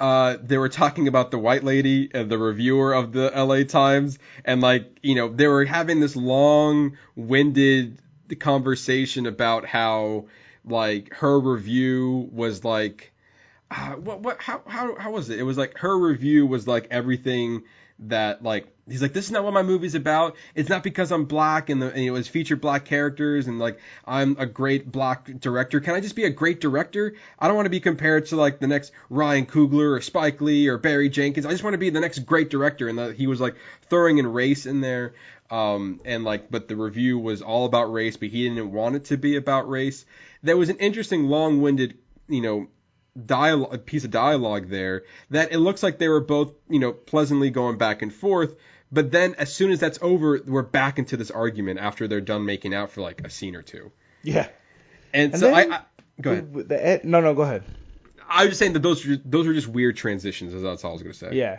[0.00, 4.18] uh, they were talking about the white lady and the reviewer of the LA Times,
[4.44, 8.00] and like you know they were having this long-winded
[8.38, 10.26] conversation about how
[10.64, 13.12] like her review was like
[13.70, 15.38] uh, what what how how how was it?
[15.38, 17.62] It was like her review was like everything
[18.04, 20.36] that like he's like this is not what my movie's about.
[20.54, 23.78] It's not because I'm black and, the, and it was featured black characters and like
[24.06, 25.80] I'm a great black director.
[25.80, 27.14] Can I just be a great director?
[27.38, 30.68] I don't want to be compared to like the next Ryan Coogler or Spike Lee
[30.68, 31.46] or Barry Jenkins.
[31.46, 32.88] I just want to be the next great director.
[32.88, 33.56] And that he was like
[33.88, 35.14] throwing in race in there.
[35.50, 39.06] Um, and like, but the review was all about race, but he didn't want it
[39.06, 40.06] to be about race.
[40.42, 41.98] There was an interesting long-winded,
[42.28, 42.68] you know,
[43.26, 46.92] dialogue, a piece of dialogue there that it looks like they were both, you know,
[46.92, 48.54] pleasantly going back and forth.
[48.92, 52.44] But then as soon as that's over, we're back into this argument after they're done
[52.44, 53.92] making out for like a scene or two.
[54.22, 54.48] Yeah.
[55.12, 55.80] And, And so then- I, I
[56.20, 56.52] go ahead.
[56.54, 57.62] The, the, no, no, go ahead.
[58.28, 60.52] I was just saying that those those were just weird transitions.
[60.60, 61.30] That's all I was gonna say.
[61.32, 61.58] Yeah.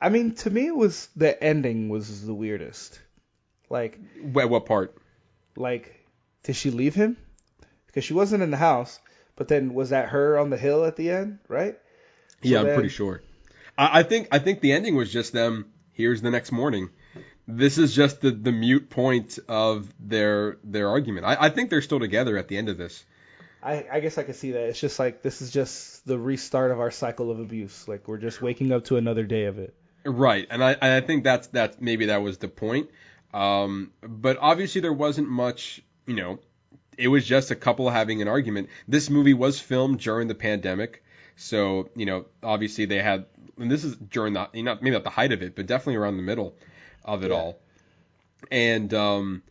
[0.00, 3.00] I mean, to me, it was the ending was the weirdest.
[3.70, 4.96] Like, What, what part?
[5.56, 6.04] like,
[6.42, 7.16] did she leave him?
[7.86, 9.00] Because she wasn't in the house.
[9.36, 11.76] But then was that her on the hill at the end, right?
[12.42, 13.22] yeah, I'm then- pretty sure.
[13.76, 15.72] I, I think I think the ending was just them.
[15.92, 16.90] Here's the next morning.
[17.46, 21.26] This is just the, the mute point of their their argument.
[21.26, 23.04] I, I think they're still together at the end of this.
[23.62, 24.64] I, I guess I could see that.
[24.64, 27.88] It's just like this is just the restart of our cycle of abuse.
[27.88, 29.74] Like we're just waking up to another day of it.
[30.04, 32.90] Right, and I I think that's that's maybe that was the point.
[33.32, 36.38] Um, but obviously there wasn't much, you know,
[36.98, 38.68] it was just a couple having an argument.
[38.88, 41.02] This movie was filmed during the pandemic,
[41.36, 43.26] so you know, obviously they had,
[43.58, 46.16] and this is during the, not maybe not the height of it, but definitely around
[46.16, 46.54] the middle
[47.04, 47.36] of it Yeah.
[47.36, 47.58] all.
[48.50, 49.42] And um,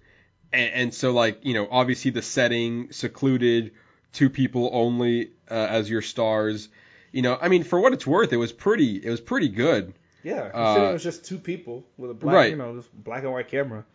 [0.52, 3.72] and, and so like you know, obviously the setting secluded,
[4.12, 6.70] two people only uh, as your stars.
[7.12, 9.94] You know, I mean, for what it's worth, it was pretty, it was pretty good.
[10.24, 12.50] Yeah, Uh, considering it was just two people with a black, right.
[12.52, 13.86] you know, just black and white camera.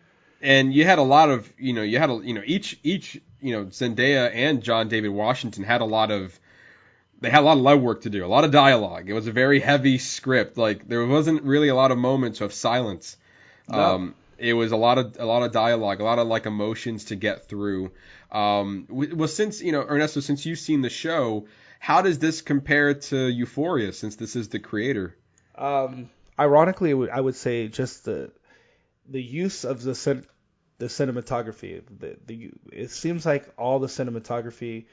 [0.41, 3.19] and you had a lot of you know you had a you know each each
[3.41, 6.37] you know Zendaya and John David Washington had a lot of
[7.21, 9.09] they had a lot of legwork to do, a lot of dialogue.
[9.09, 10.57] It was a very heavy script.
[10.57, 13.17] Like there wasn't really a lot of moments of silence.
[13.67, 13.79] No.
[13.79, 17.05] Um, it was a lot of a lot of dialogue, a lot of like emotions
[17.05, 17.91] to get through.
[18.31, 21.47] Um, well, since you know Ernesto, since you've seen the show,
[21.79, 23.91] how does this compare to Euphoria?
[23.91, 25.17] Since this is the creator.
[25.55, 26.09] Um,
[26.39, 28.31] ironically, I would say just the
[29.09, 29.95] the use of the
[30.79, 31.81] the cinematography.
[31.99, 34.85] The, the it seems like all the cinematography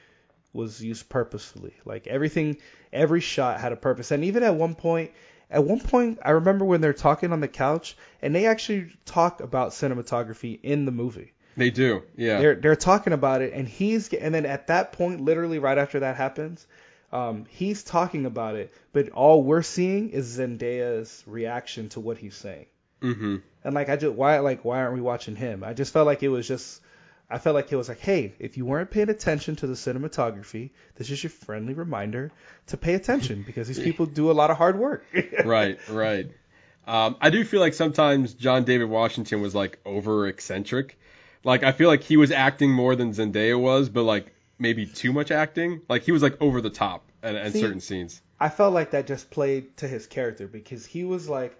[0.53, 1.73] was used purposefully.
[1.85, 2.57] Like everything,
[2.93, 4.11] every shot had a purpose.
[4.11, 5.11] And even at one point,
[5.49, 9.39] at one point, I remember when they're talking on the couch, and they actually talk
[9.39, 11.33] about cinematography in the movie.
[11.55, 12.37] They do, yeah.
[12.39, 16.01] They're they're talking about it, and he's and then at that point, literally right after
[16.01, 16.67] that happens,
[17.11, 22.35] um, he's talking about it, but all we're seeing is Zendaya's reaction to what he's
[22.35, 22.67] saying.
[23.01, 25.63] Hmm And like I just why like why aren't we watching him?
[25.63, 26.81] I just felt like it was just
[27.29, 30.69] I felt like it was like, hey, if you weren't paying attention to the cinematography,
[30.95, 32.31] this is your friendly reminder
[32.67, 35.05] to pay attention because these people do a lot of hard work.
[35.43, 36.31] right, right.
[36.85, 40.97] Um, I do feel like sometimes John David Washington was like over eccentric.
[41.43, 45.11] Like I feel like he was acting more than Zendaya was, but like maybe too
[45.11, 45.81] much acting.
[45.89, 48.21] Like he was like over the top at, at See, certain scenes.
[48.39, 51.57] I felt like that just played to his character because he was like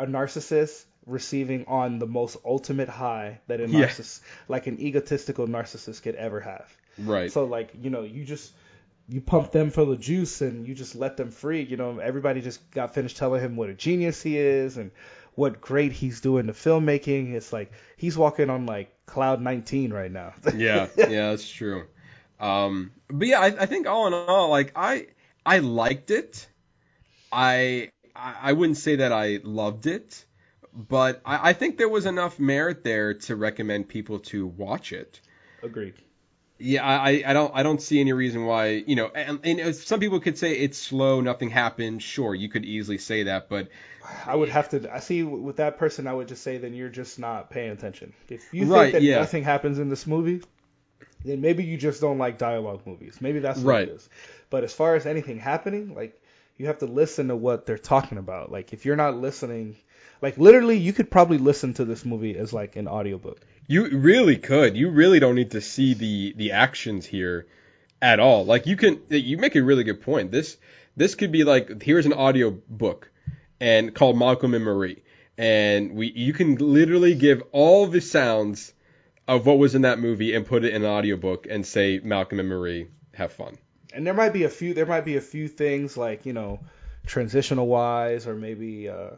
[0.00, 3.86] a narcissist receiving on the most ultimate high that a Yeah.
[3.86, 6.68] narcissist, like an egotistical narcissist could ever have.
[6.98, 7.30] Right.
[7.32, 8.52] So like, you know, you just
[9.08, 11.62] you pump them full of juice and you just let them free.
[11.62, 14.90] You know, everybody just got finished telling him what a genius he is and
[15.34, 17.32] what great he's doing to filmmaking.
[17.32, 20.34] It's like he's walking on like cloud 19 right now.
[20.54, 21.86] yeah, yeah, that's true.
[22.38, 25.08] Um, but yeah, I, I think all in all, like I
[25.44, 26.46] I liked it.
[27.32, 27.90] I
[28.20, 30.24] I I wouldn't say that I loved it,
[30.74, 35.20] but I, I think there was enough merit there to recommend people to watch it.
[35.62, 35.94] Agreed.
[36.62, 39.98] Yeah, I, I don't I don't see any reason why you know and, and some
[39.98, 42.02] people could say it's slow, nothing happened.
[42.02, 43.68] Sure, you could easily say that, but
[44.26, 44.92] I would have to.
[44.94, 46.06] I see with that person.
[46.06, 48.12] I would just say then you're just not paying attention.
[48.28, 49.18] If you Right, think that yeah.
[49.20, 50.42] nothing happens in this movie,
[51.24, 53.18] then maybe you just don't like dialogue movies.
[53.20, 53.88] Maybe that's what Right.
[53.88, 54.08] it is.
[54.50, 56.20] But as far as anything happening, like
[56.60, 58.52] you have to listen to what they're talking about.
[58.52, 59.76] Like if you're not listening,
[60.20, 63.40] like literally, you could probably listen to this movie as like an audiobook.
[63.66, 64.76] You really could.
[64.76, 67.46] You really don't need to see the the actions here
[68.02, 68.44] at all.
[68.44, 70.32] Like you can you make a really good point.
[70.32, 70.58] This
[70.96, 73.10] this could be like here's an audio book
[73.58, 75.02] and called Malcolm and Marie.
[75.38, 78.74] And we you can literally give all the sounds
[79.26, 82.38] of what was in that movie and put it in an audiobook and say Malcolm
[82.38, 83.56] and Marie have fun.
[83.92, 86.60] And there might be a few there might be a few things like you know
[87.06, 89.10] transitional wise or maybe uh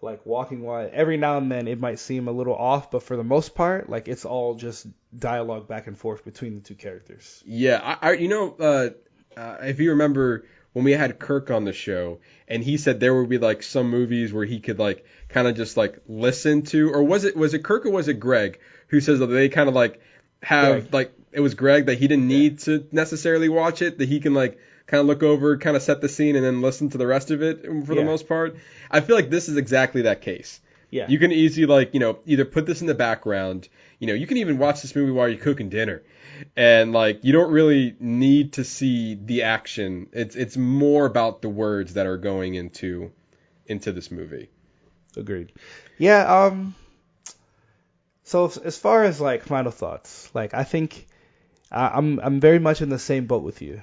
[0.00, 3.16] like walking wise every now and then it might seem a little off but for
[3.16, 4.86] the most part like it's all just
[5.16, 8.90] dialogue back and forth between the two characters Yeah, I, I you know, uh,
[9.36, 13.14] uh, if you remember when we had Kirk on the show, and he said there
[13.14, 16.92] would be like some movies where he could like kind of just like listen to,
[16.92, 19.68] or was it was it Kirk or was it Greg who says that they kind
[19.68, 20.00] of like
[20.42, 20.94] have Greg.
[20.94, 24.34] like it was Greg that he didn't need to necessarily watch it, that he can
[24.34, 27.06] like kind of look over, kind of set the scene, and then listen to the
[27.06, 28.56] rest of it for the most part.
[28.90, 30.60] I feel like this is exactly that case.
[30.90, 33.68] yeah You can easily like, you know, either put this in the background,
[33.98, 36.02] You know, you can even watch this movie while you're cooking dinner,
[36.56, 40.08] and like you don't really need to see the action.
[40.12, 43.10] It's it's more about the words that are going into
[43.66, 44.50] into this movie.
[45.16, 45.52] Agreed.
[45.98, 46.44] Yeah.
[46.44, 46.76] Um.
[48.22, 51.07] So as far as like final thoughts, like I think
[51.70, 53.80] I, I'm I'm very much in the same boat with you.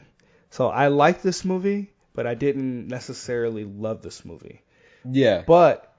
[0.50, 4.62] So I like this movie, but I didn't necessarily love this movie.
[5.10, 5.44] Yeah.
[5.46, 5.94] But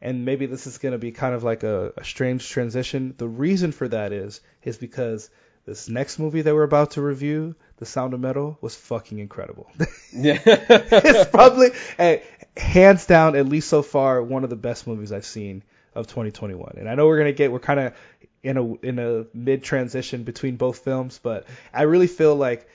[0.00, 3.14] and maybe this is going to be kind of like a, a strange transition.
[3.16, 5.30] The reason for that is is because
[5.64, 9.70] this next movie that we're about to review, The Sound of Metal, was fucking incredible.
[10.12, 10.40] yeah.
[10.44, 12.18] it's probably eh,
[12.56, 15.62] hands down, at least so far, one of the best movies I've seen
[15.94, 16.74] of 2021.
[16.78, 17.94] And I know we're gonna get we're kind of
[18.42, 22.68] in a in a mid transition between both films, but I really feel like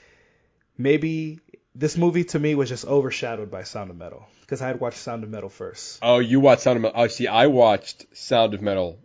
[0.76, 1.40] maybe
[1.74, 4.98] this movie to me was just overshadowed by Sound of Metal because I had watched
[4.98, 5.98] Sound of Metal first.
[6.02, 7.00] Oh, you watched Sound of Metal.
[7.00, 8.98] Oh, see, I watched Sound of Metal.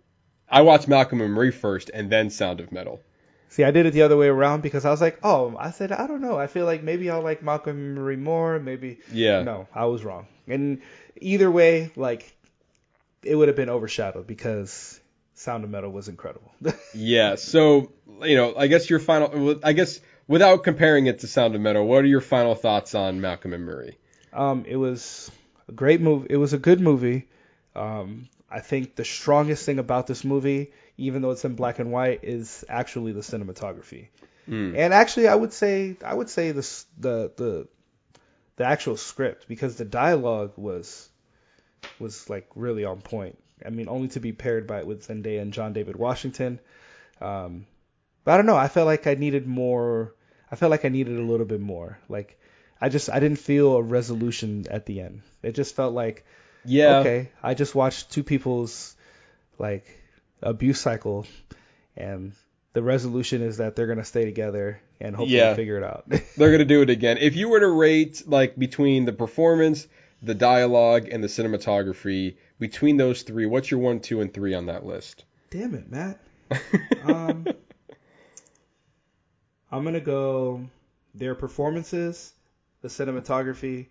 [0.49, 3.01] I watched Malcolm and Marie first, and then Sound of Metal.
[3.49, 5.91] See, I did it the other way around because I was like, oh, I said
[5.91, 6.39] I don't know.
[6.39, 8.57] I feel like maybe I'll like Malcolm and Marie more.
[8.59, 9.43] Maybe Yeah.
[9.43, 10.27] No, I was wrong.
[10.47, 10.81] And
[11.21, 12.35] either way, like
[13.21, 14.99] it would have been overshadowed because
[15.43, 16.53] Sound of Metal was incredible.
[16.95, 17.35] Yeah.
[17.35, 17.91] So,
[18.21, 19.59] you know, I guess your final.
[19.63, 23.19] I guess without comparing it to Sound of Metal, what are your final thoughts on
[23.19, 23.97] Malcolm and Marie?
[24.31, 25.31] um, it was
[25.67, 26.27] a great movie.
[26.29, 27.27] It was a good movie.
[27.75, 31.91] Um, I think the strongest thing about this movie, even though it's in black and
[31.91, 34.07] white, is actually the cinematography.
[34.47, 34.77] Mm.
[34.77, 37.67] And actually, I would say I would say this the the
[38.55, 41.09] the actual script because the dialogue was
[41.99, 43.37] was like really on point.
[43.65, 46.59] I mean, only to be paired by it with Zendaya and John David Washington.
[47.21, 47.65] Um,
[48.25, 48.55] but I don't know.
[48.57, 50.13] I felt like I needed more.
[50.51, 51.97] I felt like I needed a little bit more.
[52.09, 52.39] Like
[52.81, 55.21] I just I didn't feel a resolution at the end.
[55.41, 56.25] It just felt like
[56.65, 56.99] Yeah.
[56.99, 58.95] okay, I just watched two people's
[59.57, 59.85] like
[60.41, 61.25] abuse cycle,
[61.95, 62.33] and
[62.73, 65.53] the resolution is that they're gonna stay together and hopefully Yeah.
[65.55, 66.05] figure it out.
[66.37, 67.17] They're gonna do it again.
[67.19, 69.87] If you were to rate like between the performance,
[70.23, 74.65] the dialogue, and the cinematography, between those three, what's your one, two, and three on
[74.67, 75.25] that list?
[75.51, 76.19] Damn it, Matt.
[77.05, 77.45] Um,
[79.71, 80.69] I'm gonna go
[81.15, 82.33] their performances,
[82.81, 83.87] the cinematography,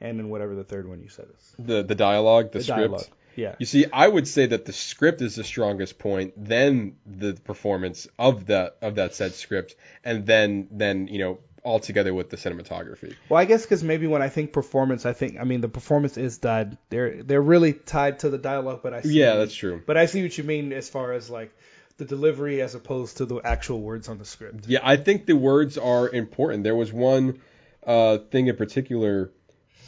[0.00, 1.54] and then whatever the third one you said is.
[1.58, 2.78] the the dialogue, the, The script.
[2.80, 3.06] dialogue.
[3.34, 3.54] Yeah.
[3.58, 8.06] You see, I would say that the script is the strongest point, then the performance
[8.18, 12.36] of that of that said script, and then then you know all together with the
[12.36, 13.14] cinematography.
[13.28, 16.16] Well, I guess because maybe when I think performance, I think I mean the performance
[16.16, 19.82] is that they're they're really tied to the dialogue, but I see Yeah, that's true.
[19.86, 21.56] But I see what you mean as far as like
[21.98, 24.66] the delivery as opposed to the actual words on the script.
[24.66, 26.64] Yeah, I think the words are important.
[26.64, 27.40] There was one
[27.86, 29.30] uh, thing in particular.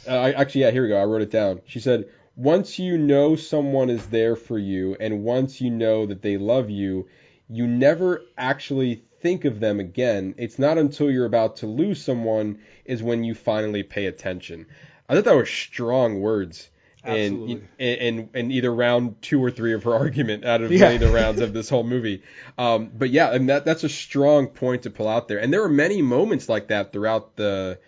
[0.07, 1.01] Uh, I, actually, yeah, here we go.
[1.01, 1.61] I wrote it down.
[1.65, 6.21] She said, "Once you know someone is there for you, and once you know that
[6.21, 7.07] they love you,
[7.49, 10.35] you never actually think of them again.
[10.37, 14.67] It's not until you're about to lose someone is when you finally pay attention."
[15.09, 16.69] I thought that were strong words.
[17.03, 20.97] And, and and either round two or three of her argument out of Yeah.
[20.97, 22.23] the rounds of this whole movie.
[22.57, 25.37] Um, but yeah, and that that's a strong point to pull out there.
[25.39, 27.79] And there are many moments like that throughout the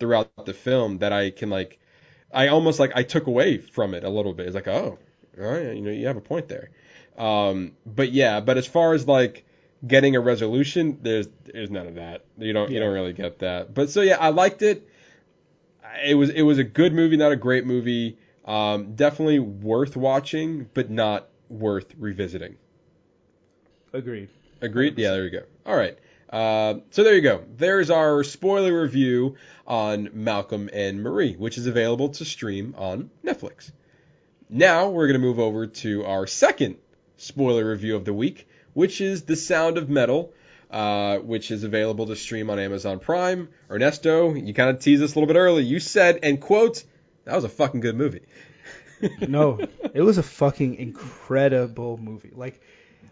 [0.00, 1.78] throughout the film that I can like
[2.32, 4.46] I almost like I took away from it a little bit.
[4.46, 4.98] It's like, oh,
[5.40, 6.70] all right, you know, you have a point there.
[7.16, 9.44] Um, but yeah, but as far as like
[9.86, 12.24] getting a resolution, there's there's none of that.
[12.38, 13.74] You don't you don't really get that.
[13.74, 14.88] But so yeah, I liked it.
[16.04, 18.18] It was it was a good movie, not a great movie.
[18.44, 22.56] Um, definitely worth watching, but not worth revisiting.
[23.92, 24.28] Agreed.
[24.60, 24.98] Agreed?
[24.98, 25.42] Yeah, there you go.
[25.64, 25.98] All right.
[26.28, 27.44] Uh, so there you go.
[27.56, 29.36] There's our spoiler review
[29.66, 33.70] on Malcolm and Marie, which is available to stream on Netflix.
[34.50, 36.76] Now we're going to move over to our second
[37.16, 40.32] spoiler review of the week, which is The Sound of Metal,
[40.70, 43.48] uh, which is available to stream on Amazon Prime.
[43.70, 45.62] Ernesto, you kind of teased us a little bit early.
[45.64, 46.84] You said, and quote,
[47.24, 48.22] that was a fucking good movie.
[49.28, 49.58] No,
[49.92, 52.30] it was a fucking incredible movie.
[52.34, 52.58] Like,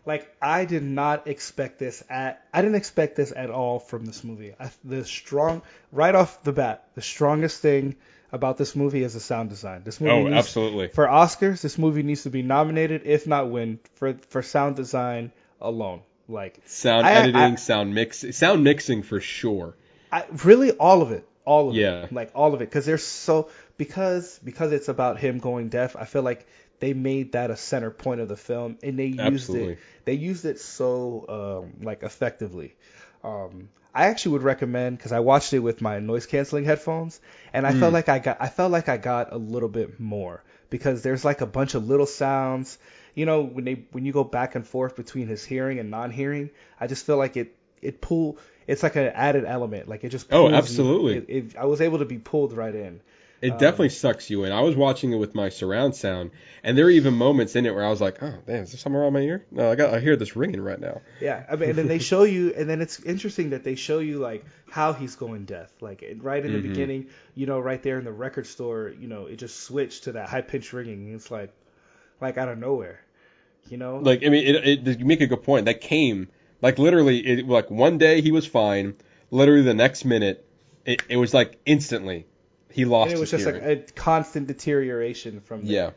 [0.07, 2.43] like I did not expect this at.
[2.55, 4.55] I didn't expect this at all from this movie.
[4.59, 5.61] I, the strong,
[5.91, 7.97] right off the bat, the strongest thing
[8.31, 9.83] about this movie is the sound design.
[9.85, 10.89] This movie Oh, needs, absolutely.
[10.89, 11.61] for Oscars.
[11.61, 15.31] This movie needs to be nominated, if not win, for for sound design
[15.63, 16.03] alone.
[16.29, 19.75] Like, Sound I- editing, I- sound mix, sound mixing for sure.
[20.11, 22.03] I really all of it, all of Yeah.
[22.05, 23.49] it, like all of it, because they're so
[23.79, 25.97] because because it's about him going deaf.
[25.97, 26.47] I feel like
[26.81, 29.73] they made that a center point of the film, and they used Absolutely.
[29.75, 29.79] it.
[30.05, 32.75] They used it so um, like effectively.
[33.25, 37.21] Um, I actually would recommend because I watched it with my noise canceling headphones,
[37.53, 37.81] and I Hmm.
[37.81, 41.25] felt like I got I felt like I got a little bit more because there's
[41.25, 42.79] like a bunch of little sounds.
[43.15, 46.51] You know when they when you go back and forth between his hearing and non-hearing,
[46.81, 49.89] I just feel like it it pull it's like an added element.
[49.89, 51.17] Like it just Oh, absolutely.
[51.17, 53.01] it, it, I was able to be pulled right in.
[53.41, 54.53] It definitely sucks you in.
[54.53, 56.31] I was watching it with my surround sound,
[56.63, 58.79] and there were even moments in it where I was like, "Oh, damn, is there
[58.79, 59.45] something wrong with my ear?
[59.51, 61.99] No, I got, I hear this ringing right now." Yeah, I mean, and then they
[61.99, 65.71] show you, and then it's interesting that they show you like how he's going deaf.
[65.81, 66.63] Like right in the Mhm.
[66.63, 70.13] beginning, you know, right there in the record store, you know, it just switched to
[70.13, 71.07] that high pitched ringing.
[71.07, 71.51] and It's like,
[72.23, 73.01] like out of nowhere,
[73.69, 73.99] you know.
[73.99, 75.67] Like, I mean, it, it, you make a good point.
[75.67, 76.29] That came
[76.63, 78.95] like literally, it, like one day he was fine.
[79.31, 80.47] Literally the next minute,
[80.87, 82.27] it, it was like instantly
[82.71, 83.67] he lost and it was just hearing.
[83.67, 85.91] like a constant deterioration from the, yeah,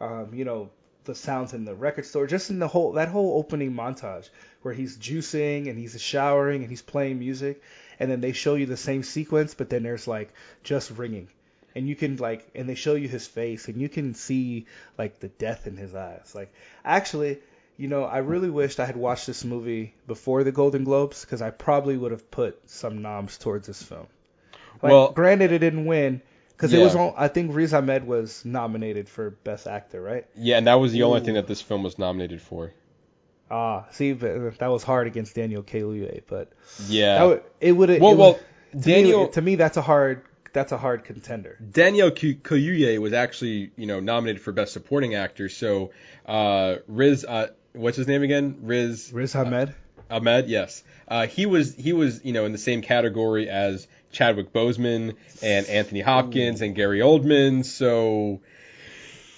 [0.00, 0.70] um, you know,
[1.04, 4.28] the sounds in the record store, just in the whole that whole opening montage
[4.62, 7.62] where he's juicing and he's showering and he's playing music,
[7.98, 10.32] and then they show you the same sequence, but then there's like
[10.62, 11.28] just ringing,
[11.74, 14.66] and you can like, and they show you his face, and you can see
[14.98, 16.32] like the death in his eyes.
[16.34, 16.52] Like
[16.84, 17.38] actually,
[17.76, 21.42] you know, I really wished I had watched this movie before the Golden Globes because
[21.42, 24.06] I probably would have put some noms towards this film.
[24.82, 26.94] Like, Well- granted, it didn't win because it was.
[26.94, 30.26] On, I think Riz Ahmed was nominated for Best Actor, right?
[30.36, 32.72] yeah, and that was the only thing that this film was nominated for.
[33.50, 36.52] Ah, see, but that was hard against Daniel Kaluuya, but
[36.86, 37.88] Yeah, that would, it would.
[38.00, 38.38] Well, it well,
[38.72, 40.22] would, Daniel- to me, to me, that's a hard.
[40.52, 41.58] That's a hard contender.
[41.70, 45.48] Daniel K- Kaluuya was actually, you know, nominated for Best Supporting Actor.
[45.48, 45.92] So,
[46.26, 48.58] uh, Riz, uh, what's his name again?
[48.62, 49.74] Riz Riz Ahmed.
[50.10, 50.48] Ahmed.
[50.48, 55.14] Yes, uh, he was he was, you know, in the same category as Chadwick Boseman
[55.40, 57.64] and Anthony Hopkins and Gary Oldman.
[57.64, 58.40] So,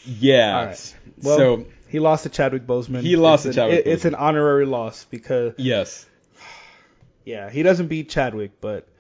[0.07, 0.65] yeah.
[0.67, 0.95] Right.
[1.23, 3.03] Well, so he lost to Chadwick Boseman.
[3.03, 6.07] He lost it's to an, Chadwick it- It's an honorary loss because yes,
[7.27, 8.92] yeah, he doesn't beat Chadwick, but uh,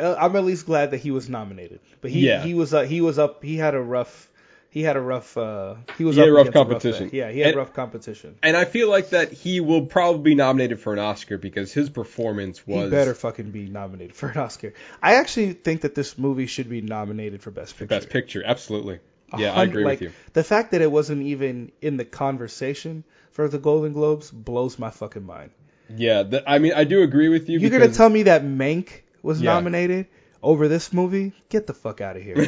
[0.00, 1.80] I'm at least glad that he was nominated.
[2.00, 2.42] But he Yeah.
[2.42, 3.42] he was uh, he was up.
[3.42, 4.28] He had a rough.
[4.72, 5.36] He had a rough.
[5.36, 7.06] Uh, he was He had a rough competition.
[7.08, 7.14] fight.
[7.14, 8.36] yeah, he had And- rough competition.
[8.42, 11.90] and I feel like that he will probably be nominated for an Oscar because his
[11.90, 14.72] performance was He better fucking be nominated for an Oscar.
[15.02, 17.86] I actually think that this movie should be nominated for Best Picture.
[17.96, 18.42] Best Picture.
[18.46, 19.00] Absolutely.
[19.36, 20.14] Yeah, I agree like, with you.
[20.34, 23.02] The fact that it wasn't even in the conversation
[23.32, 25.50] for the Golden Globes blows my fucking mind.
[25.96, 27.58] Yeah, th- I mean, I do agree with you.
[27.58, 28.88] You're gonna tell me that Mank
[29.22, 29.54] was Yeah.
[29.54, 30.06] nominated
[30.42, 31.32] over this movie?
[31.48, 32.36] Get the fuck out of here.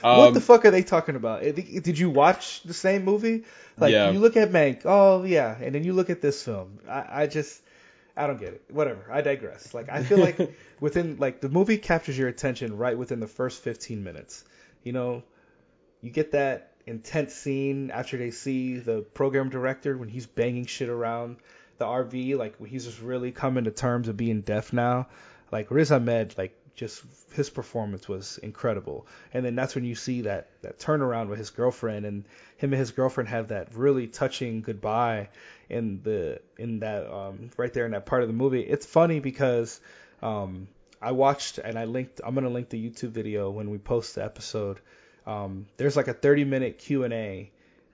[0.00, 1.42] what Um, the fuck are they talking about?
[1.42, 3.44] Did you watch the same movie?
[3.78, 4.10] Like Yeah.
[4.10, 6.78] you look at Mank, oh yeah, and then you look at this film.
[6.88, 7.60] I, I just
[8.16, 8.62] I don't get it.
[8.70, 9.06] Whatever.
[9.10, 9.72] I digress.
[9.72, 10.38] Like I feel like
[10.80, 14.44] within like the movie captures your attention right within the first 15 minutes.
[14.82, 15.22] You know,
[16.00, 20.88] you get that intense scene after they see the program director when he's banging shit
[20.88, 21.36] around
[21.82, 25.08] the RV, like he's just really coming to terms of being deaf now.
[25.50, 27.02] Like Riz Ahmed, like just
[27.32, 29.06] his performance was incredible.
[29.34, 32.24] And then that's when you see that that turnaround with his girlfriend and
[32.56, 35.28] him and his girlfriend have that really touching goodbye
[35.68, 38.60] in the in that um right there in that part of the movie.
[38.60, 39.80] It's funny because
[40.22, 40.68] um
[41.00, 44.14] I watched and I linked I'm going to link the YouTube video when we post
[44.14, 44.78] the episode.
[45.26, 47.50] Um there's like a 30 minute Q&A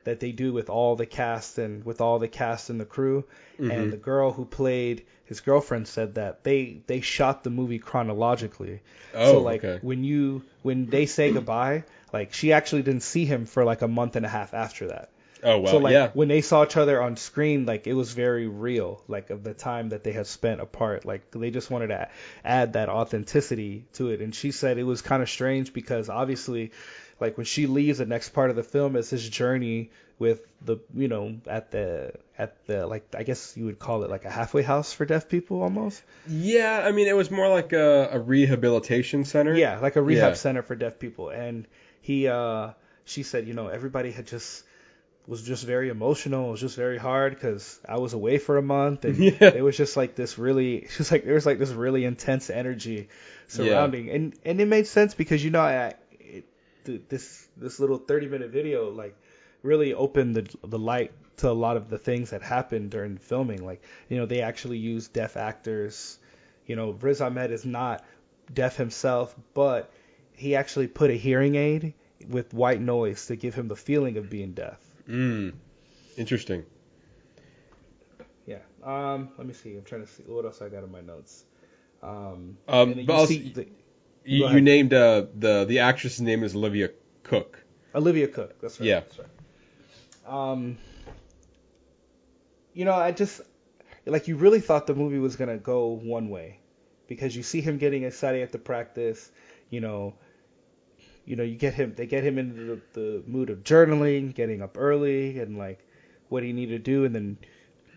[0.09, 3.24] that they do with all the cast and with all the cast and the crew
[3.59, 3.90] and mm-hmm.
[3.90, 8.80] the girl who played his girlfriend said that they they shot the movie chronologically.
[9.14, 9.86] Oh, so like okay.
[9.86, 13.89] when you when they say goodbye, like she actually didn't see him for like a
[13.89, 15.10] month and a half after that.
[15.44, 15.70] oh wow.
[15.70, 16.09] so like yeah.
[16.14, 19.52] when they saw each other on screen, like it was very real, like of the
[19.52, 21.05] time that they had spent apart.
[21.05, 22.09] Like they just wanted to
[22.43, 24.22] add that authenticity to it.
[24.22, 26.72] And she said it was kind of strange because obviously,
[27.20, 30.78] like when she leaves, the next part of the film is his journey with the
[30.94, 34.30] you know at the at the like I guess you would call it like a
[34.30, 36.02] halfway house for deaf people almost.
[36.28, 39.54] Yeah, I mean, it was more like a, a rehabilitation center.
[39.54, 40.34] Yeah, like a rehab Yeah.
[40.34, 41.28] center for deaf people.
[41.30, 41.66] And
[42.00, 42.70] he, uh,
[43.04, 44.64] she said, you know, everybody had just
[45.26, 46.48] was just very emotional.
[46.48, 49.50] It was just very hard because I was away for a month, and Yeah.
[49.54, 53.08] it was just like this really, just like there was like this really intense energy
[53.46, 55.94] surrounding, and and it made sense because you know, I,
[56.89, 59.15] th- this this little 30 minute video like
[59.62, 63.65] really opened the the light to a lot of the things that happened during filming.
[63.65, 66.19] Like, you know, they actually used deaf actors.
[66.66, 68.05] You know, Riz Ahmed is not
[68.52, 69.90] deaf himself, but
[70.32, 71.94] he actually put a hearing aid
[72.28, 74.81] with white noise to give him the feeling of being deaf.
[75.09, 75.55] Mm.
[76.16, 76.65] Interesting.
[78.47, 78.59] Yeah.
[78.82, 79.31] Um.
[79.39, 79.77] Let me see.
[79.77, 81.44] I'm trying to see what else I got in my notes.
[82.02, 82.56] Um.
[82.66, 83.69] Um, but also- the,
[84.28, 86.90] You, you named uh, the the actress's name is Olivia
[87.22, 87.64] Cooke.
[87.94, 88.60] Olivia Cooke.
[88.60, 88.86] That's right.
[88.86, 89.00] Yeah.
[89.00, 90.52] That's right.
[90.52, 90.76] Um.
[92.74, 93.40] You know, I just
[94.05, 96.60] like you really thought the movie was gonna go one way
[97.06, 99.30] because you see him getting excited at the practice.
[99.70, 100.14] You know,
[101.24, 104.60] you know, you get him, they get him into the, the mood of journaling, getting
[104.60, 105.80] up early, and like
[106.28, 107.38] what he needed to do, and then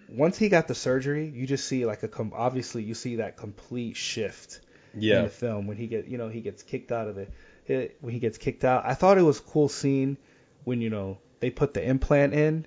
[0.07, 3.35] once he got the surgery, you just see like a com- obviously you see that
[3.35, 4.61] complete shift
[4.93, 5.21] in Yeah.
[5.23, 7.27] the film when he get you know he gets kicked out of the
[7.67, 8.83] it, when he gets kicked out.
[8.85, 10.17] I thought it was a cool scene
[10.63, 12.65] when you know they put the implant in,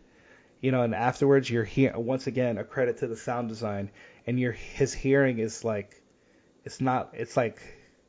[0.60, 3.90] you know, and afterwards you're here once again a credit to the sound design
[4.26, 6.00] and your his hearing is like
[6.64, 7.60] it's not it's like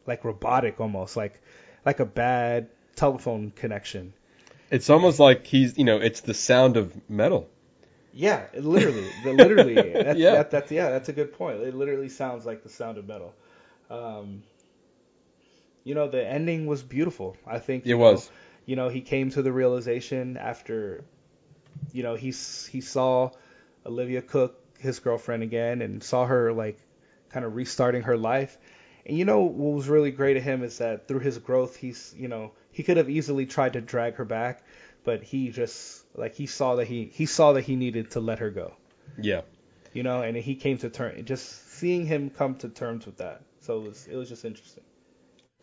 [0.07, 1.41] like robotic almost like
[1.85, 4.13] like a bad telephone connection.
[4.71, 7.47] It's almost like he's, you know, it's the sound of metal.
[8.13, 9.75] Yeah, literally, the, literally.
[9.93, 10.31] That's, Yeah.
[10.35, 11.59] That, that's yeah, that's a good point.
[11.61, 13.33] It literally sounds like the sound of metal.
[13.89, 14.43] Um,
[15.83, 17.37] you know, the ending was beautiful.
[17.45, 18.25] I think It you was.
[18.27, 18.31] Know,
[18.65, 21.03] you know, he came to the realization after,
[21.93, 23.31] you know, he he saw
[23.85, 26.79] Olivia Cooke, his girlfriend again, and saw her like
[27.29, 28.57] kind of restarting her life.
[29.05, 32.13] And you know what was really great to him is that through his growth, he's
[32.17, 34.63] you know he could have easily tried to drag her back,
[35.03, 38.39] but he just like he saw that he he saw that he needed to let
[38.39, 38.73] her go,
[39.21, 39.41] Yeah.
[39.93, 43.41] you know, and he came to term just seeing him come to terms with that.
[43.65, 44.83] So it was it was just interesting.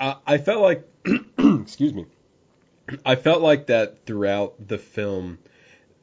[0.01, 0.89] I, I felt like,
[1.39, 2.07] excuse me,
[3.07, 5.39] I felt like that throughout the film,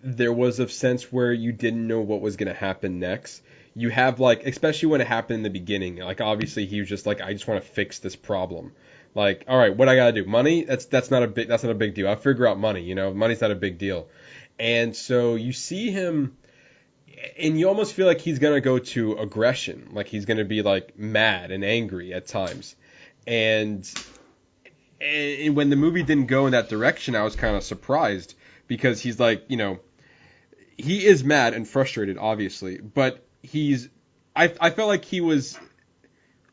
[0.01, 3.41] there was a sense where you didn't know what was going to happen next.
[3.75, 7.05] You have like, especially when it happened in the beginning, like obviously he was just
[7.05, 8.71] like, I just want to fix this problem.
[9.13, 10.25] Like, all right, what I gotta do?
[10.25, 10.63] Money?
[10.63, 12.07] That's that's not a big that's not a big deal.
[12.07, 12.81] I'll figure out money.
[12.81, 14.07] You know, money's not a big deal.
[14.57, 16.37] And so you see him,
[17.37, 20.97] and you almost feel like he's gonna go to aggression, like he's gonna be like
[20.97, 22.75] mad and angry at times.
[23.27, 23.89] And
[25.01, 28.35] and when the movie didn't go in that direction, I was kind of surprised
[28.67, 29.79] because he's like, you know,
[30.77, 33.89] he is mad and frustrated, obviously, but he's,
[34.35, 35.59] I, I felt like he was,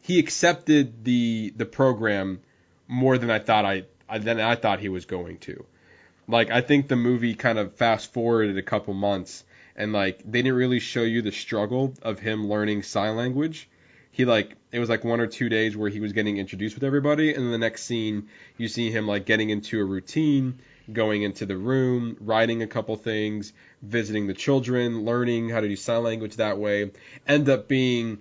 [0.00, 2.40] he accepted the the program
[2.88, 5.64] more than I thought I, I than I thought he was going to.
[6.28, 9.44] Like I think the movie kind of fast forwarded a couple months
[9.76, 13.68] and like they didn't really show you the struggle of him learning sign language.
[14.10, 16.84] He like it was like one or two days where he was getting introduced with
[16.84, 20.58] everybody and then the next scene you see him like getting into a routine
[20.92, 25.76] going into the room writing a couple things visiting the children learning how to do
[25.76, 26.90] sign language that way
[27.26, 28.18] end up being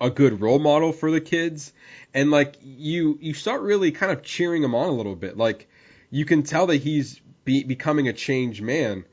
[0.00, 1.72] a good role model for the kids.
[2.14, 5.36] And like you you start really kind of cheering him on a little bit.
[5.36, 5.68] Like
[6.10, 9.04] you can tell that he's be, becoming a changed man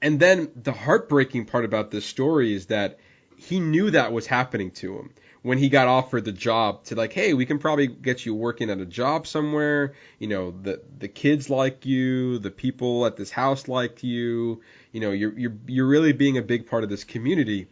[0.00, 2.98] and then the heartbreaking part about this story is that
[3.36, 5.10] he knew that was happening to him
[5.42, 8.70] when he got offered the job to like, hey, we can probably get you working
[8.70, 9.94] at a job somewhere.
[10.18, 14.62] You know, the the kids like you, the people at this house like you.
[14.92, 17.68] You know, you're you're you're really being a big part of this community.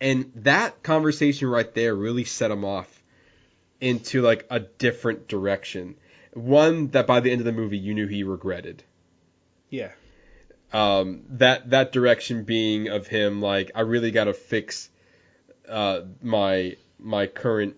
[0.00, 3.02] And that conversation right there really set him off
[3.80, 5.96] into like a different direction.
[6.34, 8.84] One that by the end of the movie you knew he regretted
[9.70, 9.90] Yeah.
[10.72, 14.90] Um, that that direction being of him like I really got to fix
[15.68, 17.76] uh, my my current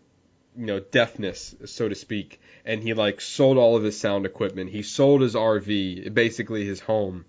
[0.56, 2.40] you know deafness so to speak.
[2.64, 4.70] And he like sold all of his sound equipment.
[4.70, 7.24] He sold his RV basically his home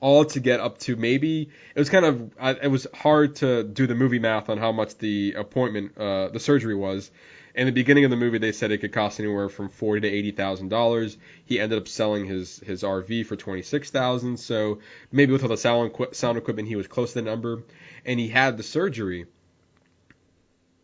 [0.00, 3.86] all to get up to maybe it was kind of it was hard to do
[3.86, 7.10] the movie math on how much the appointment uh, the surgery was
[7.56, 10.08] in the beginning of the movie, they said it could cost anywhere from forty to
[10.08, 11.16] eighty thousand dollars.
[11.46, 14.36] He ended up selling his his RV for twenty six thousand.
[14.38, 14.80] So
[15.10, 17.62] maybe with all the sound sound equipment, he was close to the number.
[18.04, 19.26] And he had the surgery,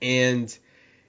[0.01, 0.57] and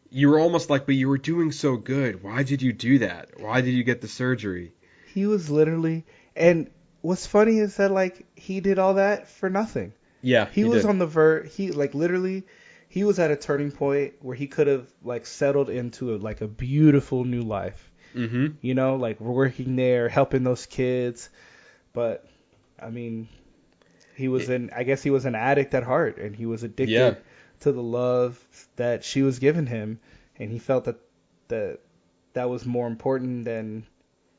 [0.09, 2.21] you were almost like, but you were doing so good.
[2.21, 3.39] Why did you do that?
[3.39, 4.73] Why did you get the surgery?
[5.13, 6.69] He was literally and
[7.01, 9.93] what's funny is that like he did all that for nothing.
[10.21, 10.89] Yeah, He, was did.
[10.89, 12.43] on the ver he like literally
[12.93, 16.41] he was at a turning point where he could have like settled into a, like
[16.41, 17.91] a beautiful new life.
[18.13, 21.31] hmm You know, like working there, helping those kids.
[21.91, 22.23] But
[22.79, 23.29] I mean,
[24.15, 26.91] he was an I guess he was an addict at heart and he was addicted
[26.91, 27.15] Yeah.
[27.61, 28.39] to the love
[28.75, 29.99] that she was giving him
[30.37, 30.99] and he felt that
[31.47, 31.79] that
[32.33, 33.87] that was more important than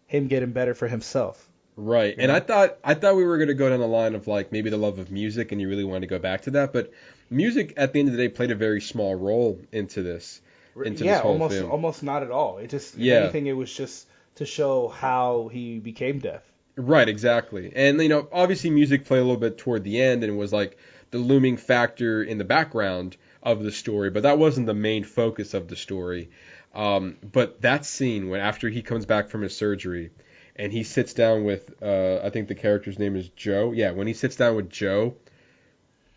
[0.07, 1.51] him getting better for himself.
[1.77, 2.15] Right.
[2.17, 4.71] And I thought I thought we were gonna go down the line of like maybe
[4.71, 6.93] the love of music and you really wanted to go back to that, but
[7.31, 10.41] music at the end of the day played a very small role into this.
[10.85, 11.71] Into yeah, this whole almost film.
[11.71, 12.59] almost not at all.
[12.59, 13.21] It just if Yeah.
[13.21, 14.07] anything it was just
[14.37, 16.43] to show how he became deaf.
[16.77, 17.73] Right, exactly.
[17.75, 20.77] And you know, obviously music played a little bit toward the end and was like
[21.13, 25.55] the looming factor in the background of the story, but that wasn't the main focus
[25.55, 26.31] of the story.
[26.75, 30.11] Um, but that scene when after he comes back from his surgery
[30.57, 33.71] and he sits down with uh, I think the character's name is Joe.
[33.71, 35.15] Yeah, when he sits down with Joe,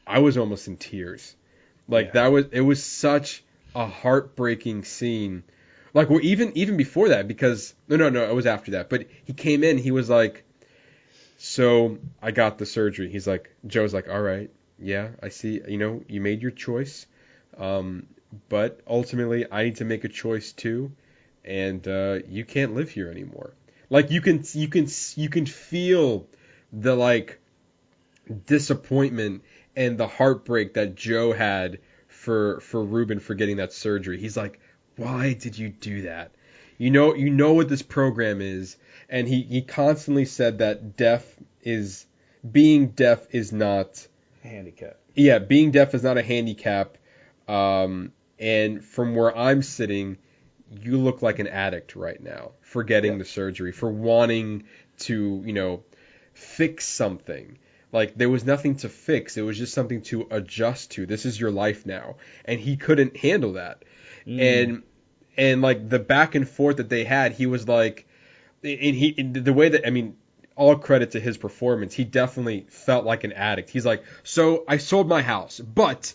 [0.08, 1.36] I was almost in tears.
[1.88, 2.12] Like Yeah.
[2.14, 3.44] that was it was such
[3.76, 5.44] a heartbreaking scene.
[5.94, 8.90] Like well, even even before that, because no no no, it was after that.
[8.90, 10.44] But he came in, he was like,
[11.38, 13.10] so I got the surgery.
[13.10, 15.62] He's like, Joe's like, all right, yeah, I see.
[15.68, 17.06] You know, you made your choice,
[17.58, 18.08] um,
[18.50, 20.92] but ultimately I need to make a choice too,
[21.46, 23.54] and uh, you can't live here anymore.
[23.90, 26.28] Like you can you can you can feel
[26.74, 27.40] the like
[28.46, 29.44] disappointment
[29.78, 31.80] and the heartbreak that Joe had
[32.10, 34.20] for for Ruben for getting that surgery.
[34.20, 34.60] He's like,
[34.98, 36.32] why did you do that?
[36.78, 38.76] You know you know what this program is,
[39.08, 41.24] and he he constantly said that deaf
[41.62, 42.06] is
[42.50, 44.06] being deaf is not
[44.44, 44.98] a handicap.
[45.16, 46.98] yeah being deaf is not a handicap.
[47.48, 50.18] Um, and from where I'm sitting,
[50.82, 53.18] you look like an addict right now for getting Yeah.
[53.20, 54.66] the surgery, for wanting
[55.00, 55.84] to, you know,
[56.34, 57.58] fix something.
[57.92, 59.38] Like there was nothing to fix.
[59.38, 61.06] It was just something to adjust to.
[61.06, 62.16] This is your life now.
[62.46, 63.84] And he couldn't handle that.
[64.26, 64.42] Mm.
[64.42, 64.84] And
[65.38, 68.08] and like the back and forth that they had, he was like
[68.64, 70.18] and he and the way that I mean
[70.56, 71.94] all credit to his performance.
[71.94, 73.70] He definitely felt like an addict.
[73.70, 76.14] He's like, "So I sold my house, but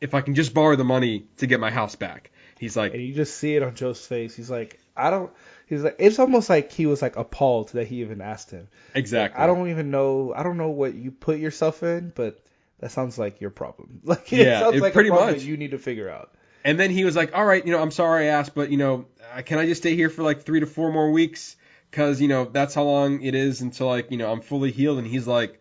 [0.00, 3.02] if I can just borrow the money to get my house back." He's like, And
[3.02, 4.34] you just see it on Joe's face.
[4.34, 5.30] He's like, I don't.
[5.66, 8.68] He's like, it's almost like he was like appalled that he even asked him.
[8.94, 10.32] "Exactly." I don't even know.
[10.34, 12.38] I don't know what you put yourself in, but
[12.80, 14.00] that sounds like your problem.
[14.04, 15.42] Like it Yeah, sounds it like pretty much.
[15.42, 16.32] you need to figure out.
[16.64, 18.76] And then he was like, "All right, you know, I'm sorry I asked, but you
[18.76, 21.56] know, uh, can I just stay here for like three to four more weeks?
[21.90, 24.98] Because you know that's how long it is until like you know I'm fully healed."
[24.98, 25.60] And he's like,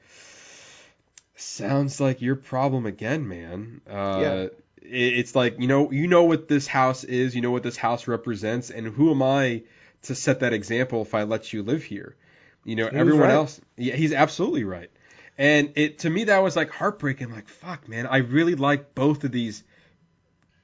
[1.36, 4.48] "Sounds like your problem again, man." Uh, Yeah.
[4.86, 8.08] It's like you know you know what this house is, you know what this house
[8.08, 9.64] represents, and who am I
[10.04, 12.16] to set that example if I let you live here?
[12.64, 13.32] You know, He everyone right.
[13.32, 13.60] else.
[13.78, 14.90] Yeah, he's absolutely right.
[15.38, 17.32] And it to me that was like heartbreaking.
[17.32, 19.64] Like fuck, man, I really like both of these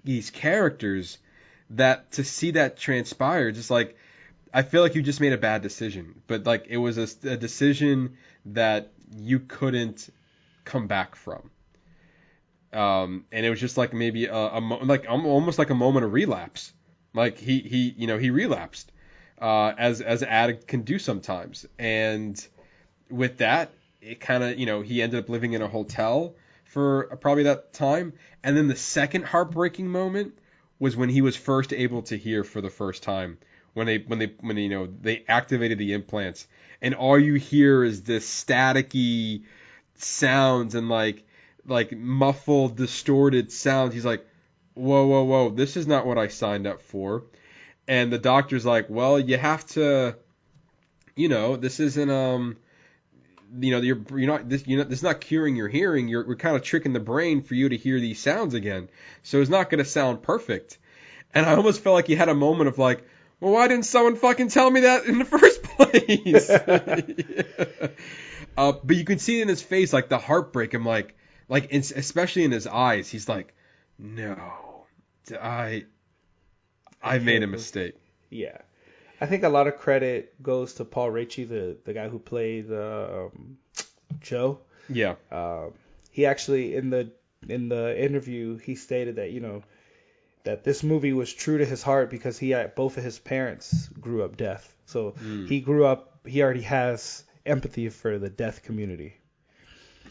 [0.03, 1.17] these characters
[1.71, 3.97] that to see that transpire just like
[4.53, 7.37] I feel like you just made a bad decision, but like it was a, a
[7.37, 10.09] decision that you couldn't
[10.65, 11.49] come back from.
[12.71, 16.05] Um, and it was just like maybe a, a mo- like almost like a moment
[16.05, 16.71] of relapse.
[17.13, 18.91] Like he he you know he relapsed,
[19.41, 21.65] uh, as as an addict can do sometimes.
[21.77, 22.45] And
[23.09, 23.71] with that,
[24.01, 26.35] it kind of you know he ended up living in a hotel
[26.65, 28.13] for probably that time.
[28.43, 30.37] And then the second heartbreaking moment
[30.79, 33.37] was when he was first able to hear for the first time
[33.73, 36.47] when they when they when you know they activated the implants
[36.81, 39.43] and all you hear is this staticky
[39.95, 41.25] sounds and like
[41.65, 44.25] like muffled distorted sounds he's like
[44.73, 47.23] whoa whoa whoa this is not what I signed up for
[47.89, 50.15] and the doctor's like well you have to
[51.15, 52.55] you know this isn't um
[53.59, 56.07] you know you're you're not this you're not this is not curing your hearing.
[56.07, 58.89] You're we're kind of tricking the brain for you to hear these sounds again.
[59.23, 60.77] So it's not going to sound perfect.
[61.33, 63.03] And I almost felt like he had a moment of like
[63.39, 66.49] well why didn't someone fucking tell me that in the first place?
[68.57, 70.73] Uh, but you can see in his face like the heartbreak.
[70.73, 71.15] I'm like
[71.47, 73.53] like especially in his eyes he's like
[73.97, 74.85] no
[75.41, 75.85] I
[77.01, 77.95] I made a mistake.
[78.29, 78.57] Yeah,
[79.21, 82.71] I think a lot of credit goes to Paul Raci, the the guy who played
[82.71, 83.57] uh, um,
[84.21, 84.59] Joe.
[84.87, 85.15] yeah.
[85.31, 85.73] Um,
[86.11, 87.11] he actually in the
[87.47, 89.63] in the interview he stated that you know
[90.43, 93.87] that this movie was true to his heart because he had both of his parents
[93.99, 95.13] grew up deaf, so
[95.47, 99.15] he grew up he already has empathy for the deaf community.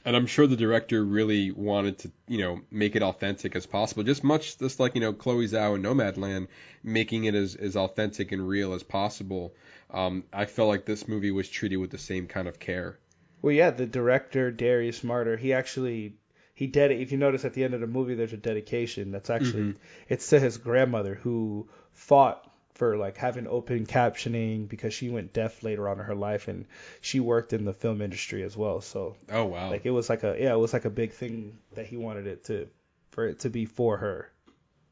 [0.04, 4.02] And I'm sure the director really wanted to, you know, make it authentic as possible.
[4.02, 6.48] Just much just like, you know, Chloe Zhao in Nomadland,
[6.82, 9.54] making it as, as authentic and real as possible.
[9.90, 12.98] Um, I felt like this movie was treated with the same kind of care.
[13.42, 16.14] Well, yeah, the director Darius Marder, he actually
[16.54, 16.90] he ded.
[16.90, 19.76] If you notice at the end of the movie, there's a dedication that's actually
[20.08, 22.47] it's to his grandmother who fought
[22.78, 26.66] for like having open captioning because she went deaf later on in her life and
[27.00, 28.80] she worked in the film industry as well.
[28.80, 29.70] So Oh wow.
[29.70, 32.26] like it was like a yeah, it was like a big thing that he wanted
[32.26, 32.68] it to
[33.10, 34.30] for it to be for her.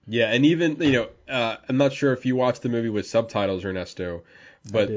[0.07, 3.07] yeah, and even you know, uh, I'm not sure if you watched the movie with
[3.07, 4.23] subtitles, Ernesto,
[4.73, 4.91] but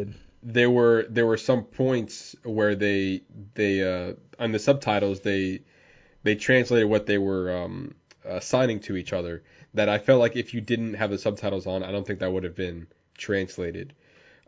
[0.44, 3.22] there were there were some points where they
[3.56, 5.62] they uh, on the subtitles they
[6.24, 7.96] they translated what they were um,
[8.26, 9.44] assigning to each other
[9.74, 12.32] that I felt like if you didn't have the subtitles on, I don't think that
[12.32, 12.88] would have been
[13.18, 13.94] translated.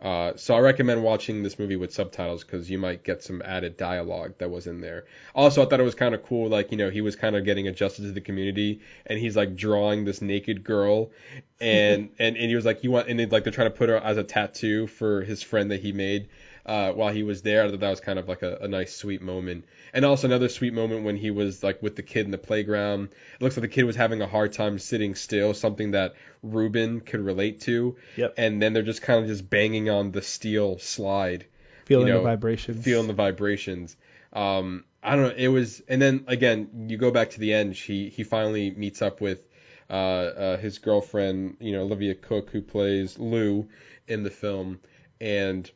[0.02, 3.78] Uh, so I recommend watching this movie with subtitles because you might get some added
[3.78, 5.06] dialogue that was in there.
[5.36, 7.46] Also, I thought it was kind of cool, like you know, he was kind of
[7.46, 11.12] getting adjusted to the community, and he's like drawing this naked girl,
[11.60, 13.90] and and, and he was like, you want, and they like they're trying to put
[13.90, 16.30] her as a tattoo for his friend that he made.
[16.64, 17.64] Uh, while he was there.
[17.64, 19.66] I thought that was kind of like a, a nice, sweet moment.
[19.94, 23.10] And also another sweet moment when he was like with the kid in the playground.
[23.34, 26.14] It looks like the kid was having a hard time sitting still, something that
[26.44, 27.96] Ruben could relate to.
[28.16, 28.36] Yep.
[28.38, 31.46] And then they're just kind of just banging on the steel slide,
[31.86, 32.84] Feeling you know, the vibrations.
[32.86, 33.98] feeling the vibrations.
[34.32, 35.36] Um, I don't know.
[35.36, 37.74] It was, and then again, you go back to the end.
[37.74, 39.42] He he finally meets up with
[39.90, 43.68] uh, uh, his girlfriend, you know, Olivia Cooke, who plays Lou
[44.08, 44.80] in the film,
[45.20, 45.70] and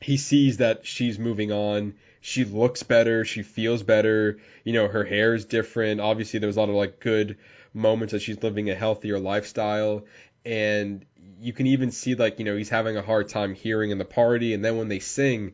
[0.00, 1.94] he sees that she's moving on.
[2.20, 3.24] She looks better.
[3.24, 4.38] She feels better.
[4.64, 6.00] You know, her hair is different.
[6.00, 7.38] Obviously, there was a lot of like good
[7.72, 10.04] moments that she's living a healthier lifestyle,
[10.44, 11.04] and
[11.40, 14.04] you can even see like you know he's having a hard time hearing in the
[14.04, 15.52] party, and then when they sing,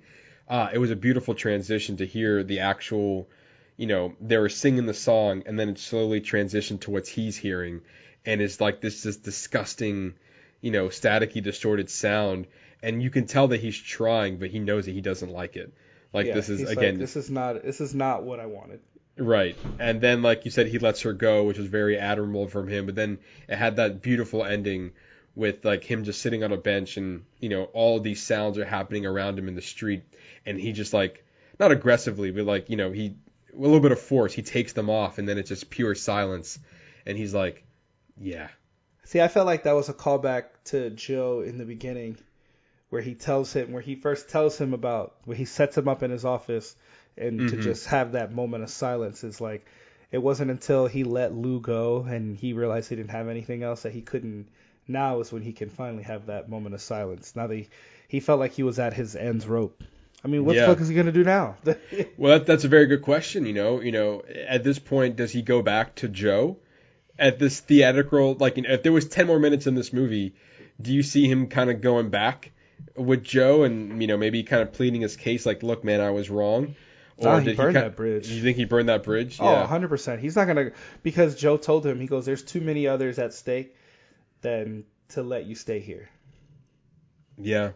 [0.48, 3.28] uh, it was a beautiful transition to hear the actual,
[3.76, 7.36] you know, they were singing the song, and then it slowly transitioned to what he's
[7.36, 7.80] hearing,
[8.24, 10.14] and it's like this this disgusting,
[10.60, 12.46] you know, staticky, distorted sound,
[12.82, 15.72] and you can tell that he's trying, but he knows that he doesn't like it.
[16.12, 18.46] Like Yeah, this is he's like, again this is not this is not what I
[18.46, 18.80] wanted.
[19.18, 19.56] Right.
[19.78, 22.86] And then, like you said, he lets her go, which was very admirable from him.
[22.86, 24.92] But then it had that beautiful ending
[25.34, 28.64] with like him just sitting on a bench and, you know, all these sounds are
[28.64, 30.02] happening around him in the street.
[30.44, 31.24] And he just like,
[31.58, 33.16] not aggressively, but like, you know, he,
[33.54, 36.58] a little bit of force, he takes them off and then it's just pure silence.
[37.06, 37.64] And he's like,
[38.18, 38.48] yeah.
[39.04, 42.18] See, I felt like that was a callback to Joe in the beginning,
[42.90, 46.02] where he tells him, where he first tells him about, where he sets him up
[46.02, 46.76] in his office,
[47.16, 47.62] and to Mhm.
[47.62, 49.66] just have that moment of silence is like,
[50.12, 53.82] it wasn't until he let Lou go and he realized he didn't have anything else
[53.82, 54.46] that he couldn't.
[54.86, 57.34] Now is when he can finally have that moment of silence.
[57.34, 57.68] Now that he,
[58.06, 59.82] he felt like he was at his end's rope.
[60.24, 60.66] I mean, what Yeah.
[60.66, 61.56] the fuck is he gonna do now?
[62.16, 63.46] Well, that, that's a very good question.
[63.46, 66.58] You know, you know, at this point, does he go back to Joe?
[67.18, 70.34] At this theatrical, like, you know, if there was ten more minutes in this movie,
[70.80, 72.52] do you see him kind of going back
[72.96, 76.10] with Joe and you know maybe kind of pleading his case, like, look, man, I
[76.10, 76.74] was wrong?
[77.18, 78.28] Nah, he did burned ki- that bridge.
[78.28, 79.38] Do you think he burned that bridge?
[79.40, 79.66] Oh, yeah.
[79.66, 80.18] 100%.
[80.18, 80.72] He's not going to,
[81.02, 83.74] because Joe told him, he goes, there's too many others at stake
[84.42, 86.10] than to let you stay here.
[87.38, 87.70] Yeah.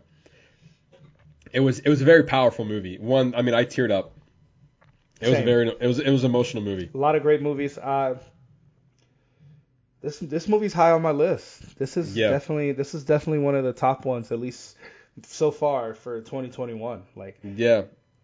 [1.52, 2.98] It was it was a very powerful movie.
[2.98, 4.12] One, I mean, I teared up.
[5.20, 6.90] It was a very it was it was an emotional movie.
[6.94, 7.76] A lot of great movies.
[7.76, 8.18] Uh,
[10.00, 11.78] this this movie's high on my list.
[11.78, 12.30] This is Yeah.
[12.30, 14.76] definitely this is definitely one of the top ones, at least
[15.26, 17.02] so far for 2021.
[17.16, 17.82] Like, Yeah.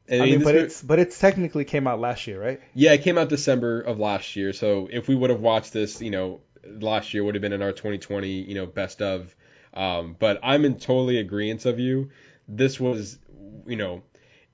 [0.08, 2.60] And I mean, but it's but it's technically came out last year, right?
[2.74, 4.52] Yeah, it came out December of last year.
[4.52, 7.60] So if we would have watched this, you know, last year would have been in
[7.62, 9.34] our 2020, you know, best of.
[9.74, 12.10] Um, but I'm in totally agreement of you.
[12.48, 13.18] This was,
[13.66, 14.02] you know,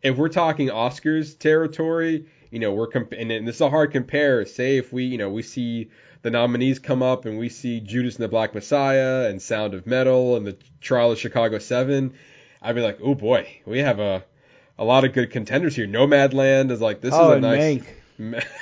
[0.03, 3.93] if we're talking Oscars territory, you know, we're comp- and, and this is a hard
[3.93, 4.45] compare.
[4.45, 8.17] Say if we, you know, we see the nominees come up and we see Judas
[8.17, 12.13] and the Black Messiah and Sound of Metal and the Trial of Chicago Seven,
[12.61, 14.23] I'd be like, oh boy, we have a
[14.79, 15.87] a lot of good contenders here.
[15.87, 17.83] Nomadland is like this oh, is a and nice.
[18.21, 18.45] Mank.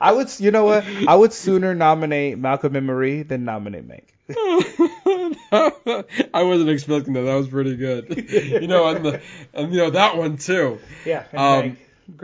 [0.00, 0.84] I would, you know what?
[1.06, 4.04] I would sooner nominate Malcolm and Marie than nominate Mank.
[6.34, 7.22] I wasn't expecting that.
[7.22, 8.28] That was pretty good.
[8.62, 9.22] You know, and the
[9.54, 10.78] and you know that one too.
[11.04, 11.76] Yeah, Um.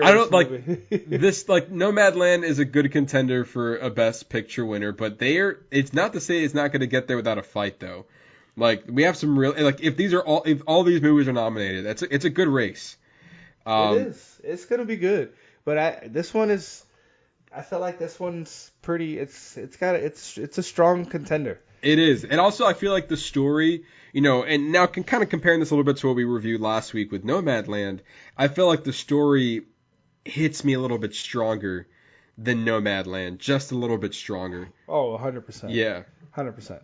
[0.03, 1.49] I don't like this.
[1.49, 5.61] Like Nomadland is a good contender for a Best Picture winner, but they're.
[5.71, 8.07] It's not to say it's not going to get there without a fight though.
[8.57, 11.33] Like we have some real like if these are all if all these movies are
[11.33, 12.97] nominated, it's a, it's a good race.
[13.65, 14.41] Um, it is.
[14.43, 15.33] It's gonna be good.
[15.65, 16.85] But I this one is.
[17.55, 19.19] I feel like this one's pretty.
[19.19, 21.61] It's it's got a, it's it's a strong contender.
[21.83, 25.23] It is, and also I feel like the story, you know, and now can kind
[25.23, 28.01] of comparing this a little bit to what we reviewed last week with Nomadland.
[28.37, 29.63] I feel like the story
[30.25, 31.87] hits me a little bit stronger
[32.37, 34.69] than Nomadland, just a little bit stronger.
[34.89, 35.73] Oh, 100 percent.
[35.73, 36.03] Yeah,
[36.35, 36.83] 100 percent.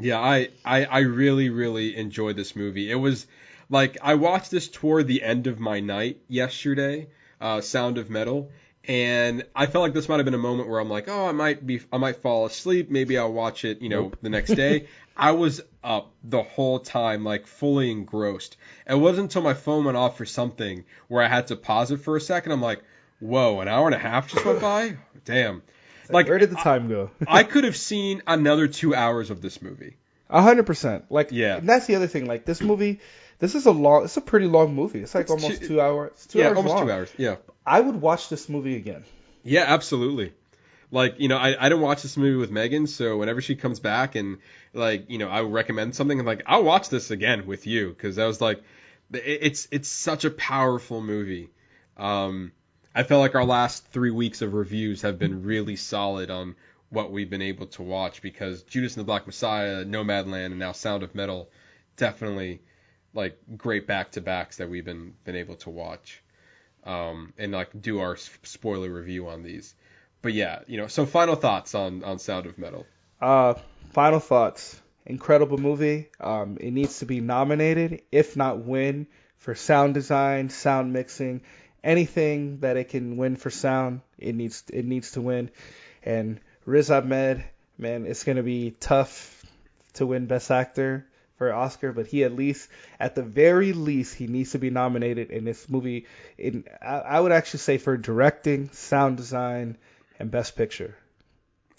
[0.00, 2.90] yeah, I, I I really really enjoyed this movie.
[2.90, 3.26] It was
[3.70, 7.08] like I watched this toward the end of my night yesterday,
[7.40, 8.50] uh, Sound of Metal,
[8.86, 11.32] and I felt like this might have been a moment where I'm like, oh, I
[11.32, 12.90] might be, I might fall asleep.
[12.90, 14.18] Maybe I'll watch it, you know, Nope.
[14.22, 14.86] the next day.
[15.16, 18.56] I was up the whole time, like fully engrossed.
[18.88, 21.98] It wasn't until my phone went off for something where I had to pause it
[21.98, 22.50] for a second.
[22.52, 22.82] I'm like,
[23.20, 24.96] whoa, an hour and a half just went by.
[25.24, 25.62] Damn.
[26.10, 27.10] Like where did the time go?
[27.28, 29.96] I could have seen another two hours of this movie.
[30.28, 31.04] A hundred percent.
[31.10, 31.56] Like Yeah.
[31.58, 32.26] and that's the other thing.
[32.26, 33.00] Like this movie,
[33.38, 34.04] this is a long.
[34.04, 35.00] It's a pretty long movie.
[35.00, 36.12] It's like It's almost two- two, hours.
[36.14, 36.86] It's two yeah, hours almost long.
[36.86, 37.12] two hours.
[37.16, 37.36] Yeah.
[37.66, 39.04] I would watch this movie again.
[39.42, 40.32] Yeah, absolutely.
[40.90, 43.80] Like, you know, I, I didn't watch this movie with Megan, so whenever she comes
[43.80, 44.38] back and,
[44.72, 48.16] like, you know, I recommend something, I'm like, I'll watch this again with you, because
[48.18, 48.62] I was like,
[49.12, 51.50] it- it's it's such a powerful movie.
[51.96, 52.52] Um,
[52.94, 56.54] I felt like our last three weeks of reviews have been really solid on
[56.90, 60.70] what we've been able to watch because Judas and the Black Messiah, Nomadland, and now
[60.72, 61.50] Sound of Metal,
[61.96, 62.60] definitely
[63.14, 66.22] like great back to backs that we've been been able to watch,
[66.84, 69.74] um, and like do our spoiler review on these.
[70.20, 72.86] But yeah, you know, so final thoughts on on Sound of Metal.
[73.20, 73.54] Uh,
[73.92, 74.80] final thoughts.
[75.06, 76.08] Incredible movie.
[76.18, 81.42] Um, it needs to be nominated, if not win, for sound design, sound mixing,
[81.82, 84.00] anything that it can win for sound.
[84.18, 85.50] It needs it needs to win.
[86.02, 87.44] And Riz Ahmed,
[87.76, 89.44] man, it's gonna be tough
[89.94, 91.06] to win Best Actor
[91.44, 92.68] for Oscar, but he at least,
[92.98, 96.06] at the very least, he needs to be nominated in this movie.
[96.38, 99.76] In I, I would actually say for directing, sound design,
[100.18, 100.96] and Best Picture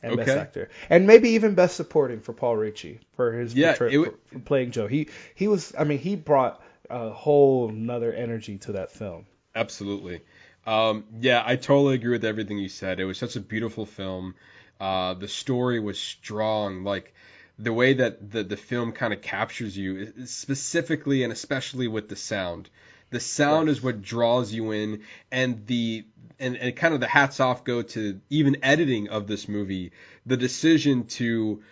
[0.04, 3.98] and Best Actor, and maybe even Best Supporting for Paul Raci for his Yeah, portray-
[3.98, 4.88] would- for, for playing Joe.
[4.88, 9.26] He he was, I mean, he brought a whole another energy to that film.
[9.56, 10.22] Absolutely.
[10.68, 13.00] Um, yeah, I totally agree with everything you said.
[13.00, 14.36] It was such a beautiful film.
[14.80, 16.84] Uh, the story was strong.
[16.84, 17.14] Like
[17.58, 22.16] the way that the the film kind of captures you, specifically and especially with the
[22.16, 22.70] sound.
[23.12, 26.06] The sound is what draws you in, and the
[26.40, 29.92] and, and kind of the hats off go to even editing of this movie.
[30.26, 31.64] The decision to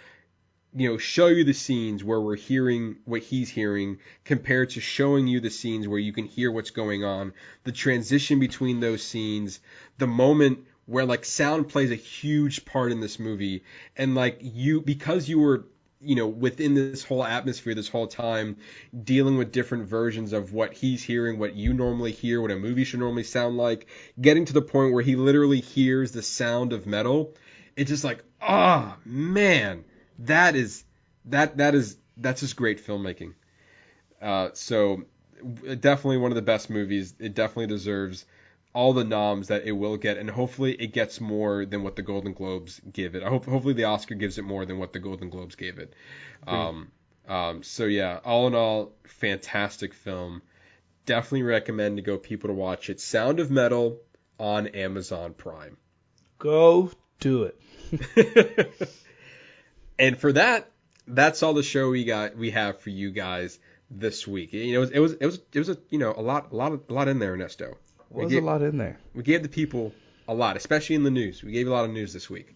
[0.76, 5.27] you know, show you the scenes where we're hearing what he's hearing compared to showing
[5.27, 7.34] you the scenes where you can hear what's going on.
[7.64, 9.60] The transition between those scenes,
[9.99, 13.64] the moment where like sound plays a huge part in this movie
[13.95, 15.65] and like you because you were
[16.03, 18.57] you know within this whole atmosphere this whole time
[19.03, 22.84] dealing with different versions of what he's hearing what you normally hear what a movie
[22.84, 23.88] should normally sound like
[24.19, 27.34] getting to the point where he literally hears the sound of metal
[27.75, 29.84] it's just like ah man
[30.19, 30.84] that is
[31.25, 33.34] that that is that's just great filmmaking.
[34.21, 35.03] Uh, so
[35.80, 37.13] definitely one of the best movies.
[37.19, 38.25] It definitely deserves
[38.73, 42.01] all the noms that it will get, and hopefully it gets more than what the
[42.01, 43.23] Golden Globes give it.
[43.23, 45.93] I hope hopefully the Oscar gives it more than what the Golden Globes gave it.
[46.47, 46.91] Um,
[47.27, 50.41] um, so yeah, all in all, fantastic film.
[51.05, 52.99] Definitely recommend to go people to watch it.
[52.99, 53.99] Sound of Metal
[54.39, 55.77] on Amazon Prime.
[56.39, 58.73] Go do it.
[59.99, 60.71] and for that,
[61.07, 63.59] that's all the show we got we have for you guys
[63.91, 64.53] this week.
[64.53, 66.71] You know, it was it was it was a you know a lot a lot
[66.71, 67.77] of, a lot in there, Ernesto.
[68.14, 68.98] Was gave, a lot in there.
[69.14, 69.94] we gave the people
[70.27, 71.44] a lot, especially in the news.
[71.44, 72.56] We gave a lot of news this week.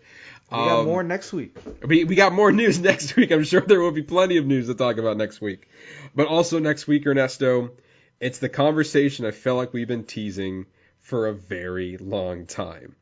[0.52, 1.58] We got Um, more next week.
[1.86, 3.32] we, we got more news next week.
[3.32, 5.68] I'm sure there will be plenty of news to talk about next week.
[6.16, 7.72] But also next week, Ernesto,
[8.20, 10.66] it's the conversation I felt like we've been teasing
[11.02, 12.96] for a very long time.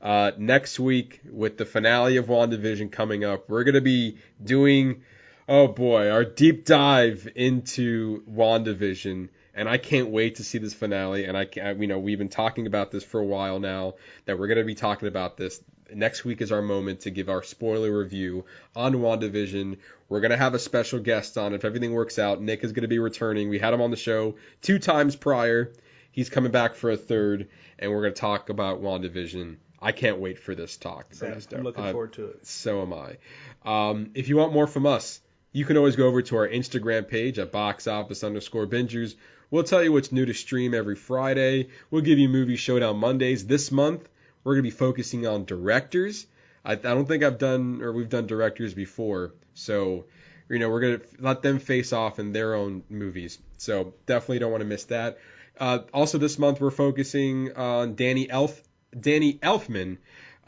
[0.00, 5.02] Uh, next week, with the finale of WandaVision coming up, we're going to be doing,
[5.48, 9.28] oh boy, our deep dive into WandaVision.
[9.56, 11.24] And I can't wait to see this finale.
[11.24, 13.94] And I, can, you know, we've been talking about this for a while now
[14.26, 15.60] that we're going to be talking about this.
[15.92, 19.78] Next week is our moment to give our spoiler review on WandaVision.
[20.08, 21.54] We're going to have a special guest on.
[21.54, 23.48] If everything works out, Nick is going to be returning.
[23.48, 25.72] We had him on the show two times prior.
[26.12, 29.56] He's coming back for a third, and we're going to talk about WandaVision.
[29.80, 31.06] I can't wait for this talk.
[31.22, 31.56] Ernesto.
[31.56, 32.46] I'm looking I'm- forward to it.
[32.46, 33.16] so am I.
[33.64, 35.20] Um, if you want more from us,
[35.52, 39.14] you can always go over to our Instagram page at box office underscore bingers.
[39.48, 41.68] We'll tell you what's new to stream every Friday.
[41.90, 43.46] We'll give you movie showdown Mondays.
[43.46, 44.08] This month,
[44.42, 46.26] we're going to be focusing on directors.
[46.64, 50.06] I, I don't think I've done or we've done directors before, so
[50.48, 53.38] you know we're going to let them face off in their own movies.
[53.56, 55.18] So definitely don't want to miss that.
[55.58, 58.60] Uh, also, this month we're focusing on Danny Elf,
[58.98, 59.98] Danny Elfman,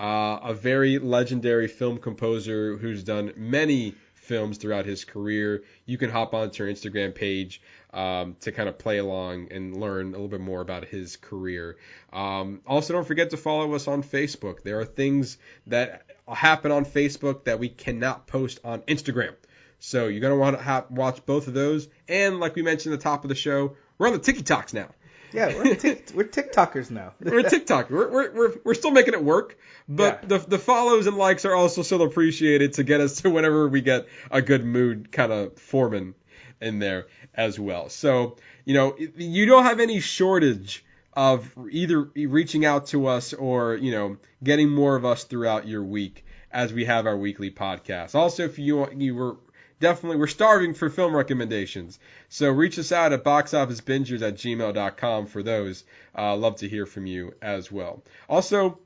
[0.00, 3.94] uh, a very legendary film composer who's done many
[4.28, 5.64] films throughout his career.
[5.86, 7.60] You can hop onto our Instagram page
[7.92, 11.76] um, to kind of play along and learn a little bit more about his career.
[12.12, 14.62] Um, also, don't forget to follow us on Facebook.
[14.62, 19.34] There are things that happen on Facebook that we cannot post on Instagram.
[19.80, 21.88] So you're gonna want to ha- watch both of those.
[22.08, 24.88] And like we mentioned at the top of the show, we're on the TikToks now.
[25.32, 25.64] Yeah, we're,
[26.14, 27.12] we're TikTokers now.
[27.20, 27.90] We're TikTok.
[27.90, 30.38] We're, we're, we're, we're still making it work, but Yeah.
[30.38, 33.80] the the follows and likes are also still appreciated to get us to whenever we
[33.80, 36.14] get a good mood kind of forming
[36.60, 37.88] in there as well.
[37.88, 43.74] So you know you don't have any shortage of either reaching out to us or
[43.76, 48.14] you know getting more of us throughout your week as we have our weekly podcast.
[48.14, 49.36] Also, if you you were
[49.80, 51.98] definitely we're starving for film recommendations.
[52.28, 55.84] So reach us out at boxofficebingers at gmail.com for those.
[56.16, 58.02] Uh, love to hear from you as well.
[58.28, 58.78] Also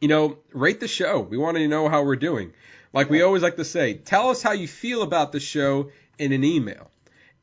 [0.00, 1.20] you know rate the show.
[1.20, 2.52] We want to know how we're doing.
[2.92, 6.32] Like we always like to say tell us how you feel about the show in
[6.32, 6.90] an email.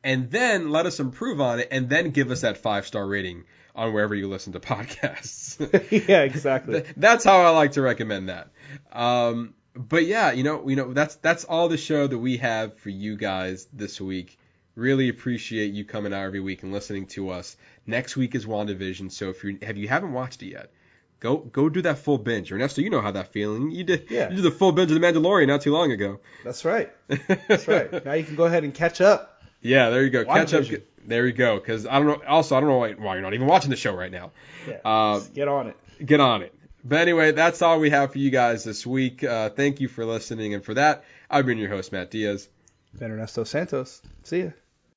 [0.03, 3.45] And then let us improve on it and then give us that five star rating
[3.75, 5.55] on wherever you listen to podcasts.
[6.07, 6.83] Yeah, exactly.
[6.95, 8.49] That's how I like to recommend that.
[8.91, 12.77] Um, but yeah, you know, you know that's that's all the show that we have
[12.79, 14.37] for you guys this week.
[14.75, 17.55] Really appreciate you coming out every week and listening to us.
[17.87, 20.71] Next week is WandaVision, so if you have you haven't watched it yet,
[21.19, 22.51] go go do that full binge.
[22.51, 23.71] Ernesto, you know how that feeling.
[23.71, 24.29] You did Yeah.
[24.29, 26.19] you did the full binge of The Mandalorian not too long ago.
[26.43, 26.91] That's right.
[27.47, 28.03] That's right.
[28.05, 29.41] now you can go ahead and catch up.
[29.61, 30.25] Yeah, there you go.
[30.25, 30.65] Catch up.
[31.07, 31.57] There you go.
[31.57, 32.21] Because I don't know.
[32.27, 34.31] Also, I don't know why, why you're not even watching the show right now.
[34.67, 34.77] Yeah.
[34.83, 35.77] Uh, get on it.
[36.05, 36.53] get on it.
[36.87, 39.23] But anyway, that's all we have for you guys this week.
[39.23, 42.47] Uh, thank you for listening, and for that, I've been your host Matt Diaz.
[42.93, 44.03] Ben Ernesto Santos.
[44.23, 44.49] See ya.